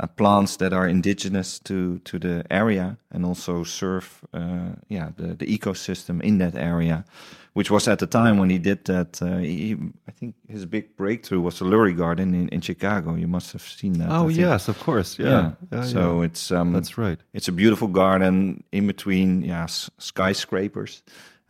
uh, 0.00 0.06
plants 0.06 0.56
that 0.56 0.72
are 0.72 0.88
indigenous 0.88 1.58
to 1.58 1.98
to 2.00 2.18
the 2.18 2.44
area 2.50 2.96
and 3.10 3.24
also 3.24 3.64
serve 3.64 4.20
uh, 4.32 4.70
yeah 4.88 5.10
the, 5.16 5.34
the 5.34 5.46
ecosystem 5.46 6.20
in 6.22 6.38
that 6.38 6.54
area 6.54 7.04
which 7.52 7.70
was 7.70 7.88
at 7.88 7.98
the 7.98 8.06
time 8.06 8.38
when 8.38 8.50
he 8.50 8.58
did 8.58 8.84
that 8.84 9.20
uh, 9.22 9.38
he, 9.38 9.76
I 10.08 10.12
think 10.12 10.34
his 10.48 10.66
big 10.66 10.96
breakthrough 10.96 11.40
was 11.40 11.58
the 11.58 11.64
Lurie 11.64 11.96
Garden 11.96 12.34
in, 12.34 12.48
in 12.48 12.60
Chicago. 12.60 13.14
You 13.16 13.26
must 13.26 13.52
have 13.52 13.62
seen 13.62 13.94
that 13.94 14.08
oh 14.10 14.28
yes 14.28 14.68
of 14.68 14.78
course. 14.78 15.18
Yeah, 15.18 15.28
yeah. 15.28 15.52
yeah 15.72 15.82
so 15.82 16.20
yeah. 16.20 16.26
it's 16.26 16.50
um, 16.52 16.72
that's 16.72 16.96
right. 16.96 17.18
it's 17.32 17.48
a 17.48 17.52
beautiful 17.52 17.88
garden 17.88 18.62
in 18.72 18.86
between 18.86 19.42
yeah 19.42 19.66
skyscrapers. 19.66 21.02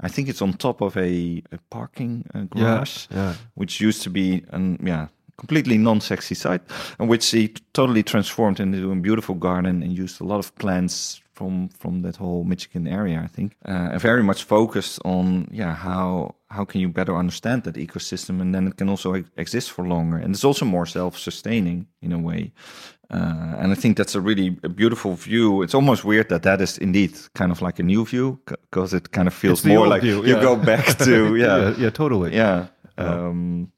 I 0.03 0.09
think 0.09 0.29
it's 0.31 0.41
on 0.41 0.55
top 0.55 0.81
of 0.81 0.97
a, 0.97 1.43
a 1.53 1.59
parking 1.69 2.25
uh, 2.35 2.45
garage, 2.45 3.07
yeah, 3.11 3.35
which 3.55 3.81
used 3.81 4.03
to 4.03 4.11
be 4.11 4.45
an 4.51 4.79
yeah 4.83 5.09
completely 5.41 5.79
non-sexy 5.79 6.35
site, 6.35 6.63
and 6.99 7.09
which 7.09 7.31
he 7.31 7.49
totally 7.73 8.03
transformed 8.03 8.61
into 8.61 8.93
a 8.93 8.97
beautiful 8.97 9.35
garden 9.35 9.83
and 9.83 9.99
used 9.99 10.21
a 10.21 10.25
lot 10.25 10.39
of 10.39 10.55
plants 10.55 11.21
from 11.41 11.69
from 11.69 12.03
that 12.03 12.17
whole 12.17 12.45
Michigan 12.45 12.87
area. 12.87 13.19
I 13.25 13.29
think, 13.37 13.51
uh, 13.65 13.99
very 13.99 14.23
much 14.23 14.45
focused 14.45 15.01
on 15.05 15.49
yeah 15.51 15.75
how 15.75 16.35
how 16.57 16.65
can 16.65 16.81
you 16.81 16.89
better 16.93 17.17
understand 17.17 17.63
that 17.63 17.77
ecosystem, 17.77 18.41
and 18.41 18.55
then 18.55 18.67
it 18.67 18.77
can 18.77 18.89
also 18.89 19.15
exist 19.37 19.71
for 19.73 19.87
longer, 19.87 20.19
and 20.23 20.35
it's 20.35 20.45
also 20.45 20.65
more 20.65 20.87
self-sustaining 20.87 21.87
in 22.03 22.13
a 22.13 22.19
way. 22.19 22.53
Uh, 23.13 23.63
and 23.63 23.73
I 23.73 23.75
think 23.75 23.97
that's 23.97 24.15
a 24.15 24.21
really 24.21 24.57
a 24.63 24.69
beautiful 24.69 25.15
view. 25.15 25.63
It's 25.65 25.75
almost 25.75 26.05
weird 26.05 26.29
that 26.29 26.43
that 26.43 26.61
is 26.61 26.79
indeed 26.79 27.13
kind 27.35 27.51
of 27.53 27.63
like 27.63 27.83
a 27.83 27.83
new 27.83 28.05
view 28.05 28.39
because 28.45 28.97
it 28.97 29.11
kind 29.11 29.27
of 29.29 29.35
feels 29.35 29.65
more 29.65 29.89
like 29.89 30.03
view, 30.03 30.25
you 30.25 30.35
go 30.35 30.57
back 30.57 30.99
to 30.99 31.37
yeah, 31.45 31.59
yeah, 31.59 31.75
yeah, 31.79 31.91
totally, 31.91 32.37
yeah, 32.37 32.67
um, 32.99 33.73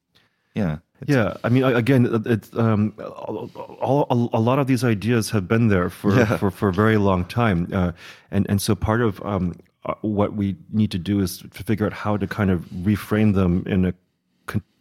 yeah. 0.55 0.79
It's, 1.03 1.11
yeah, 1.11 1.37
I 1.45 1.49
mean, 1.49 1.65
again, 1.65 2.23
it's 2.27 2.57
um, 2.57 2.95
all, 2.99 4.31
a 4.33 4.41
lot 4.41 4.59
of 4.59 4.67
these 4.67 4.85
ideas 4.85 5.31
have 5.31 5.49
been 5.49 5.69
there 5.69 5.91
for 5.91 6.17
yeah. 6.17 6.37
for, 6.37 6.51
for 6.51 6.69
a 6.69 6.73
very 6.73 6.97
long 6.97 7.25
time, 7.25 7.69
uh, 7.73 7.93
and 8.31 8.47
and 8.49 8.63
so 8.63 8.75
part 8.75 9.01
of 9.01 9.21
um, 9.25 9.55
uh, 9.85 9.95
what 10.03 10.35
we 10.35 10.57
need 10.73 10.91
to 10.93 10.99
do 10.99 11.21
is 11.21 11.39
to 11.39 11.65
figure 11.65 11.87
out 11.87 11.93
how 11.93 12.17
to 12.17 12.27
kind 12.27 12.51
of 12.51 12.61
reframe 12.67 13.35
them 13.35 13.65
in 13.67 13.85
a 13.85 13.95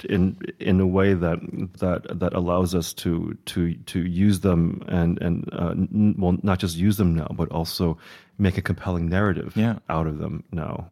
in 0.09 0.38
in 0.59 0.80
a 0.80 0.88
way 0.88 1.13
that 1.13 1.39
that 1.80 2.19
that 2.19 2.34
allows 2.34 2.76
us 2.76 2.93
to 2.93 3.38
to 3.45 3.74
to 3.86 4.05
use 4.05 4.41
them 4.41 4.84
and 4.88 5.22
and 5.22 5.49
uh, 5.53 5.74
well 6.17 6.38
not 6.43 6.59
just 6.59 6.78
use 6.78 6.97
them 6.97 7.15
now 7.15 7.28
but 7.32 7.49
also 7.51 7.97
make 8.38 8.57
a 8.57 8.61
compelling 8.61 9.07
narrative 9.07 9.53
yeah. 9.55 9.80
out 9.89 10.07
of 10.07 10.17
them 10.17 10.43
now. 10.51 10.91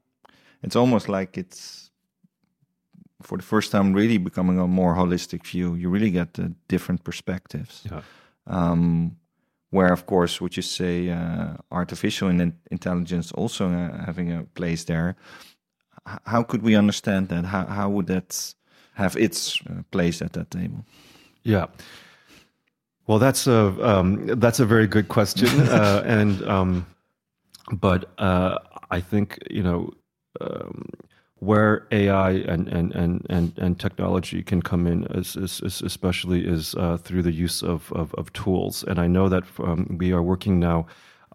It's 0.62 0.76
almost 0.76 1.10
like 1.10 1.38
it's 1.38 1.89
for 3.22 3.38
the 3.38 3.44
first 3.44 3.72
time 3.72 3.94
really 3.94 4.18
becoming 4.18 4.60
a 4.60 4.68
more 4.68 4.96
holistic 4.96 5.46
view. 5.46 5.76
You 5.76 5.90
really 5.90 6.12
get 6.12 6.34
the 6.34 6.54
different 6.68 7.04
perspectives. 7.04 7.86
Yeah. 7.90 8.02
Um, 8.48 9.18
where, 9.72 9.94
of 9.94 10.06
course, 10.06 10.42
would 10.42 10.56
you 10.58 10.64
say 10.64 11.10
uh, 11.10 11.58
artificial 11.72 12.30
intelligence 12.72 13.32
also 13.34 13.70
uh, 13.70 14.04
having 14.06 14.32
a 14.32 14.44
place 14.56 14.84
there? 14.86 15.16
H- 16.08 16.20
how 16.26 16.44
could 16.44 16.64
we 16.64 16.76
understand 16.76 17.28
that? 17.30 17.46
How, 17.46 17.66
how 17.66 17.90
would 17.90 18.08
that 18.08 18.56
have 18.96 19.16
its 19.16 19.62
uh, 19.70 19.84
place 19.92 20.22
at 20.22 20.34
that 20.34 20.50
table? 20.50 20.86
Yeah. 21.44 21.68
Well, 23.06 23.20
that's 23.20 23.48
a 23.48 23.74
um, 23.82 24.28
that's 24.40 24.60
a 24.60 24.66
very 24.66 24.86
good 24.86 25.08
question, 25.08 25.50
uh, 25.70 26.04
and 26.06 26.44
um, 26.48 26.86
but 27.72 28.12
uh, 28.20 28.60
I 28.92 29.02
think 29.02 29.40
you 29.50 29.64
know 29.64 29.92
um, 30.40 30.86
where 31.40 31.88
AI 31.92 32.32
and, 32.32 32.68
and, 32.68 32.94
and, 32.94 33.26
and, 33.30 33.58
and 33.58 33.80
technology 33.80 34.44
can 34.44 34.62
come 34.62 34.86
in, 34.86 35.06
is, 35.12 35.36
is, 35.38 35.62
is 35.62 35.82
especially 35.82 36.46
is 36.46 36.76
uh, 36.76 36.98
through 36.98 37.22
the 37.22 37.32
use 37.32 37.64
of, 37.64 37.92
of, 37.94 38.14
of, 38.16 38.32
tools. 38.34 38.84
And 38.84 39.00
I 39.00 39.08
know 39.08 39.30
that 39.30 39.44
um, 39.60 39.98
we 40.00 40.12
are 40.12 40.22
working 40.22 40.60
now 40.60 40.88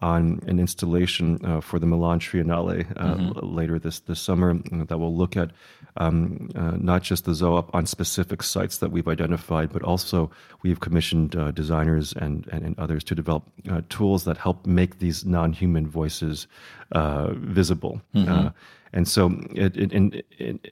on 0.03 0.41
an 0.47 0.59
installation 0.61 1.39
uh, 1.45 1.61
for 1.63 1.79
the 1.79 1.87
Milan 1.87 2.21
Triennale 2.21 2.85
uh, 2.97 3.15
mm-hmm. 3.15 3.55
later 3.55 3.79
this, 3.79 4.01
this 4.01 4.21
summer 4.21 4.55
that 4.73 4.99
will 4.99 5.17
look 5.17 5.37
at 5.37 5.51
um, 5.97 6.51
uh, 6.55 6.73
not 6.73 7.03
just 7.03 7.25
the 7.25 7.35
zoo 7.35 7.65
on 7.73 7.87
specific 7.87 8.43
sites 8.43 8.79
that 8.79 8.91
we've 8.91 9.09
identified, 9.09 9.73
but 9.73 9.83
also 9.83 10.31
we've 10.63 10.81
commissioned 10.81 11.37
uh, 11.37 11.53
designers 11.53 12.13
and, 12.13 12.47
and, 12.49 12.65
and, 12.65 12.79
others 12.79 13.05
to 13.05 13.15
develop 13.15 13.45
uh, 13.71 13.81
tools 13.89 14.25
that 14.25 14.37
help 14.37 14.67
make 14.67 14.99
these 14.99 15.25
non 15.25 15.53
human 15.53 15.87
voices 15.87 16.49
visible. 16.93 18.03
Mm-hmm. 18.15 18.49
And 18.95 19.09
so, 19.09 19.37
it, 19.51 19.77
it, 19.77 19.93
in, 19.93 20.23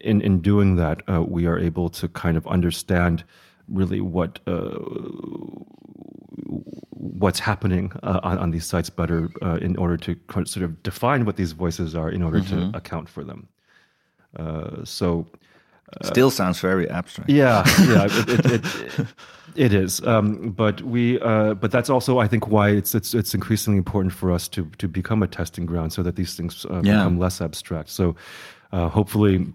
in, 0.00 0.20
in 0.20 0.40
doing 0.40 0.76
that, 0.76 1.02
uh, 1.08 1.22
we 1.22 1.46
are 1.46 1.58
able 1.58 1.90
to 1.90 2.06
kind 2.08 2.36
of 2.36 2.46
understand 2.46 3.24
really 3.68 4.00
what 4.00 4.38
uh, 4.46 4.78
what's 6.90 7.40
happening 7.40 7.92
uh, 8.04 8.20
on, 8.22 8.38
on, 8.38 8.50
these 8.52 8.64
sites 8.64 8.88
better 8.88 9.28
uh, 9.42 9.58
in 9.60 9.76
order 9.76 9.96
to 9.96 10.16
sort 10.44 10.64
of 10.64 10.82
define 10.84 11.24
what 11.24 11.36
these 11.36 11.50
voices 11.50 11.96
are 11.96 12.10
in 12.10 12.22
order 12.22 12.38
mm-hmm. 12.38 12.70
to 12.70 12.76
account 12.76 13.08
for 13.08 13.24
them. 13.24 13.48
Uh, 14.36 14.84
so 14.84 15.26
Still 16.02 16.30
sounds 16.30 16.60
very 16.60 16.88
abstract. 16.88 17.30
Yeah, 17.30 17.64
yeah, 17.80 18.06
it, 18.10 18.28
it, 18.28 18.64
it, 18.98 19.06
it 19.54 19.74
is. 19.74 20.00
Um, 20.06 20.50
but 20.50 20.80
we, 20.82 21.20
uh, 21.20 21.54
but 21.54 21.70
that's 21.70 21.90
also, 21.90 22.18
I 22.18 22.26
think, 22.28 22.48
why 22.48 22.70
it's 22.70 22.94
it's 22.94 23.14
it's 23.14 23.34
increasingly 23.34 23.78
important 23.78 24.12
for 24.12 24.32
us 24.32 24.48
to 24.48 24.66
to 24.78 24.88
become 24.88 25.22
a 25.22 25.26
testing 25.26 25.66
ground 25.66 25.92
so 25.92 26.02
that 26.02 26.16
these 26.16 26.34
things 26.34 26.64
uh, 26.66 26.80
yeah. 26.82 26.98
become 26.98 27.18
less 27.18 27.40
abstract. 27.40 27.90
So, 27.90 28.16
uh, 28.72 28.88
hopefully. 28.88 29.46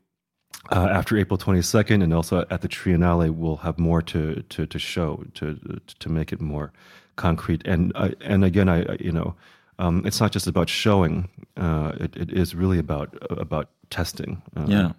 Uh, 0.70 0.90
after 0.92 1.18
April 1.18 1.38
22nd, 1.38 2.04
and 2.04 2.14
also 2.14 2.44
at 2.50 2.60
the 2.62 2.68
Triennale, 2.68 3.30
we'll 3.34 3.58
have 3.58 3.80
more 3.80 4.02
to 4.02 4.44
to, 4.50 4.66
to 4.66 4.80
show 4.80 5.24
to 5.36 5.58
to 6.00 6.10
make 6.10 6.34
it 6.34 6.42
more 6.42 6.74
concrete. 7.16 7.66
And 7.66 7.94
uh, 7.96 8.10
and 8.20 8.44
again, 8.44 8.68
I, 8.68 8.82
I 8.82 8.98
you 9.00 9.14
know, 9.14 9.34
um, 9.80 10.02
it's 10.06 10.20
not 10.20 10.34
just 10.34 10.46
about 10.46 10.68
showing; 10.68 11.30
it, 11.56 12.18
it 12.18 12.34
is 12.34 12.54
really 12.54 12.80
about 12.80 13.16
about 13.30 13.70
testing. 13.90 14.42
yeah 14.66 14.92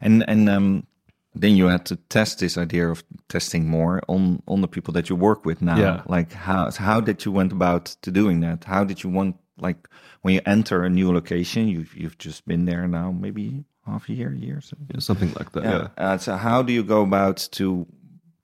and 0.00 0.24
and 0.28 0.48
um, 0.48 0.86
then 1.34 1.56
you 1.56 1.66
had 1.66 1.84
to 1.86 1.96
test 2.08 2.38
this 2.38 2.56
idea 2.56 2.88
of 2.88 3.04
testing 3.28 3.68
more 3.68 4.02
on 4.08 4.42
on 4.48 4.60
the 4.60 4.68
people 4.68 4.92
that 4.94 5.08
you 5.08 5.16
work 5.16 5.44
with 5.44 5.60
now. 5.62 5.78
Yeah. 5.78 6.02
Like 6.06 6.32
how 6.32 6.70
how 6.70 7.00
did 7.00 7.24
you 7.24 7.32
went 7.32 7.52
about 7.52 7.86
to 8.02 8.10
doing 8.10 8.40
that? 8.40 8.64
How 8.64 8.84
did 8.84 9.02
you 9.02 9.10
want 9.10 9.36
like 9.58 9.88
when 10.22 10.34
you 10.34 10.40
enter 10.46 10.84
a 10.84 10.90
new 10.90 11.12
location? 11.12 11.68
You've 11.68 11.94
you've 11.96 12.18
just 12.18 12.46
been 12.46 12.64
there 12.64 12.88
now, 12.88 13.12
maybe 13.12 13.64
half 13.86 14.08
a 14.08 14.12
year, 14.12 14.32
year, 14.32 14.60
so. 14.60 14.76
yeah, 14.92 15.00
something 15.00 15.32
like 15.34 15.52
that. 15.52 15.64
Yeah. 15.64 15.88
yeah. 15.98 16.12
Uh, 16.12 16.18
so 16.18 16.36
how 16.36 16.62
do 16.62 16.72
you 16.72 16.82
go 16.82 17.02
about 17.02 17.48
to 17.52 17.86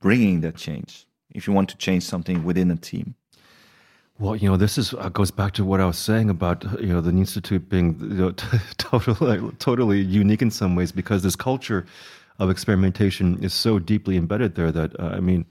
bringing 0.01 0.41
that 0.43 0.57
change? 0.57 1.07
If 1.31 1.47
you 1.47 1.55
want 1.55 1.71
to 1.71 1.77
change 1.79 2.03
something 2.03 2.45
within 2.45 2.71
a 2.71 2.77
team. 2.77 3.15
Well, 4.19 4.37
you 4.37 4.49
know, 4.49 4.57
this 4.57 4.79
is 4.79 4.95
uh, 4.95 5.09
goes 5.09 5.31
back 5.31 5.53
to 5.55 5.65
what 5.65 5.81
I 5.81 5.87
was 5.87 5.99
saying 5.99 6.31
about 6.31 6.65
you 6.81 6.89
know 6.89 7.01
the 7.01 7.11
institute 7.11 7.69
being 7.69 7.99
you 8.01 8.09
know, 8.09 8.31
totally 8.79 9.51
totally 9.59 10.01
unique 10.01 10.43
in 10.43 10.51
some 10.51 10.77
ways 10.77 10.93
because 10.93 11.23
this 11.23 11.37
culture 11.37 11.87
of 12.39 12.51
experimentation 12.51 13.43
is 13.43 13.53
so 13.53 13.79
deeply 13.79 14.17
embedded 14.17 14.55
there 14.55 14.71
that 14.73 14.99
uh, 15.01 15.09
I 15.17 15.21
mean, 15.21 15.45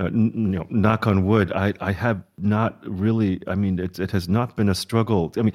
uh, 0.00 0.06
n- 0.06 0.32
you 0.34 0.58
know, 0.58 0.66
knock 0.70 1.06
on 1.06 1.26
wood, 1.26 1.52
I 1.52 1.74
I 1.80 1.92
have 1.92 2.22
not 2.38 2.80
really. 2.86 3.42
I 3.46 3.54
mean, 3.54 3.78
it 3.78 3.98
it 3.98 4.10
has 4.12 4.28
not 4.28 4.56
been 4.56 4.68
a 4.68 4.74
struggle. 4.74 5.32
I 5.36 5.42
mean. 5.42 5.54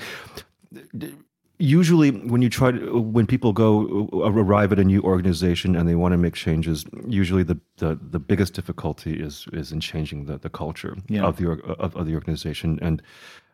Usually 1.59 2.11
when 2.11 2.41
you 2.41 2.49
try 2.49 2.71
to 2.71 2.99
when 3.01 3.27
people 3.27 3.51
go 3.53 4.07
uh, 4.13 4.31
arrive 4.31 4.71
at 4.71 4.79
a 4.79 4.83
new 4.83 5.01
organization 5.01 5.75
and 5.75 5.87
they 5.89 5.95
want 5.95 6.13
to 6.13 6.17
make 6.17 6.33
changes 6.33 6.85
usually 7.07 7.43
the 7.43 7.57
the, 7.77 7.99
the 8.11 8.19
biggest 8.19 8.53
difficulty 8.53 9.13
is 9.21 9.45
is 9.51 9.71
in 9.71 9.79
changing 9.81 10.25
the, 10.25 10.37
the 10.37 10.49
culture 10.49 10.95
Yeah. 11.09 11.25
of 11.25 11.35
the 11.37 11.51
of, 11.51 11.95
of 11.95 12.05
the 12.07 12.13
organization. 12.15 12.79
And 12.81 13.01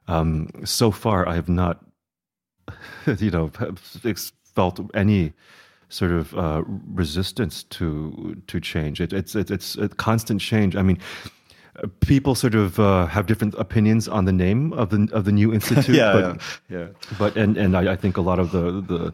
um, 0.08 0.50
so 0.64 0.92
far 0.92 1.28
i 1.28 1.34
have 1.36 1.50
not 1.50 1.84
you 3.20 3.32
know 3.32 3.50
felt 4.56 4.80
any 4.94 5.34
sort 5.90 6.12
of 6.12 6.34
uh, 6.36 6.64
resistance 6.94 7.64
to 7.64 8.42
to 8.48 8.60
change. 8.60 9.00
It, 9.02 9.14
it's 9.14 9.36
it's 9.36 9.52
it's 9.52 9.78
a 9.78 9.88
constant 9.90 10.42
change. 10.42 10.76
I 10.76 10.82
mean 10.82 10.98
people 12.00 12.36
sort 12.36 12.56
of 12.56 12.80
uh, 12.80 13.06
have 13.08 13.26
different 13.26 13.54
opinions 13.56 14.08
on 14.08 14.26
the 14.26 14.32
name 14.32 14.72
of 14.74 14.90
the 14.90 15.08
of 15.12 15.26
the 15.26 15.32
new 15.32 15.54
institute 15.58 15.98
but 15.98 16.42
yeah. 16.70 16.88
but 17.20 17.36
and 17.36 17.58
and 17.58 17.76
I, 17.76 17.94
I 17.94 17.96
think 17.96 18.18
a 18.18 18.22
lot 18.22 18.40
of 18.40 18.52
the 18.52 18.82
the 18.82 19.14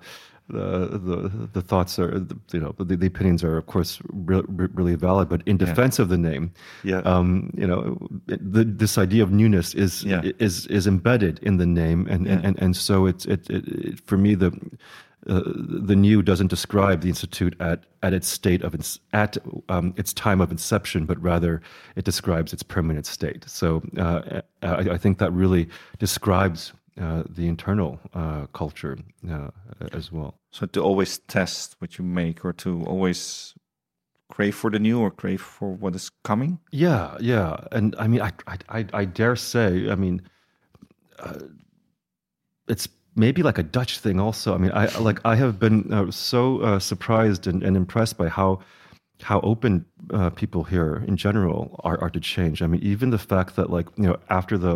the 0.49 0.99
the, 0.99 1.49
the 1.53 1.61
thoughts 1.61 1.97
are 1.97 2.25
you 2.51 2.59
know 2.59 2.75
the, 2.77 2.97
the 2.97 3.07
opinions 3.07 3.43
are 3.43 3.57
of 3.57 3.65
course 3.67 3.99
re- 4.11 4.43
re- 4.47 4.67
really 4.73 4.95
valid 4.95 5.29
but 5.29 5.41
in 5.45 5.55
defense 5.57 5.97
of 5.97 6.09
the 6.09 6.17
name 6.17 6.51
Yeah. 6.83 6.99
um 6.99 7.51
you 7.55 7.65
know 7.65 7.97
the, 8.27 8.65
this 8.65 8.97
idea 8.97 9.23
of 9.23 9.31
newness 9.31 9.73
is 9.73 10.03
Yeah. 10.03 10.21
is 10.39 10.67
is 10.67 10.87
embedded 10.87 11.39
in 11.41 11.57
the 11.57 11.65
name 11.65 12.05
and 12.09 12.27
and, 12.27 12.45
and 12.45 12.61
and 12.61 12.75
so 12.75 13.05
it's 13.05 13.25
it, 13.25 13.49
it, 13.49 13.67
it 13.67 13.99
for 14.01 14.17
me 14.17 14.35
the 14.35 14.51
uh, 15.27 15.41
the 15.45 15.95
new 15.95 16.21
doesn't 16.21 16.47
describe 16.47 17.01
the 17.01 17.09
institute 17.09 17.55
at, 17.59 17.83
at 18.01 18.13
its 18.13 18.27
state 18.27 18.63
of 18.63 18.73
ins- 18.73 18.99
at 19.13 19.37
um, 19.69 19.93
its 19.97 20.13
time 20.13 20.41
of 20.41 20.51
inception, 20.51 21.05
but 21.05 21.21
rather 21.21 21.61
it 21.95 22.05
describes 22.05 22.53
its 22.53 22.63
permanent 22.63 23.05
state. 23.05 23.43
So 23.47 23.83
uh, 23.97 24.41
I, 24.63 24.93
I 24.95 24.97
think 24.97 25.19
that 25.19 25.31
really 25.31 25.69
describes 25.99 26.73
uh, 26.99 27.23
the 27.29 27.47
internal 27.47 27.99
uh, 28.13 28.47
culture 28.47 28.97
uh, 29.29 29.49
as 29.93 30.11
well. 30.11 30.39
So 30.51 30.65
to 30.65 30.81
always 30.81 31.19
test 31.19 31.75
what 31.79 31.97
you 31.97 32.03
make, 32.03 32.43
or 32.43 32.53
to 32.53 32.83
always 32.85 33.53
crave 34.29 34.55
for 34.55 34.71
the 34.71 34.79
new, 34.79 34.99
or 34.99 35.11
crave 35.11 35.41
for 35.41 35.71
what 35.71 35.95
is 35.95 36.09
coming. 36.23 36.59
Yeah, 36.71 37.17
yeah, 37.19 37.57
and 37.71 37.95
I 37.99 38.07
mean, 38.07 38.21
I, 38.21 38.31
I, 38.47 38.57
I, 38.69 38.85
I 38.93 39.05
dare 39.05 39.35
say, 39.35 39.89
I 39.89 39.95
mean, 39.95 40.21
uh, 41.19 41.39
it's 42.67 42.87
maybe 43.21 43.41
like 43.43 43.59
a 43.59 43.67
Dutch 43.77 43.93
thing. 43.99 44.19
Also, 44.19 44.47
I 44.55 44.57
mean, 44.57 44.73
I 44.73 44.85
like 45.09 45.19
I 45.23 45.35
have 45.43 45.53
been 45.65 45.77
uh, 45.93 46.11
so 46.11 46.41
uh, 46.67 46.79
surprised 46.79 47.43
and, 47.49 47.63
and 47.63 47.77
impressed 47.77 48.17
by 48.17 48.27
how 48.27 48.59
how 49.29 49.39
open 49.41 49.85
uh, 50.11 50.31
people 50.41 50.63
here 50.63 51.03
in 51.07 51.15
general 51.15 51.79
are, 51.83 51.97
are 52.03 52.09
to 52.09 52.19
change. 52.19 52.61
I 52.61 52.67
mean, 52.67 52.81
even 52.93 53.11
the 53.11 53.23
fact 53.31 53.55
that 53.55 53.69
like 53.69 53.87
you 53.97 54.07
know 54.07 54.17
after 54.29 54.57
the 54.57 54.73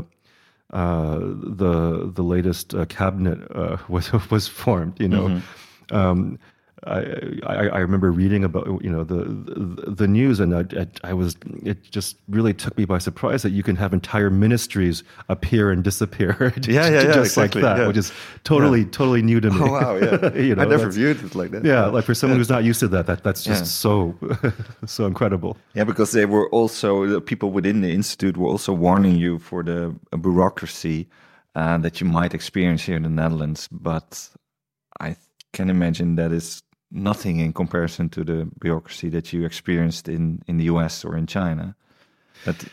uh, 0.71 1.19
the 1.63 2.11
the 2.13 2.23
latest 2.35 2.73
uh, 2.73 2.85
cabinet 2.85 3.39
uh, 3.61 3.77
was 3.93 4.05
was 4.31 4.47
formed, 4.47 4.95
you 4.99 5.09
know. 5.09 5.41
Um, 5.91 6.39
I, 6.87 6.99
I 7.45 7.55
I 7.67 7.79
remember 7.79 8.11
reading 8.11 8.43
about 8.43 8.67
you 8.83 8.91
know 8.91 9.03
the 9.03 9.23
the, 9.25 9.91
the 9.91 10.07
news 10.07 10.39
and 10.39 10.53
I, 10.55 10.63
I, 10.81 10.87
I 11.11 11.13
was 11.13 11.35
it 11.63 11.81
just 11.89 12.17
really 12.29 12.53
took 12.53 12.77
me 12.77 12.85
by 12.85 12.99
surprise 12.99 13.41
that 13.41 13.51
you 13.51 13.63
can 13.63 13.75
have 13.75 13.91
entire 13.93 14.29
ministries 14.29 15.03
appear 15.27 15.71
and 15.71 15.83
disappear 15.83 16.53
Yeah, 16.67 16.87
yeah, 16.89 17.01
yeah, 17.01 17.01
just 17.13 17.37
exactly, 17.37 17.61
like 17.61 17.75
that 17.77 17.81
yeah. 17.81 17.87
which 17.87 17.97
is 17.97 18.11
totally 18.43 18.85
totally 18.85 19.21
new 19.23 19.39
to 19.41 19.49
me 19.55 19.59
Oh 19.61 19.71
wow, 19.71 19.95
yeah. 19.95 20.33
you 20.47 20.53
know, 20.55 20.63
I 20.63 20.65
never 20.67 20.89
viewed 20.91 21.23
it 21.23 21.33
like 21.35 21.51
that. 21.51 21.65
yeah 21.65 21.85
like 21.87 22.05
for 22.05 22.13
someone 22.13 22.37
who's 22.39 22.49
not 22.51 22.63
used 22.63 22.79
to 22.81 22.87
that 22.89 23.05
that 23.07 23.23
that's 23.23 23.43
just 23.43 23.61
Yeah. 23.63 23.65
so 23.85 24.15
so 24.85 25.05
incredible 25.07 25.57
Yeah, 25.73 25.85
because 25.85 26.11
they 26.11 26.25
were 26.25 26.47
also 26.51 27.07
the 27.07 27.21
people 27.21 27.49
within 27.51 27.81
the 27.81 27.91
institute 27.91 28.37
were 28.37 28.49
also 28.49 28.73
warning 28.73 29.15
you 29.15 29.39
for 29.39 29.63
the 29.63 29.93
bureaucracy 30.21 31.07
uh, 31.55 31.77
that 31.79 31.99
you 32.01 32.05
might 32.07 32.33
experience 32.33 32.83
here 32.83 32.97
in 32.97 33.03
the 33.03 33.09
Netherlands. 33.09 33.67
But 33.71 34.29
I 34.99 35.15
can 35.53 35.69
imagine 35.69 36.15
that 36.17 36.31
is 36.31 36.61
nothing 36.95 37.39
in 37.39 37.53
comparison 37.53 38.09
to 38.09 38.23
the 38.23 38.47
bureaucracy 38.59 39.09
that 39.09 39.33
you 39.33 39.45
experienced 39.45 40.07
in 40.07 40.41
in 40.47 40.57
the 40.57 40.65
US 40.65 41.05
or 41.05 41.17
in 41.17 41.27
China. 41.27 41.75
That 42.45 42.65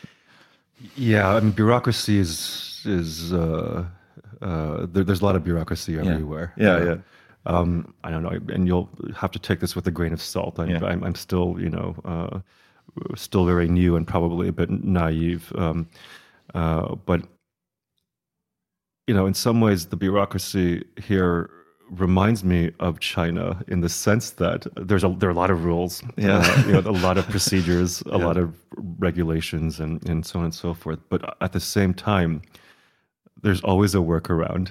Yeah, 0.96 1.36
I 1.36 1.40
mean, 1.40 1.52
bureaucracy 1.52 2.18
is 2.18 2.82
is 2.84 3.32
uh, 3.32 3.84
uh, 4.40 4.86
there, 4.92 5.04
there's 5.04 5.20
a 5.20 5.24
lot 5.24 5.36
of 5.36 5.44
bureaucracy 5.44 5.98
everywhere. 5.98 6.52
Yeah, 6.56 6.76
Uh, 6.76 6.84
yeah. 6.84 6.96
Um, 7.44 7.94
I 8.04 8.10
don't 8.10 8.22
know, 8.22 8.38
and 8.54 8.68
you'll 8.68 8.88
have 9.16 9.32
to 9.32 9.38
take 9.38 9.58
this 9.58 9.74
with 9.74 9.86
a 9.88 9.90
grain 9.90 10.12
of 10.12 10.22
salt. 10.22 10.60
I'm, 10.60 10.70
Yeah. 10.70 10.84
I'm, 10.84 11.02
I'm 11.02 11.16
still, 11.16 11.56
you 11.58 11.70
know, 11.70 11.96
uh, 12.04 12.38
still 13.16 13.44
very 13.44 13.68
new 13.68 13.96
and 13.96 14.06
probably 14.06 14.46
a 14.46 14.52
bit 14.52 14.70
naive. 14.70 15.52
Um, 15.56 15.88
uh, 16.54 16.94
but 16.94 17.22
you 19.08 19.14
know, 19.14 19.26
in 19.26 19.34
some 19.34 19.60
ways, 19.60 19.86
the 19.86 19.96
bureaucracy 19.96 20.84
here 21.02 21.50
reminds 21.98 22.42
me 22.42 22.70
of 22.80 22.98
China 23.00 23.62
in 23.68 23.80
the 23.80 23.88
sense 23.88 24.30
that 24.30 24.66
there's 24.76 25.04
a 25.04 25.08
there 25.18 25.28
are 25.28 25.32
a 25.32 25.36
lot 25.36 25.50
of 25.50 25.64
rules, 25.64 26.02
Yeah. 26.16 26.38
uh, 26.38 26.66
you 26.66 26.72
know, 26.72 26.90
a 26.90 26.98
lot 27.08 27.18
of 27.18 27.28
procedures, 27.28 28.02
a 28.06 28.10
Yeah. 28.18 28.26
lot 28.26 28.36
of 28.36 28.48
regulations, 28.98 29.80
and 29.80 30.08
and 30.08 30.24
so 30.26 30.38
on 30.38 30.44
and 30.46 30.54
so 30.54 30.74
forth. 30.74 30.98
But 31.08 31.36
at 31.40 31.52
the 31.52 31.60
same 31.60 31.92
time, 31.94 32.40
there's 33.42 33.60
always 33.62 33.94
a 33.94 33.98
workaround. 33.98 34.70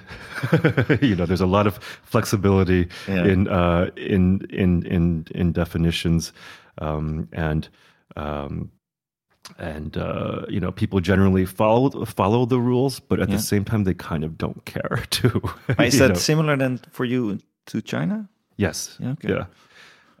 you 1.02 1.14
know, 1.16 1.26
there's 1.26 1.40
a 1.40 1.46
lot 1.46 1.66
of 1.66 1.78
flexibility 2.02 2.88
Yeah. 3.08 3.24
in 3.32 3.48
uh, 3.48 3.90
in 3.96 4.40
in 4.50 4.86
in 4.86 5.26
in 5.34 5.52
definitions, 5.52 6.32
um, 6.78 7.28
and 7.32 7.68
um, 8.16 8.70
and 9.58 9.96
uh, 9.96 10.42
you 10.48 10.60
know, 10.60 10.72
people 10.72 11.00
generally 11.00 11.44
follow 11.46 12.04
follow 12.04 12.46
the 12.46 12.58
rules, 12.60 13.00
but 13.00 13.20
at 13.20 13.28
Yeah. 13.28 13.36
the 13.36 13.42
same 13.42 13.64
time, 13.64 13.84
they 13.84 13.94
kind 13.94 14.24
of 14.24 14.36
don't 14.38 14.64
care 14.64 15.02
too. 15.10 15.40
is 15.78 15.98
that 15.98 16.08
know? 16.08 16.14
similar 16.14 16.56
then 16.56 16.78
for 16.90 17.04
you 17.04 17.38
to 17.66 17.80
China? 17.82 18.28
Yes. 18.56 18.96
Yeah, 19.00 19.12
okay. 19.12 19.28
Yeah. 19.28 19.44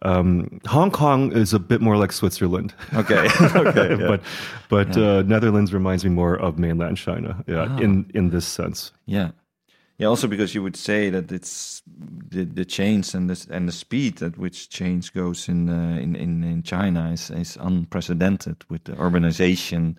Um, 0.04 0.60
Hong 0.66 0.90
Kong 0.90 1.30
is 1.32 1.54
a 1.54 1.58
bit 1.60 1.80
more 1.80 1.96
like 1.96 2.12
Switzerland. 2.12 2.74
Okay, 2.94 3.28
okay, 3.54 3.90
yeah. 4.00 4.08
but 4.08 4.20
but 4.68 4.96
uh, 4.96 5.22
Netherlands 5.22 5.72
reminds 5.72 6.04
me 6.04 6.10
more 6.10 6.34
of 6.36 6.58
mainland 6.58 6.96
China. 6.96 7.44
Yeah, 7.46 7.66
Ah. 7.70 7.78
in 7.78 8.06
in 8.14 8.30
this 8.30 8.44
sense. 8.44 8.92
Yeah, 9.06 9.30
yeah. 9.98 10.08
Also, 10.08 10.28
because 10.28 10.54
you 10.54 10.62
would 10.62 10.76
say 10.76 11.10
that 11.10 11.30
it's 11.30 11.82
the 12.30 12.44
the 12.44 12.64
change 12.64 13.14
and 13.14 13.28
the 13.30 13.46
and 13.54 13.68
the 13.68 13.72
speed 13.72 14.22
at 14.22 14.36
which 14.38 14.68
change 14.68 15.12
goes 15.12 15.48
in 15.48 15.68
uh, 15.68 15.98
in, 16.00 16.16
in 16.16 16.44
in 16.44 16.62
China 16.62 17.10
is 17.12 17.30
is 17.30 17.56
unprecedented 17.60 18.64
with 18.68 18.84
the 18.84 18.92
urbanization. 18.92 19.96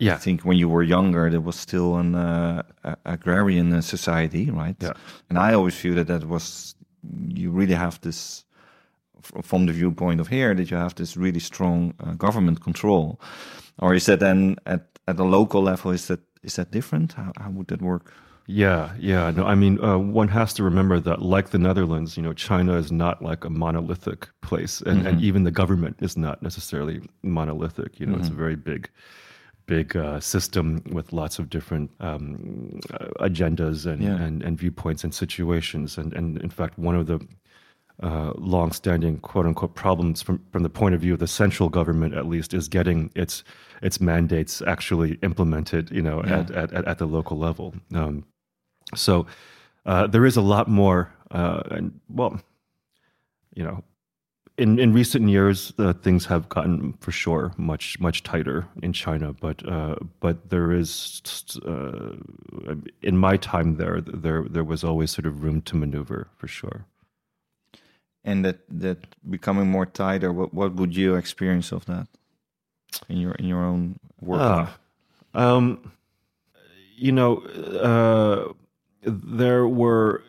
Yeah. 0.00 0.14
I 0.14 0.18
think 0.18 0.42
when 0.42 0.58
you 0.58 0.68
were 0.68 0.82
younger, 0.82 1.30
there 1.30 1.40
was 1.40 1.56
still 1.56 1.96
an 1.96 2.14
uh, 2.14 2.62
agrarian 3.04 3.72
uh, 3.72 3.80
society, 3.80 4.50
right? 4.50 4.76
Yeah. 4.80 4.92
And 5.28 5.38
I 5.38 5.54
always 5.54 5.76
feel 5.76 5.94
that 5.94 6.08
that 6.08 6.24
was 6.24 6.74
you 7.28 7.50
really 7.50 7.74
have 7.74 8.00
this 8.00 8.44
from 9.42 9.66
the 9.66 9.72
viewpoint 9.72 10.20
of 10.20 10.28
here 10.28 10.54
that 10.54 10.70
you 10.70 10.76
have 10.76 10.94
this 10.94 11.16
really 11.16 11.40
strong 11.40 11.94
uh, 12.00 12.14
government 12.14 12.60
control, 12.60 13.20
or 13.78 13.94
is 13.94 14.04
that 14.06 14.20
then 14.20 14.56
at 14.66 14.98
at 15.06 15.18
a 15.18 15.24
local 15.24 15.62
level 15.62 15.92
is 15.92 16.06
that 16.06 16.20
is 16.42 16.54
that 16.54 16.70
different? 16.70 17.12
How 17.12 17.32
how 17.40 17.50
would 17.50 17.68
that 17.68 17.82
work? 17.82 18.12
Yeah, 18.46 18.94
yeah. 18.98 19.30
No, 19.30 19.46
I 19.46 19.54
mean, 19.54 19.82
uh, 19.82 19.96
one 19.98 20.28
has 20.28 20.52
to 20.54 20.62
remember 20.62 21.00
that, 21.00 21.22
like 21.22 21.48
the 21.50 21.58
Netherlands, 21.58 22.16
you 22.16 22.22
know, 22.22 22.34
China 22.34 22.74
is 22.74 22.92
not 22.92 23.22
like 23.22 23.44
a 23.44 23.50
monolithic 23.50 24.28
place, 24.42 24.82
and, 24.82 25.06
and 25.06 25.22
even 25.22 25.44
the 25.44 25.50
government 25.50 25.96
is 26.00 26.16
not 26.16 26.42
necessarily 26.42 27.00
monolithic. 27.22 27.98
You 27.98 28.06
know, 28.06 28.18
it's 28.18 28.28
a 28.28 28.32
very 28.32 28.54
big, 28.56 28.90
big 29.64 29.96
uh, 29.96 30.20
system 30.20 30.82
with 30.92 31.14
lots 31.14 31.38
of 31.38 31.48
different 31.48 31.90
um, 32.00 32.80
uh, 32.92 33.06
agendas 33.20 33.86
and, 33.86 34.02
Yeah. 34.02 34.16
and 34.20 34.42
and 34.42 34.58
viewpoints 34.58 35.04
and 35.04 35.14
situations. 35.14 35.96
And 35.96 36.12
and 36.12 36.36
in 36.42 36.50
fact, 36.50 36.78
one 36.78 36.96
of 36.96 37.06
the 37.06 37.20
uh, 38.02 38.32
long-standing 38.36 39.18
quote 39.20 39.46
unquote 39.46 39.74
problems 39.74 40.20
from, 40.20 40.44
from 40.52 40.62
the 40.64 40.68
point 40.68 40.94
of 40.94 41.00
view 41.00 41.14
of 41.14 41.20
the 41.20 41.28
central 41.28 41.68
government 41.68 42.12
at 42.14 42.26
least 42.26 42.52
is 42.52 42.68
getting 42.68 43.10
its 43.14 43.44
its 43.82 44.00
mandates 44.00 44.60
actually 44.66 45.12
implemented 45.22 45.90
you 45.92 46.02
know 46.02 46.20
at, 46.24 46.50
at, 46.50 46.72
at 46.72 46.84
at 46.86 46.98
the 46.98 47.06
local 47.06 47.38
level 47.38 47.72
um, 47.94 48.24
so 48.94 49.26
uh, 49.86 50.06
there 50.06 50.24
is 50.24 50.36
a 50.36 50.42
lot 50.42 50.68
more 50.68 51.12
uh, 51.30 51.62
and 51.70 52.00
well 52.08 52.40
you 53.54 53.62
know 53.62 53.82
in 54.56 54.78
in 54.78 54.92
recent 54.92 55.28
years 55.28 55.72
uh, 55.78 55.92
things 55.92 56.26
have 56.26 56.48
gotten 56.48 56.92
for 57.00 57.10
sure 57.10 57.52
much 57.56 57.98
much 57.98 58.22
tighter 58.22 58.66
in 58.82 58.92
China 58.92 59.32
but 59.32 59.66
uh, 59.68 59.96
but 60.20 60.50
there 60.50 60.72
is 60.72 61.22
uh, 61.66 62.12
in 63.02 63.18
my 63.18 63.36
time 63.36 63.76
there 63.76 64.00
there 64.00 64.44
there 64.48 64.64
was 64.64 64.84
always 64.84 65.10
sort 65.10 65.26
of 65.26 65.42
room 65.42 65.60
to 65.62 65.76
maneuver 65.76 66.28
for 66.36 66.48
sure. 66.48 66.86
And 68.26 68.44
that 68.44 68.60
that 68.68 68.98
becoming 69.28 69.66
more 69.66 69.86
tighter 69.86 70.32
what 70.32 70.54
what 70.54 70.74
would 70.74 70.96
you 70.96 71.16
experience 71.16 71.72
of 71.72 71.84
that 71.86 72.06
in 73.08 73.16
your 73.18 73.32
in 73.32 73.46
your 73.46 73.64
own 73.64 73.98
work? 74.20 74.40
Ah, 74.40 74.78
um, 75.34 75.92
you 76.96 77.12
know, 77.12 77.38
uh, 77.38 78.52
there 79.06 79.66
were, 79.68 80.22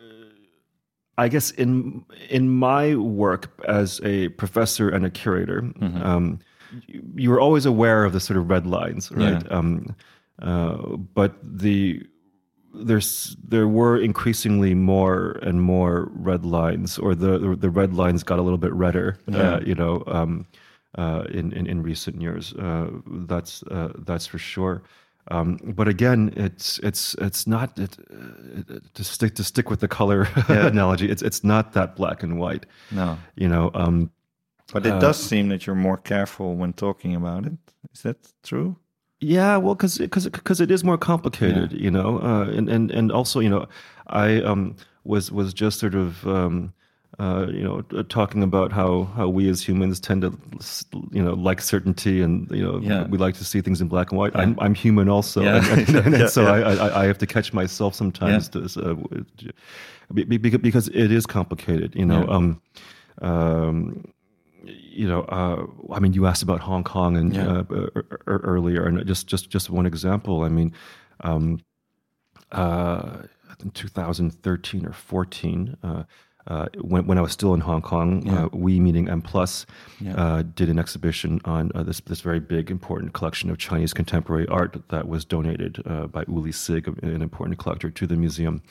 I 1.18 1.28
guess, 1.28 1.50
in 1.52 2.04
in 2.28 2.48
my 2.48 2.94
work 2.96 3.50
as 3.68 4.00
a 4.04 4.28
professor 4.30 4.88
and 4.88 5.04
a 5.04 5.10
curator, 5.10 5.70
um, 6.02 6.38
you, 6.86 7.02
you 7.16 7.30
were 7.30 7.40
always 7.40 7.66
aware 7.66 8.04
of 8.04 8.12
the 8.12 8.20
sort 8.20 8.36
of 8.38 8.50
red 8.50 8.66
lines, 8.66 9.10
right? 9.12 9.42
Yeah. 9.42 9.48
Um, 9.58 9.94
uh, 10.42 10.96
but 11.14 11.36
the 11.42 12.02
there's 12.74 13.36
there 13.42 13.68
were 13.68 13.98
increasingly 13.98 14.74
more 14.74 15.38
and 15.42 15.62
more 15.62 16.08
red 16.12 16.44
lines, 16.44 16.98
or 16.98 17.14
the 17.14 17.56
the 17.58 17.70
red 17.70 17.94
lines 17.94 18.22
got 18.22 18.38
a 18.38 18.42
little 18.42 18.58
bit 18.58 18.72
redder. 18.72 19.18
Uh, 19.32 19.60
you 19.64 19.74
know, 19.74 20.02
um, 20.06 20.46
uh, 20.98 21.24
in, 21.30 21.52
in 21.52 21.66
in 21.66 21.82
recent 21.82 22.20
years, 22.20 22.52
uh, 22.54 22.90
that's 23.28 23.62
uh, 23.64 23.92
that's 23.98 24.26
for 24.26 24.38
sure. 24.38 24.82
Um, 25.30 25.58
but 25.62 25.88
again, 25.88 26.32
it's 26.36 26.78
it's 26.78 27.14
it's 27.18 27.46
not 27.46 27.78
it, 27.78 27.96
uh, 27.98 28.78
to 28.94 29.04
stick 29.04 29.34
to 29.34 29.44
stick 29.44 29.70
with 29.70 29.80
the 29.80 29.88
color 29.88 30.28
analogy. 30.48 31.10
It's 31.10 31.22
it's 31.22 31.42
not 31.42 31.72
that 31.72 31.96
black 31.96 32.22
and 32.22 32.38
white. 32.38 32.66
No. 32.90 33.18
You 33.34 33.48
know, 33.48 33.70
um, 33.74 34.10
But 34.72 34.86
it 34.86 35.00
does 35.00 35.16
seem 35.16 35.48
that 35.48 35.66
you're 35.66 35.76
more 35.76 35.96
careful 35.96 36.56
when 36.56 36.72
talking 36.72 37.14
about 37.14 37.46
it. 37.46 37.58
Is 37.92 38.02
that 38.02 38.16
true? 38.42 38.76
Yeah, 39.20 39.56
well, 39.56 39.74
because 39.74 39.98
because 39.98 40.60
it 40.60 40.70
is 40.70 40.84
more 40.84 40.98
complicated, 40.98 41.72
you 41.72 41.90
know, 41.90 42.18
uh, 42.20 42.50
and 42.56 42.68
and 42.68 42.90
and 42.90 43.10
also, 43.10 43.40
you 43.40 43.48
know, 43.48 43.66
I 44.08 44.42
um, 44.42 44.76
was 45.04 45.32
was 45.32 45.54
just 45.54 45.80
sort 45.80 45.94
of 45.94 46.26
um, 46.26 46.72
uh, 47.18 47.46
you 47.48 47.62
know 47.62 47.80
talking 48.08 48.42
about 48.42 48.72
how 48.72 49.04
how 49.16 49.28
we 49.28 49.48
as 49.48 49.62
humans 49.66 50.00
tend 50.00 50.22
to 50.22 50.36
you 51.12 51.22
know 51.22 51.34
like 51.34 51.60
certainty 51.62 52.20
and 52.22 52.50
you 52.50 52.62
know 52.62 52.78
Yeah. 52.80 53.06
we 53.06 53.16
like 53.18 53.34
to 53.36 53.44
see 53.44 53.60
things 53.62 53.80
in 53.80 53.88
black 53.88 54.10
and 54.12 54.18
white. 54.18 54.36
I'm 54.36 54.54
I'm 54.60 54.74
human 54.74 55.08
also, 55.08 55.42
Yeah. 55.42 55.56
and, 55.72 55.88
and, 55.88 55.96
and, 56.06 56.16
Yeah, 56.20 56.26
so 56.28 56.42
yeah. 56.42 56.52
I, 56.68 56.74
I 56.74 57.02
I 57.02 57.06
have 57.06 57.18
to 57.18 57.26
catch 57.26 57.52
myself 57.52 57.94
sometimes 57.94 58.48
to 58.50 58.60
uh, 58.82 58.94
be- 60.12 60.24
be- 60.24 60.38
because 60.38 60.88
it 60.88 61.10
is 61.10 61.26
complicated, 61.26 61.94
you 61.94 62.04
know. 62.06 62.22
Yeah. 62.24 62.36
Um, 62.36 62.60
um, 63.22 64.04
you 64.64 65.06
know, 65.08 65.22
uh, 65.22 65.64
I 65.94 66.00
mean, 66.00 66.12
you 66.12 66.26
asked 66.26 66.42
about 66.42 66.60
Hong 66.60 66.84
Kong 66.84 67.16
and 67.16 67.34
Yeah. 67.34 67.58
uh, 67.58 67.64
er, 67.70 67.92
er, 68.26 68.40
earlier, 68.44 68.84
and 68.86 69.06
just 69.06 69.26
just 69.26 69.48
just 69.48 69.70
one 69.70 69.86
example. 69.86 70.42
I 70.42 70.48
mean, 70.48 70.72
um, 71.20 71.60
uh, 72.52 73.22
in 73.62 73.70
2013 73.70 74.84
or 74.86 74.92
14, 74.92 75.76
uh, 76.48 76.52
uh, 76.52 76.66
when 76.80 77.06
when 77.06 77.18
I 77.18 77.20
was 77.20 77.32
still 77.32 77.54
in 77.54 77.60
Hong 77.60 77.82
Kong, 77.82 78.28
uh, 78.28 78.48
we 78.52 78.80
meeting 78.80 79.08
M 79.08 79.22
Plus 79.22 79.66
uh, 80.16 80.42
did 80.54 80.68
an 80.68 80.78
exhibition 80.78 81.40
on 81.44 81.70
uh, 81.74 81.82
this 81.82 82.00
this 82.00 82.20
very 82.20 82.40
big 82.40 82.70
important 82.70 83.12
collection 83.12 83.50
of 83.50 83.58
Chinese 83.58 83.92
contemporary 83.94 84.46
art 84.48 84.76
that 84.88 85.08
was 85.08 85.24
donated 85.24 85.82
uh, 85.86 86.06
by 86.06 86.24
Uli 86.28 86.52
Sigg, 86.52 86.86
an 87.02 87.22
important 87.22 87.58
collector, 87.58 87.90
to 87.90 88.06
the 88.06 88.16
museum. 88.16 88.62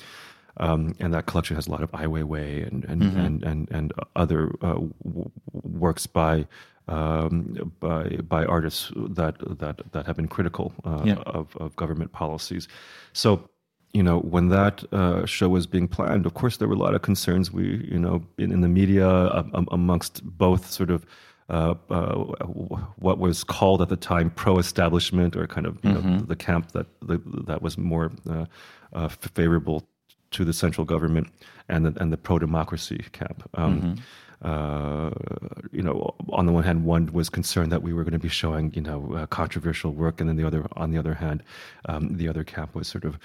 Um, 0.57 0.95
and 1.01 1.13
that 1.13 1.25
collection 1.25 1.55
has 1.57 1.67
a 1.67 1.71
lot 1.71 1.83
of 1.83 1.89
Ai 1.93 2.05
Weiwei 2.05 2.65
and 2.65 2.85
and, 2.85 3.03
and 3.03 3.43
and 3.43 3.71
and 3.71 3.93
other 4.15 4.51
uh, 4.61 4.75
w- 5.03 5.31
works 5.63 6.07
by 6.07 6.47
um, 6.87 7.73
by 7.81 8.03
by 8.29 8.45
artists 8.45 8.91
that 8.95 9.35
that 9.59 9.81
that 9.91 10.05
have 10.05 10.15
been 10.15 10.29
critical 10.29 10.73
uh, 10.85 11.01
Yeah. 11.05 11.15
of 11.25 11.55
of 11.57 11.75
government 11.75 12.11
policies. 12.13 12.67
So 13.11 13.49
you 13.95 14.03
know 14.03 14.19
when 14.19 14.49
that 14.49 14.83
uh, 14.93 15.25
show 15.25 15.47
was 15.49 15.65
being 15.65 15.87
planned, 15.87 16.25
of 16.25 16.33
course 16.33 16.57
there 16.57 16.67
were 16.67 16.75
a 16.75 16.83
lot 16.85 16.93
of 16.93 17.01
concerns. 17.01 17.51
We 17.51 17.65
you 17.89 17.99
know 18.05 18.15
in, 18.37 18.51
in 18.51 18.61
the 18.61 18.67
media 18.67 19.07
um, 19.09 19.51
um, 19.53 19.67
amongst 19.71 20.23
both 20.23 20.69
sort 20.69 20.91
of. 20.91 21.05
Uh, 21.47 21.75
uh, 21.91 22.15
what 22.97 23.19
was 23.19 23.43
called 23.43 23.79
at 23.79 23.87
the 23.87 23.95
time 23.95 24.31
pro-establishment, 24.31 25.35
or 25.35 25.45
kind 25.45 25.67
of 25.67 25.77
you 25.83 25.91
know, 25.91 26.17
the 26.21 26.35
camp 26.35 26.71
that 26.71 26.87
the, 27.01 27.21
that 27.45 27.61
was 27.61 27.77
more 27.77 28.11
uh, 28.27 28.45
uh, 28.93 29.07
favorable 29.07 29.87
to 30.31 30.43
the 30.43 30.53
central 30.53 30.85
government 30.85 31.27
and 31.69 31.85
the, 31.85 32.01
and 32.01 32.11
the 32.11 32.17
pro-democracy 32.17 33.05
camp. 33.11 33.47
Um, 33.53 33.97
uh, 34.41 35.11
you 35.71 35.83
know, 35.83 36.15
on 36.29 36.47
the 36.47 36.51
one 36.51 36.63
hand, 36.63 36.83
one 36.83 37.13
was 37.13 37.29
concerned 37.29 37.71
that 37.71 37.83
we 37.83 37.93
were 37.93 38.03
going 38.03 38.13
to 38.13 38.19
be 38.19 38.27
showing, 38.27 38.73
you 38.73 38.81
know, 38.81 39.13
uh, 39.13 39.27
controversial 39.27 39.91
work, 39.91 40.19
and 40.19 40.27
then 40.27 40.37
the 40.37 40.45
other, 40.47 40.65
on 40.75 40.89
the 40.89 40.97
other 40.97 41.13
hand, 41.13 41.43
um, 41.87 42.17
the 42.17 42.27
other 42.27 42.43
camp 42.43 42.73
was 42.73 42.87
sort 42.87 43.05
of 43.05 43.19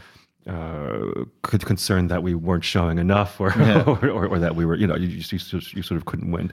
uh, 0.47 1.25
that 2.09 2.21
we 2.23 2.35
weren't 2.35 2.65
showing 2.65 2.99
enough, 2.99 3.41
or, 3.41 3.53
or, 3.87 4.09
or 4.09 4.27
or 4.27 4.39
that 4.39 4.57
we 4.57 4.65
were, 4.65 4.77
you 4.77 4.87
know, 4.87 4.97
you, 4.97 5.09
you, 5.09 5.23
you, 5.31 5.83
sort 5.83 5.93
of 5.93 6.05
couldn't 6.07 6.31
win. 6.31 6.53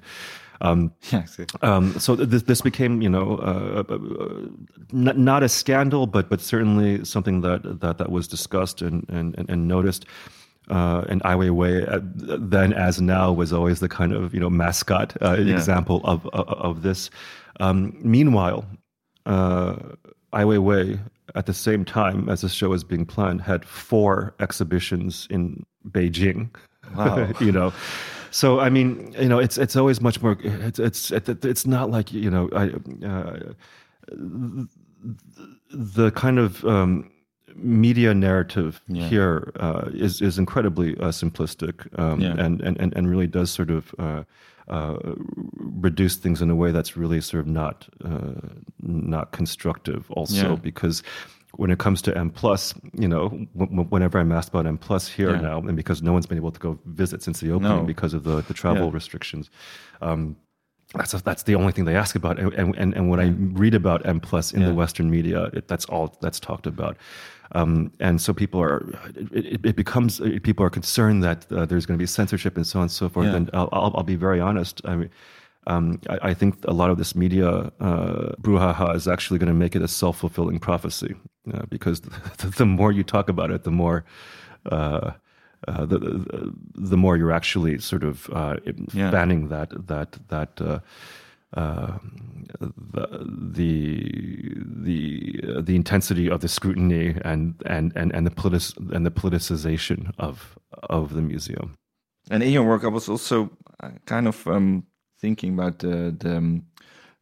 Um, 0.61 0.91
Yeah, 1.11 1.25
um, 1.61 1.97
so 1.99 2.15
this, 2.15 2.43
this 2.43 2.61
became, 2.61 3.01
you 3.01 3.09
know, 3.09 3.38
uh, 3.38 3.83
uh, 3.89 3.95
uh, 3.95 4.47
not, 4.91 5.17
not 5.17 5.43
a 5.43 5.49
scandal, 5.49 6.07
but 6.07 6.29
but 6.29 6.41
certainly 6.41 7.05
something 7.05 7.41
that 7.41 7.79
that, 7.81 7.97
that 7.97 8.11
was 8.11 8.27
discussed 8.27 8.81
and 8.81 9.05
and, 9.09 9.35
and, 9.49 9.67
noticed. 9.67 10.05
Uh, 10.69 11.05
and 11.07 11.21
Ai 11.23 11.35
Weiwei, 11.35 11.88
uh, 11.89 11.99
then 12.39 12.73
as 12.73 12.99
now, 12.99 13.31
was 13.31 13.53
always 13.53 13.79
the 13.79 13.88
kind 13.88 14.11
of 14.11 14.33
you 14.33 14.39
know 14.39 14.49
mascot 14.49 15.15
uh, 15.21 15.33
example 15.33 16.01
of 16.03 16.25
of, 16.33 16.49
of 16.49 16.81
this. 16.81 17.09
Um, 17.61 17.97
meanwhile, 18.01 18.65
uh, 19.25 19.77
Ai 20.33 20.43
Weiwei, 20.43 20.99
at 21.36 21.45
the 21.45 21.53
same 21.53 21.84
time 21.86 22.30
as 22.30 22.41
the 22.41 22.49
show 22.49 22.69
was 22.69 22.84
being 22.84 23.05
planned, 23.05 23.41
had 23.41 23.65
four 23.65 24.34
exhibitions 24.39 25.28
in 25.30 25.65
Beijing. 25.89 26.49
Wow. 26.95 27.30
you 27.39 27.51
know, 27.51 27.73
so 28.32 28.59
I 28.59 28.69
mean, 28.69 29.13
you 29.19 29.28
know, 29.30 29.39
it's 29.39 29.57
it's 29.57 29.75
always 29.75 29.99
much 30.01 30.21
more. 30.21 30.38
It's 30.41 30.80
it's 30.80 31.11
it's 31.11 31.65
not 31.67 31.89
like 31.89 32.11
you 32.13 32.30
know, 32.30 32.49
I, 32.55 32.71
uh, 33.05 33.53
the 35.71 36.11
kind 36.11 36.39
of 36.39 36.63
um, 36.65 37.11
media 37.55 38.13
narrative 38.13 38.82
here 38.88 39.51
uh, 39.59 39.89
is 39.93 40.21
is 40.21 40.38
incredibly 40.38 40.95
uh, 40.97 41.09
simplistic 41.11 41.88
um, 41.99 42.21
Yeah. 42.21 42.36
and, 42.38 42.61
and 42.61 42.78
and 42.80 42.93
and 42.95 43.09
really 43.09 43.28
does 43.28 43.51
sort 43.51 43.69
of. 43.69 43.93
Uh, 44.68 44.97
reduce 45.80 46.18
things 46.18 46.41
in 46.41 46.49
a 46.49 46.55
way 46.55 46.72
that's 46.72 46.97
really 46.97 47.22
sort 47.22 47.41
of 47.41 47.47
not 47.47 47.88
uh, 48.03 48.34
not 48.82 49.32
constructive. 49.32 50.09
Also, 50.11 50.49
Yeah. 50.49 50.55
because 50.55 51.03
when 51.55 51.72
it 51.72 51.80
comes 51.80 52.01
to 52.01 52.18
M 52.18 52.30
plus, 52.30 52.74
you 52.93 53.07
know, 53.07 53.30
w- 53.30 53.47
w- 53.55 53.88
whenever 53.89 54.20
I'm 54.20 54.32
asked 54.32 54.49
about 54.49 54.65
M 54.68 54.78
plus 54.78 55.07
here 55.07 55.32
Yeah. 55.32 55.41
now, 55.41 55.57
and 55.59 55.76
because 55.78 56.01
no 56.03 56.11
one's 56.13 56.26
been 56.26 56.38
able 56.38 56.51
to 56.51 56.59
go 56.59 56.78
visit 56.86 57.24
since 57.24 57.39
the 57.39 57.51
opening 57.51 57.78
No. 57.78 57.84
because 57.84 58.13
of 58.13 58.24
the 58.24 58.41
the 58.41 58.53
travel 58.53 58.88
Yeah. 58.88 58.93
restrictions. 58.93 59.49
Um, 60.01 60.36
that's 60.93 61.11
that's 61.22 61.43
the 61.43 61.55
only 61.55 61.72
thing 61.74 61.86
they 61.86 61.95
ask 61.95 62.15
about, 62.15 62.38
and 62.39 62.53
and, 62.76 62.93
and 62.95 63.09
when 63.09 63.20
I 63.20 63.30
read 63.59 63.74
about 63.74 64.05
M 64.05 64.20
plus 64.20 64.53
in 64.53 64.63
the 64.63 64.74
Western 64.74 65.09
media, 65.09 65.45
it, 65.53 65.68
that's 65.68 65.86
all 65.86 66.15
that's 66.22 66.39
talked 66.39 66.68
about. 66.68 66.97
Um, 67.53 67.91
and 67.99 68.19
so 68.21 68.33
people 68.33 68.61
are, 68.61 68.83
it, 69.31 69.65
it- 69.65 69.75
becomes 69.75 70.19
people 70.43 70.65
are 70.65 70.69
concerned 70.69 71.23
that 71.23 71.45
uh, 71.51 71.65
there's 71.65 71.85
going 71.85 71.97
to 71.97 72.01
be 72.01 72.07
censorship 72.07 72.57
and 72.57 72.67
so 72.67 72.79
on 72.79 72.83
and 72.83 72.91
so 72.91 73.09
forth. 73.09 73.27
Yeah. 73.27 73.35
And 73.37 73.49
I'll, 73.53 73.69
I'll, 73.71 73.91
I'll 73.95 74.03
be 74.03 74.15
very 74.15 74.39
honest. 74.41 74.81
I 74.85 74.95
mean, 74.95 75.09
um, 75.67 75.99
I, 76.09 76.29
I 76.29 76.33
think 76.33 76.55
a 76.65 76.73
lot 76.73 76.89
of 76.89 76.97
this 76.97 77.15
media 77.15 77.49
uh, 77.79 78.31
brouhaha 78.41 78.95
is 78.95 79.07
actually 79.07 79.39
going 79.39 79.47
to 79.53 79.53
make 79.59 79.75
it 79.75 79.81
a 79.81 79.87
self 79.87 80.17
fulfilling 80.17 80.59
prophecy 80.59 81.15
uh, 81.53 81.63
because 81.69 82.01
the, 82.37 82.47
the 82.57 82.65
more 82.65 82.91
you 82.91 83.03
talk 83.03 83.29
about 83.29 83.51
it, 83.51 83.63
the 83.63 83.71
more. 83.71 84.03
Uh, 84.71 85.11
uh, 85.67 85.85
the, 85.87 85.97
the 85.97 86.53
the 86.75 86.97
more 86.97 87.17
you're 87.17 87.31
actually 87.31 87.79
sort 87.79 88.03
of 88.03 88.29
uh, 88.31 88.57
Yeah. 88.93 89.09
fanning 89.09 89.49
that 89.49 89.69
that 89.87 90.17
that 90.27 90.61
uh, 90.61 90.79
the 91.57 91.99
the 92.59 93.67
the, 94.83 95.61
the 95.61 95.75
intensity 95.75 96.29
of 96.29 96.41
the 96.41 96.47
scrutiny 96.47 97.15
and 97.23 97.55
and 97.65 97.93
and 97.95 98.13
and 98.13 98.25
the 98.25 98.31
politic 98.31 98.75
and 98.93 99.05
the 99.05 99.11
politicization 99.11 100.11
of 100.17 100.57
of 100.89 101.13
the 101.13 101.21
museum. 101.21 101.75
And 102.29 102.43
in 102.43 102.51
your 102.51 102.63
work, 102.63 102.83
I 102.83 102.87
was 102.87 103.09
also 103.09 103.49
uh, 103.81 103.91
kind 104.05 104.27
of 104.27 104.47
um, 104.47 104.83
thinking 105.19 105.53
about 105.53 105.79
the 105.79 106.15
the, 106.17 106.37
um, 106.37 106.63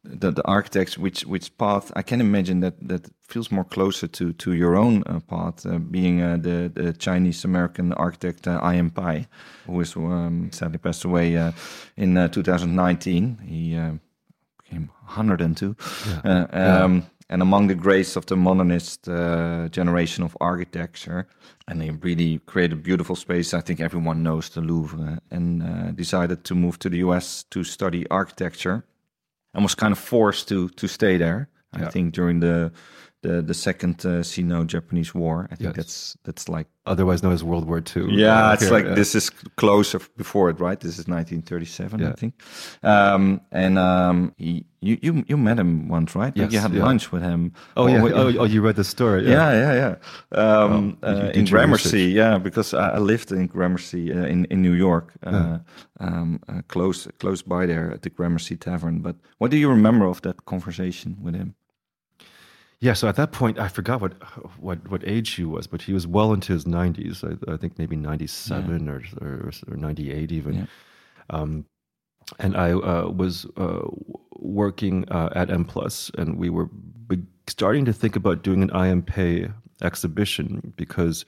the 0.04 0.32
the 0.32 0.46
architects, 0.46 0.98
which 0.98 1.26
which 1.26 1.56
path 1.58 1.92
I 1.96 2.02
can 2.02 2.22
imagine 2.22 2.60
that 2.62 2.88
that 2.88 3.10
feels 3.22 3.52
more 3.52 3.66
closer 3.66 4.08
to 4.08 4.34
to 4.34 4.54
your 4.54 4.76
own 4.76 5.04
uh, 5.06 5.20
path, 5.20 5.66
uh, 5.66 5.80
being 5.80 6.22
uh, 6.22 6.38
the 6.38 6.72
the 6.74 6.94
Chinese 6.94 7.46
American 7.46 7.94
architect 7.94 8.48
uh, 8.48 8.60
I.M. 8.62 8.90
Pei, 8.92 9.28
who 9.68 9.82
is 9.82 9.96
um, 9.96 10.50
sadly 10.52 10.78
passed 10.78 11.06
away 11.06 11.38
uh, 11.38 11.52
in 11.98 12.18
uh, 12.18 12.28
2019. 12.28 13.38
He 13.46 13.76
uh, 15.08 15.14
became 15.14 15.66
102. 15.66 15.76
Uh, 16.24 16.46
um, 16.52 17.04
And 17.30 17.42
among 17.42 17.68
the 17.70 17.76
greats 17.76 18.16
of 18.16 18.26
the 18.26 18.36
modernist 18.36 19.08
uh, 19.08 19.68
generation 19.72 20.24
of 20.24 20.38
architecture, 20.40 21.26
and 21.68 21.82
they 21.82 21.90
really 21.90 22.40
created 22.46 22.74
a 22.74 22.82
beautiful 22.82 23.16
space. 23.16 23.58
I 23.58 23.62
think 23.62 23.80
everyone 23.80 24.22
knows 24.22 24.50
the 24.50 24.62
Louvre, 24.62 25.20
and 25.32 25.64
uh, 25.64 25.92
decided 25.92 26.44
to 26.44 26.56
move 26.56 26.78
to 26.80 26.90
the 26.90 26.98
U.S. 26.98 27.46
to 27.50 27.64
study 27.64 28.06
architecture, 28.10 28.84
and 29.54 29.64
was 29.64 29.76
kind 29.76 29.92
of 29.92 30.00
forced 30.00 30.48
to 30.50 30.70
to 30.70 30.88
stay 30.88 31.18
there. 31.18 31.48
I 31.74 31.90
think 31.92 32.14
during 32.14 32.42
the 32.42 32.72
the, 33.26 33.42
the 33.42 33.54
second 33.54 34.06
uh, 34.06 34.24
Sino-Japanese 34.24 35.14
War. 35.16 35.48
I 35.52 35.56
think 35.56 35.70
Yes. 35.70 35.76
that's 35.78 36.18
that's 36.24 36.50
like 36.50 36.68
Otherwise 36.88 37.24
known 37.24 37.34
as 37.34 37.44
World 37.44 37.66
War 37.68 37.82
II. 37.96 38.06
yeah, 38.12 38.50
uh, 38.50 38.54
it's 38.54 38.64
here, 38.64 38.72
like 38.72 38.86
yeah. 38.86 38.94
this 38.94 39.16
is 39.16 39.32
closer 39.56 40.00
before 40.18 40.52
it, 40.52 40.60
right? 40.60 40.80
This 40.80 41.00
is 41.00 41.08
1937, 41.08 42.06
I 42.06 42.12
think. 42.12 42.34
Um, 42.84 43.42
and 43.52 43.80
um, 43.80 44.34
he, 44.38 44.66
you 44.82 45.00
you 45.02 45.24
you 45.28 45.38
met 45.38 45.58
him 45.58 45.88
once, 45.90 46.14
right? 46.16 46.38
Like 46.38 46.52
you 46.52 46.60
had 46.60 46.74
yeah. 46.74 46.86
lunch 46.86 47.12
with 47.12 47.24
him. 47.24 47.54
Oh 47.76 47.88
yeah. 47.88 48.04
Oh, 48.04 48.32
oh, 48.42 48.46
you 48.46 48.62
read 48.62 48.76
the 48.76 48.84
story. 48.84 49.28
yeah, 49.28 49.52
yeah, 49.64 49.74
yeah. 49.82 49.96
Um, 50.44 50.98
Oh, 51.02 51.08
uh, 51.10 51.32
in 51.34 51.46
Gramercy, 51.46 52.04
yeah, 52.22 52.38
because 52.38 52.74
I, 52.78 52.98
I 52.98 53.00
lived 53.00 53.32
in 53.32 53.48
Gramercy 53.48 54.14
uh, 54.14 54.26
in 54.34 54.46
in 54.52 54.62
New 54.62 54.76
York, 54.78 55.08
uh, 55.24 55.58
um, 56.00 56.40
uh, 56.48 56.62
close 56.68 57.08
close 57.20 57.42
by 57.42 57.66
there 57.66 57.92
at 57.96 58.02
the 58.02 58.10
Gramercy 58.12 58.58
Tavern. 58.58 59.02
But 59.02 59.16
what 59.40 59.52
do 59.52 59.58
you 59.58 59.70
remember 59.70 60.06
of 60.06 60.22
that 60.22 60.46
conversation 60.46 61.18
with 61.24 61.36
him? 61.36 61.56
Yeah, 62.80 62.94
so 62.94 63.08
at 63.08 63.16
that 63.16 63.32
point, 63.32 63.58
I 63.58 63.68
forgot 63.68 64.02
what 64.02 64.14
what 64.60 64.90
what 64.90 65.02
age 65.08 65.32
he 65.32 65.44
was, 65.44 65.68
but 65.68 65.82
he 65.82 65.94
was 65.94 66.06
well 66.06 66.34
into 66.34 66.54
his 66.54 66.68
nineties. 66.68 67.24
I, 67.24 67.52
I, 67.52 67.58
think 67.58 67.78
maybe 67.80 67.96
ninety 67.96 68.28
seven 68.28 68.90
or, 68.90 69.02
or, 69.22 69.52
or 69.68 69.78
ninety 69.78 70.12
eight 70.12 70.32
even. 70.32 70.54
Yeah. 70.54 70.66
Um, 71.30 71.66
and 72.40 72.58
I 72.58 72.72
uh, 72.72 73.10
was 73.10 73.46
uh, 73.56 73.82
working 74.34 75.08
uh, 75.10 75.30
at 75.36 75.50
M 75.50 75.64
Plus, 75.64 76.12
and 76.18 76.38
we 76.38 76.50
were 76.50 76.70
starting 77.48 77.86
to 77.86 77.94
think 77.94 78.16
about 78.16 78.44
doing 78.44 78.62
an 78.62 78.76
IM 78.76 79.56
exhibition 79.82 80.74
because. 80.76 81.26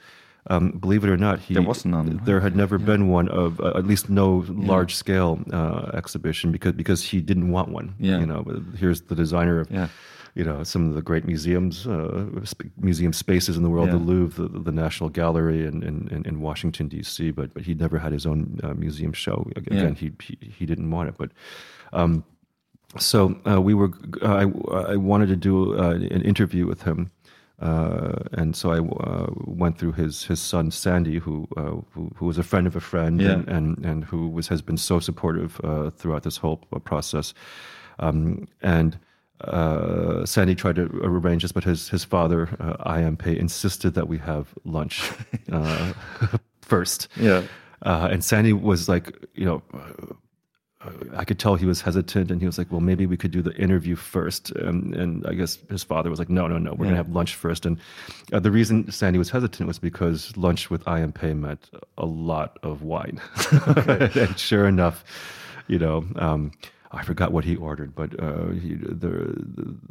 Um, 0.50 0.72
believe 0.80 1.04
it 1.04 1.10
or 1.10 1.18
not, 1.18 1.40
he, 1.40 1.56
there 1.56 1.62
was 1.62 1.84
none. 1.84 2.22
There 2.24 2.40
had 2.40 2.56
never 2.56 2.78
yeah. 2.80 2.86
been 2.86 3.10
one 3.10 3.28
of 3.28 3.60
uh, 3.60 3.74
at 3.76 3.86
least 3.86 4.10
no 4.10 4.46
large 4.48 4.96
scale 4.96 5.44
uh, 5.52 5.92
exhibition 5.94 6.54
because 6.54 6.72
because 6.72 7.04
he 7.04 7.20
didn't 7.20 7.52
want 7.52 7.68
one. 7.68 7.96
Yeah. 8.00 8.20
You 8.20 8.28
know, 8.28 8.46
here's 8.78 9.02
the 9.02 9.16
designer 9.16 9.60
of 9.60 9.70
yeah 9.70 9.90
you 10.38 10.44
know 10.44 10.64
some 10.64 10.88
of 10.88 10.94
the 10.94 11.02
great 11.02 11.26
museums, 11.26 11.88
uh, 11.88 12.30
museum 12.78 13.12
spaces 13.12 13.58
in 13.58 13.64
the 13.64 13.70
world, 13.70 13.88
yeah. 13.88 13.94
the 13.94 14.04
Louvre, 14.04 14.48
the, 14.48 14.60
the, 14.60 14.72
National 14.72 15.10
Gallery 15.10 15.66
in, 15.66 15.82
in, 15.82 16.24
in 16.26 16.42
Washington 16.42 16.88
D.C. 16.88 17.32
But 17.32 17.56
but 17.56 17.64
he 17.64 17.74
never 17.74 17.98
had 17.98 18.12
his 18.12 18.28
own 18.28 18.60
uh, 18.64 18.76
museum 18.76 19.14
show. 19.14 19.48
Again, 19.56 19.90
yeah. 19.90 19.94
he, 19.96 20.12
he, 20.22 20.38
he 20.60 20.66
didn't 20.68 20.92
want 20.92 21.10
it. 21.10 21.16
But 21.18 21.32
um, 21.92 22.24
so 23.00 23.36
uh, 23.50 23.60
we 23.60 23.74
were. 23.74 23.90
I 24.22 24.44
I 24.94 24.96
wanted 24.96 25.28
to 25.30 25.36
do 25.36 25.78
uh, 25.78 25.96
an 25.96 26.22
interview 26.22 26.68
with 26.68 26.84
him. 26.84 27.12
Uh, 27.60 28.20
and 28.34 28.56
so 28.56 28.72
I 28.72 28.78
uh, 28.78 29.32
went 29.46 29.80
through 29.80 29.94
his 29.94 30.24
his 30.24 30.40
son 30.40 30.70
Sandy, 30.70 31.18
who 31.18 31.48
uh, 31.58 31.82
who, 31.94 32.12
who 32.16 32.28
was 32.28 32.38
a 32.38 32.44
friend 32.44 32.68
of 32.68 32.76
a 32.76 32.80
friend, 32.80 33.20
yeah. 33.20 33.32
and, 33.32 33.48
and, 33.50 33.86
and 33.86 34.04
who 34.06 34.30
was 34.30 34.48
has 34.50 34.62
been 34.62 34.78
so 34.78 35.00
supportive 35.00 35.60
uh, 35.64 35.90
throughout 35.90 36.22
this 36.22 36.38
whole 36.38 36.58
process. 36.58 37.34
Um, 37.98 38.48
and 38.62 39.00
uh, 39.42 40.26
Sandy 40.26 40.56
tried 40.56 40.76
to 40.76 40.90
arrange 41.04 41.44
this, 41.44 41.52
but 41.52 41.64
his 41.64 41.90
his 41.90 42.04
father, 42.04 42.50
uh, 42.60 42.76
I.M. 42.90 43.18
Pei, 43.18 43.38
insisted 43.38 43.94
that 43.94 44.08
we 44.08 44.18
have 44.18 44.54
lunch 44.66 45.12
uh, 45.52 45.94
first. 46.62 47.08
Yeah, 47.16 47.44
uh, 47.84 48.10
and 48.12 48.24
Sandy 48.24 48.54
was 48.54 48.90
like, 48.90 49.16
you 49.34 49.46
know. 49.46 49.62
I 51.18 51.26
could 51.26 51.38
tell 51.38 51.56
he 51.56 51.66
was 51.66 51.82
hesitant, 51.82 52.32
and 52.32 52.40
he 52.40 52.46
was 52.46 52.58
like, 52.58 52.72
"Well, 52.72 52.80
maybe 52.80 53.06
we 53.06 53.18
could 53.18 53.32
do 53.32 53.42
the 53.42 53.54
interview 53.56 53.96
first. 53.96 54.52
And, 54.52 54.96
and 54.96 55.26
I 55.28 55.34
guess 55.34 55.58
his 55.70 55.84
father 55.84 56.10
was 56.10 56.18
like, 56.18 56.30
"No, 56.30 56.48
no, 56.48 56.58
no, 56.60 56.76
we're 56.76 56.86
yeah. 56.86 56.92
gonna 56.92 57.04
have 57.04 57.10
lunch 57.10 57.36
first. 57.36 57.66
And 57.66 57.78
uh, 58.32 58.40
the 58.40 58.52
reason 58.52 58.90
Sandy 58.90 59.20
was 59.20 59.30
hesitant 59.30 59.68
was 59.68 59.80
because 59.80 60.38
lunch 60.38 60.70
with 60.70 60.88
I.M. 60.88 61.12
Pei 61.12 61.34
meant 61.34 61.72
a 61.98 62.06
lot 62.06 62.58
of 62.64 62.84
wine. 62.84 63.20
and 64.16 64.40
sure 64.40 64.66
enough, 64.66 65.04
you 65.68 65.80
know, 65.80 66.06
um, 66.16 66.52
I 66.92 67.04
forgot 67.04 67.32
what 67.34 67.44
he 67.44 67.56
ordered, 67.56 67.94
but 67.96 68.18
uh, 68.20 68.50
he 68.52 68.76
the, 68.76 69.36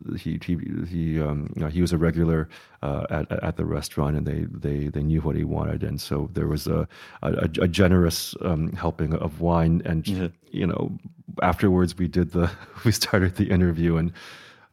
the, 0.05 0.19
he 0.19 0.39
he 0.43 0.57
he 0.89 1.21
um, 1.21 1.53
you 1.55 1.63
know, 1.63 1.69
he 1.69 1.83
was 1.83 1.93
a 1.93 1.99
regular 1.99 2.49
uh, 2.83 3.07
at 3.11 3.31
at 3.45 3.57
the 3.57 3.67
restaurant, 3.67 4.17
and 4.17 4.27
they 4.27 4.47
they 4.51 4.89
they 4.89 5.03
knew 5.03 5.21
what 5.21 5.37
he 5.37 5.45
wanted, 5.45 5.83
and 5.83 6.01
so 6.01 6.31
there 6.33 6.47
was 6.47 6.67
a 6.67 6.89
a, 7.23 7.49
a 7.61 7.69
generous 7.69 8.35
um, 8.41 8.73
helping 8.73 9.15
of 9.15 9.41
wine, 9.41 9.83
and 9.85 10.09
yeah. 10.09 10.29
you 10.51 10.67
know 10.67 10.97
afterwards 11.43 11.99
we 11.99 12.09
did 12.09 12.33
the 12.33 12.51
we 12.85 12.93
started 12.93 13.37
the 13.37 13.51
interview, 13.51 13.97
and 13.97 14.13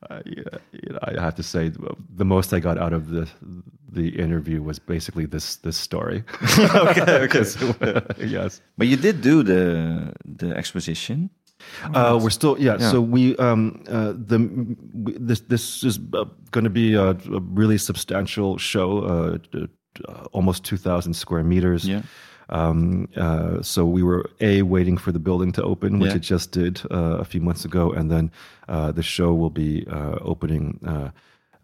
uh, 0.10 0.22
you 0.26 0.44
know, 0.90 1.00
I 1.04 1.20
have 1.20 1.36
to 1.36 1.44
say 1.44 1.72
the 2.16 2.26
most 2.26 2.54
I 2.54 2.60
got 2.60 2.78
out 2.78 2.94
of 2.94 3.10
the 3.10 3.30
the 3.90 4.10
interview 4.20 4.62
was 4.62 4.80
basically 4.80 5.26
this 5.26 5.58
this 5.58 5.78
story. 5.78 6.24
okay, 6.60 7.28
okay, 7.30 7.44
yes. 8.26 8.62
But 8.78 8.88
you 8.88 8.98
did 8.98 9.22
do 9.22 9.44
the 9.44 10.14
the 10.26 10.56
exposition. 10.56 11.30
Uh, 11.94 12.20
we're 12.22 12.30
still 12.30 12.58
yeah, 12.60 12.78
yeah. 12.80 12.92
So 12.92 13.02
we 13.02 13.36
um, 13.38 13.84
uh, 13.88 14.14
the 14.16 14.76
this 14.96 15.42
this 15.42 15.84
is 15.84 16.00
uh, 16.14 16.26
going 16.52 16.64
to 16.64 16.70
be 16.70 16.94
a, 16.94 17.10
a, 17.10 17.40
really 17.40 17.78
substantial 17.78 18.58
show, 18.58 19.00
uh, 19.00 19.38
uh 19.58 19.68
almost 20.32 20.64
two 20.64 20.78
thousand 20.78 21.14
square 21.14 21.44
meters. 21.44 21.88
Yeah. 21.88 22.02
Um, 22.50 23.08
uh, 23.16 23.62
so 23.62 23.86
we 23.86 24.04
were 24.04 24.30
a 24.42 24.62
waiting 24.62 24.98
for 24.98 25.12
the 25.12 25.20
building 25.20 25.52
to 25.54 25.64
open, 25.64 26.00
which 26.00 26.12
yeah. 26.12 26.18
it 26.18 26.22
just 26.22 26.52
did 26.52 26.82
a 26.92 27.24
few 27.24 27.42
months 27.42 27.66
ago, 27.66 27.92
and 27.92 28.12
then 28.12 28.32
the 28.68 29.04
show 29.04 29.34
will 29.34 29.50
be 29.50 29.88
opening 30.22 30.80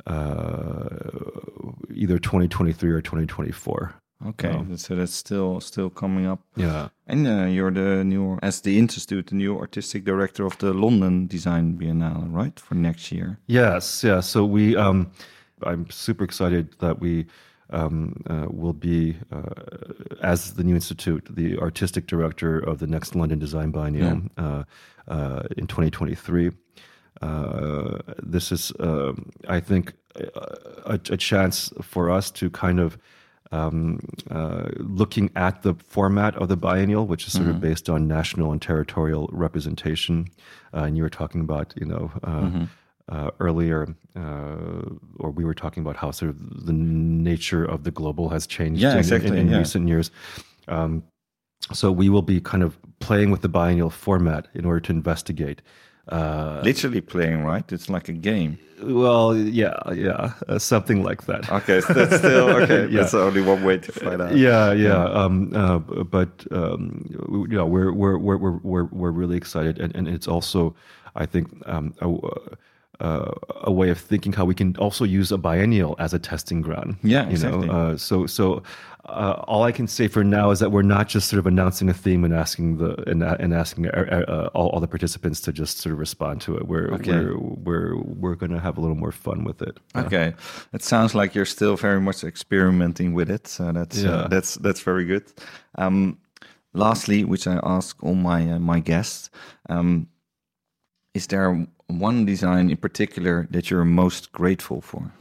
either 0.07 2.19
2023 2.19 2.91
or 2.91 3.01
2024. 3.01 3.93
Okay, 4.25 4.53
so 4.75 4.95
that's 4.95 5.13
still 5.13 5.61
still 5.61 5.89
coming 5.89 6.25
up. 6.25 6.41
Yeah, 6.57 6.89
and 7.07 7.25
uh, 7.25 7.45
you're 7.45 7.71
the 7.71 8.03
new 8.03 8.37
as 8.41 8.61
the 8.61 8.77
Institute, 8.77 9.27
the 9.27 9.35
new 9.35 9.57
artistic 9.57 10.03
director 10.03 10.45
of 10.45 10.57
the 10.57 10.73
London 10.73 11.27
Design 11.27 11.77
Biennale, 11.77 12.27
right, 12.29 12.59
for 12.59 12.75
next 12.75 13.13
year? 13.13 13.39
Yes, 13.47 14.03
yeah. 14.03 14.19
So 14.19 14.43
we, 14.43 14.75
um, 14.75 15.11
I'm 15.63 15.89
super 15.89 16.25
excited 16.25 16.75
that 16.79 16.99
we 16.99 17.27
um, 17.69 18.21
uh, 18.29 18.47
will 18.49 18.73
be 18.73 19.17
uh, 19.31 19.41
as 20.21 20.55
the 20.55 20.63
new 20.63 20.75
institute, 20.75 21.25
the 21.29 21.57
artistic 21.59 22.07
director 22.07 22.59
of 22.59 22.79
the 22.79 22.87
next 22.87 23.15
London 23.15 23.39
Design 23.39 23.71
Biennial 23.71 24.21
yeah. 24.37 24.43
Uh, 24.43 24.63
uh, 25.07 25.43
in 25.57 25.67
2023. 25.67 26.51
Uh, 27.21 27.99
this 28.21 28.51
is, 28.51 28.71
um, 28.79 29.31
I 29.47 29.59
think, 29.59 29.93
a, 30.15 30.99
a 31.09 31.17
chance 31.17 31.71
for 31.81 32.09
us 32.09 32.31
to 32.31 32.49
kind 32.49 32.79
of 32.79 32.97
um, 33.51 33.99
uh, 34.29 34.69
looking 34.77 35.31
at 35.35 35.63
the 35.63 35.73
format 35.73 36.35
of 36.35 36.49
the 36.49 36.57
biennial, 36.57 37.07
which 37.07 37.25
is 37.27 37.33
sort 37.33 37.47
mm-hmm. 37.47 37.55
of 37.55 37.61
based 37.61 37.89
on 37.89 38.07
national 38.07 38.51
and 38.51 38.61
territorial 38.61 39.29
representation. 39.31 40.27
Uh, 40.73 40.83
and 40.83 40.97
you 40.97 41.03
were 41.03 41.09
talking 41.09 41.41
about, 41.41 41.73
you 41.75 41.85
know, 41.85 42.11
uh, 42.23 42.41
mm-hmm. 42.41 42.63
Uh, 43.11 43.31
earlier, 43.39 43.87
uh, 44.15 44.87
or 45.17 45.31
we 45.31 45.43
were 45.43 45.55
talking 45.55 45.81
about 45.81 45.95
how 45.95 46.11
sort 46.11 46.29
of 46.29 46.67
the 46.67 46.73
nature 46.73 47.65
of 47.65 47.83
the 47.83 47.89
global 47.89 48.29
has 48.29 48.45
changed 48.45 48.79
yeah, 48.79 48.91
in, 48.91 48.99
exactly, 48.99 49.29
in, 49.29 49.37
in 49.37 49.49
yeah. 49.49 49.57
recent 49.57 49.87
years. 49.87 50.11
Um, 50.67 51.01
so 51.73 51.91
we 51.91 52.09
will 52.09 52.21
be 52.21 52.39
kind 52.39 52.61
of 52.61 52.77
playing 52.99 53.31
with 53.31 53.41
the 53.41 53.49
biennial 53.49 53.89
format 53.89 54.47
in 54.53 54.63
order 54.63 54.79
to 54.81 54.91
investigate 54.91 55.63
uh, 56.09 56.61
Literally 56.63 57.01
playing, 57.01 57.43
right? 57.43 57.69
It's 57.71 57.89
like 57.89 58.09
a 58.09 58.13
game. 58.13 58.57
Well, 58.81 59.35
yeah, 59.35 59.75
yeah, 59.93 60.33
uh, 60.47 60.57
something 60.57 61.03
like 61.03 61.25
that. 61.25 61.51
Okay, 61.51 61.81
so 61.81 61.93
that's 61.93 62.17
still 62.17 62.49
okay. 62.61 62.87
yeah. 62.87 63.01
That's 63.01 63.13
only 63.13 63.41
one 63.41 63.63
way 63.63 63.77
to 63.77 63.91
find 63.91 64.21
out. 64.21 64.35
Yeah, 64.35 64.71
yeah. 64.71 64.87
yeah. 64.87 65.03
Um, 65.03 65.53
uh, 65.53 65.79
but 65.79 66.29
um, 66.51 67.05
you 67.49 67.57
know, 67.57 67.65
we're 67.65 67.91
we're 67.91 68.17
we're 68.17 68.37
we're 68.37 68.85
we're 68.85 69.11
really 69.11 69.35
excited, 69.35 69.79
and 69.79 69.93
and 69.95 70.07
it's 70.07 70.27
also, 70.27 70.75
I 71.15 71.25
think, 71.25 71.51
um, 71.65 71.93
uh, 72.99 73.31
a 73.61 73.71
way 73.71 73.89
of 73.89 73.97
thinking 73.97 74.33
how 74.33 74.45
we 74.45 74.55
can 74.55 74.75
also 74.77 75.05
use 75.05 75.31
a 75.31 75.37
biennial 75.37 75.95
as 75.99 76.13
a 76.13 76.19
testing 76.19 76.61
ground. 76.61 76.97
Yeah, 77.03 77.25
you 77.25 77.31
exactly. 77.31 77.67
know. 77.67 77.73
Uh, 77.73 77.97
so 77.97 78.25
so 78.25 78.61
uh, 79.05 79.43
all 79.47 79.63
I 79.63 79.71
can 79.71 79.87
say 79.87 80.07
for 80.07 80.23
now 80.23 80.51
is 80.51 80.59
that 80.59 80.71
we're 80.71 80.81
not 80.81 81.07
just 81.07 81.29
sort 81.29 81.39
of 81.39 81.47
announcing 81.47 81.89
a 81.89 81.93
theme 81.93 82.23
and 82.23 82.33
asking 82.33 82.77
the 82.77 83.09
and, 83.09 83.23
and 83.23 83.53
asking 83.53 83.87
uh, 83.87 84.25
uh 84.27 84.49
all, 84.53 84.69
all, 84.69 84.79
the 84.79 84.87
participants 84.87 85.39
to 85.41 85.53
just 85.53 85.77
sort 85.77 85.93
of 85.93 85.99
respond 85.99 86.41
to 86.41 86.57
it. 86.57 86.67
We're 86.67 86.91
okay. 86.95 87.11
we're 87.11 87.37
we're 87.37 87.95
we're 87.95 88.35
going 88.35 88.51
to 88.51 88.59
have 88.59 88.77
a 88.77 88.81
little 88.81 88.97
more 88.97 89.11
fun 89.11 89.43
with 89.43 89.61
it. 89.61 89.77
Okay, 89.95 90.33
it 90.73 90.83
sounds 90.83 91.15
like 91.15 91.33
you're 91.33 91.45
still 91.45 91.77
very 91.77 92.01
much 92.01 92.23
experimenting 92.23 93.13
with 93.13 93.29
it. 93.31 93.47
So 93.47 93.71
that's 93.71 94.03
uh, 94.03 94.07
yeah. 94.07 94.27
that's 94.29 94.55
that's 94.55 94.81
very 94.81 95.05
good. 95.05 95.23
Um, 95.75 96.19
lastly, 96.73 97.23
which 97.23 97.47
I 97.47 97.59
ask 97.63 98.01
all 98.03 98.15
my 98.15 98.51
uh, 98.51 98.59
my 98.59 98.79
guests, 98.79 99.29
um, 99.69 100.07
is 101.13 101.27
there 101.27 101.65
one 101.89 102.25
design 102.25 102.69
in 102.69 102.77
particular 102.77 103.47
that 103.51 103.69
you're 103.69 103.85
most 103.85 104.31
grateful 104.31 104.81
for? 104.81 105.11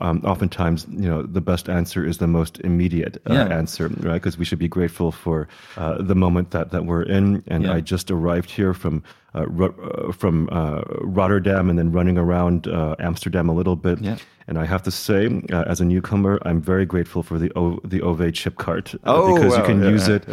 Um, 0.00 0.22
oftentimes, 0.24 0.86
you 0.90 1.08
know, 1.08 1.22
the 1.22 1.40
best 1.40 1.68
answer 1.68 2.04
is 2.04 2.18
the 2.18 2.26
most 2.26 2.60
immediate 2.60 3.16
uh, 3.28 3.34
yeah. 3.34 3.48
answer, 3.48 3.88
right? 3.88 4.14
Because 4.14 4.38
we 4.38 4.44
should 4.44 4.58
be 4.58 4.68
grateful 4.68 5.12
for 5.12 5.48
uh, 5.76 6.02
the 6.02 6.14
moment 6.14 6.50
that, 6.50 6.70
that 6.70 6.86
we're 6.86 7.02
in. 7.02 7.42
And 7.46 7.64
yeah. 7.64 7.74
I 7.74 7.80
just 7.80 8.10
arrived 8.10 8.50
here 8.50 8.74
from 8.74 9.02
uh, 9.34 9.44
uh 9.44 10.12
from 10.12 10.48
uh, 10.50 10.80
Rotterdam 11.02 11.68
and 11.68 11.78
then 11.78 11.92
running 11.92 12.16
around 12.16 12.68
uh, 12.68 12.96
Amsterdam 12.98 13.48
a 13.48 13.52
little 13.52 13.76
bit. 13.76 14.00
Yeah. 14.00 14.16
And 14.48 14.58
I 14.58 14.64
have 14.64 14.82
to 14.84 14.92
say, 14.92 15.42
as 15.50 15.80
a 15.80 15.84
newcomer, 15.84 16.38
I'm 16.42 16.60
very 16.60 16.86
grateful 16.86 17.24
for 17.24 17.36
the 17.36 17.50
o- 17.56 17.80
the 17.82 18.00
OV-chipkaart 18.00 18.96
oh, 19.04 19.34
because 19.34 19.52
wow, 19.52 19.58
you 19.58 19.64
can 19.64 19.82
use 19.82 20.06
it 20.06 20.24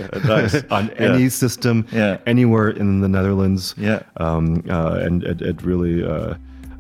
on 0.72 0.92
any 0.92 1.30
system 1.30 1.88
anywhere 2.28 2.70
in 2.70 3.02
the 3.02 3.08
Netherlands. 3.08 3.74
Yeah. 3.76 4.04
Um, 4.18 4.64
and 4.68 5.24
it, 5.24 5.42
it 5.42 5.64
really 5.64 6.04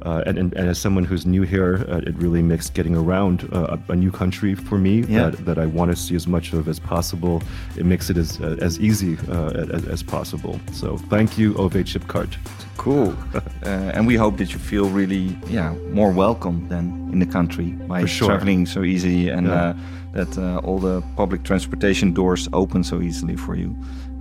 uh, 0.03 0.23
and, 0.25 0.37
and, 0.37 0.53
and, 0.53 0.69
as 0.69 0.77
someone 0.77 1.05
who's 1.05 1.25
new 1.25 1.43
here, 1.43 1.85
uh, 1.89 1.97
it 1.97 2.15
really 2.15 2.41
makes 2.41 2.69
getting 2.69 2.95
around 2.95 3.49
uh, 3.53 3.77
a, 3.87 3.95
new 3.95 4.11
country 4.11 4.53
for 4.53 4.77
me 4.77 5.01
yeah. 5.01 5.29
that, 5.29 5.45
that 5.45 5.57
I 5.57 5.65
want 5.65 5.91
to 5.91 5.97
see 5.97 6.15
as 6.15 6.27
much 6.27 6.51
of 6.51 6.67
as 6.67 6.79
possible. 6.79 7.41
It 7.77 7.85
makes 7.85 8.09
it 8.09 8.17
as, 8.17 8.39
uh, 8.41 8.57
as 8.59 8.79
easy 8.79 9.17
uh, 9.29 9.51
as, 9.73 9.87
as, 9.87 10.03
possible. 10.03 10.59
So 10.73 10.97
thank 10.97 11.37
you, 11.37 11.55
OV-chipkaart. 11.57 12.35
Cool. 12.77 13.15
Uh, 13.63 13.91
and 13.95 14.05
we 14.05 14.15
hope 14.15 14.35
that 14.37 14.51
you 14.51 14.59
feel 14.59 14.89
really 14.89 15.37
yeah 15.47 15.71
more 15.93 16.11
welcome 16.11 16.67
than 16.67 17.09
in 17.13 17.19
the 17.19 17.25
country 17.25 17.71
by 17.87 18.03
sure. 18.03 18.27
traveling 18.27 18.65
so 18.65 18.83
easy 18.83 19.29
and 19.29 19.47
yeah. 19.47 19.73
that 20.11 20.37
all 20.65 20.79
the 20.79 21.01
public 21.15 21.43
transportation 21.43 22.11
doors 22.13 22.49
open 22.51 22.83
so 22.83 22.99
easily 23.01 23.37
for 23.37 23.55
you. 23.55 23.73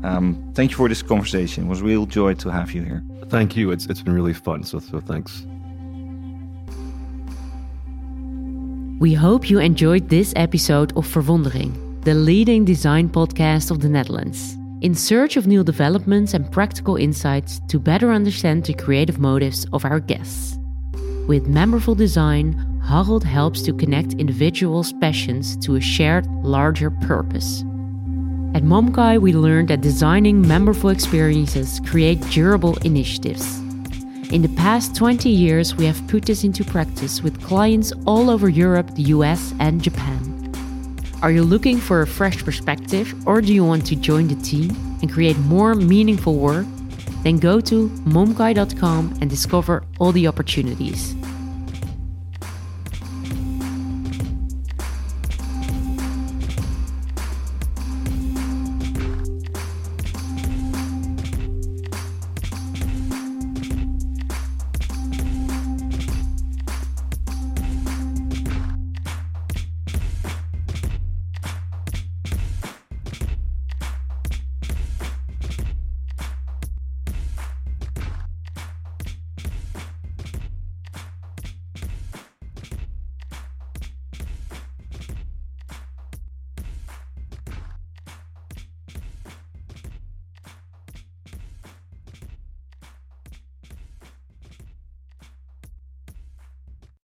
Um, 0.04 0.52
thank 0.54 0.70
you 0.70 0.76
for 0.76 0.88
this 0.88 1.02
conversation. 1.02 1.64
It 1.64 1.68
was 1.68 1.80
a 1.80 1.84
real 1.84 2.06
joy 2.06 2.34
to 2.34 2.50
have 2.50 2.72
you 2.72 2.82
here. 2.82 3.02
Thank 3.28 3.56
you. 3.56 3.72
It's, 3.72 3.86
it's 3.86 4.02
been 4.02 4.14
really 4.14 4.34
fun. 4.34 4.62
So, 4.62 4.78
so 4.78 5.00
thanks. 5.00 5.44
We 9.02 9.14
hope 9.14 9.50
you 9.50 9.58
enjoyed 9.58 10.08
this 10.08 10.32
episode 10.36 10.96
of 10.96 11.08
Verwondering, 11.08 12.04
the 12.04 12.14
leading 12.14 12.64
design 12.64 13.08
podcast 13.08 13.72
of 13.72 13.80
the 13.80 13.88
Netherlands. 13.88 14.56
In 14.80 14.94
search 14.94 15.36
of 15.36 15.48
new 15.48 15.64
developments 15.64 16.34
and 16.34 16.48
practical 16.52 16.94
insights 16.94 17.60
to 17.66 17.80
better 17.80 18.12
understand 18.12 18.62
the 18.62 18.74
creative 18.74 19.18
motives 19.18 19.66
of 19.72 19.84
our 19.84 19.98
guests. 19.98 20.56
With 21.26 21.48
memorable 21.48 21.96
design, 21.96 22.52
Harald 22.86 23.24
helps 23.24 23.62
to 23.62 23.74
connect 23.74 24.12
individuals' 24.12 24.92
passions 24.92 25.56
to 25.66 25.74
a 25.74 25.80
shared, 25.80 26.28
larger 26.44 26.92
purpose. 26.92 27.62
At 28.54 28.62
Momkai, 28.62 29.20
we 29.20 29.32
learned 29.32 29.66
that 29.70 29.80
designing 29.80 30.46
memorable 30.46 30.90
experiences 30.90 31.80
create 31.86 32.20
durable 32.30 32.76
initiatives. 32.84 33.62
In 34.30 34.40
the 34.40 34.52
past 34.56 34.96
20 34.96 35.28
years, 35.28 35.74
we 35.76 35.84
have 35.84 36.06
put 36.08 36.24
this 36.24 36.44
into 36.44 36.64
practice 36.64 37.22
with 37.22 37.42
clients 37.42 37.92
all 38.06 38.30
over 38.30 38.48
Europe, 38.48 38.94
the 38.94 39.02
US, 39.14 39.52
and 39.58 39.82
Japan. 39.82 40.28
Are 41.20 41.30
you 41.30 41.42
looking 41.42 41.76
for 41.76 42.00
a 42.00 42.06
fresh 42.06 42.42
perspective, 42.42 43.14
or 43.26 43.40
do 43.40 43.52
you 43.52 43.64
want 43.64 43.86
to 43.86 43.96
join 43.96 44.28
the 44.28 44.34
team 44.36 44.70
and 45.02 45.12
create 45.12 45.38
more 45.38 45.74
meaningful 45.74 46.36
work? 46.36 46.66
Then 47.22 47.38
go 47.38 47.60
to 47.60 47.88
momkai.com 48.06 49.18
and 49.20 49.28
discover 49.28 49.84
all 50.00 50.12
the 50.12 50.26
opportunities. 50.26 51.14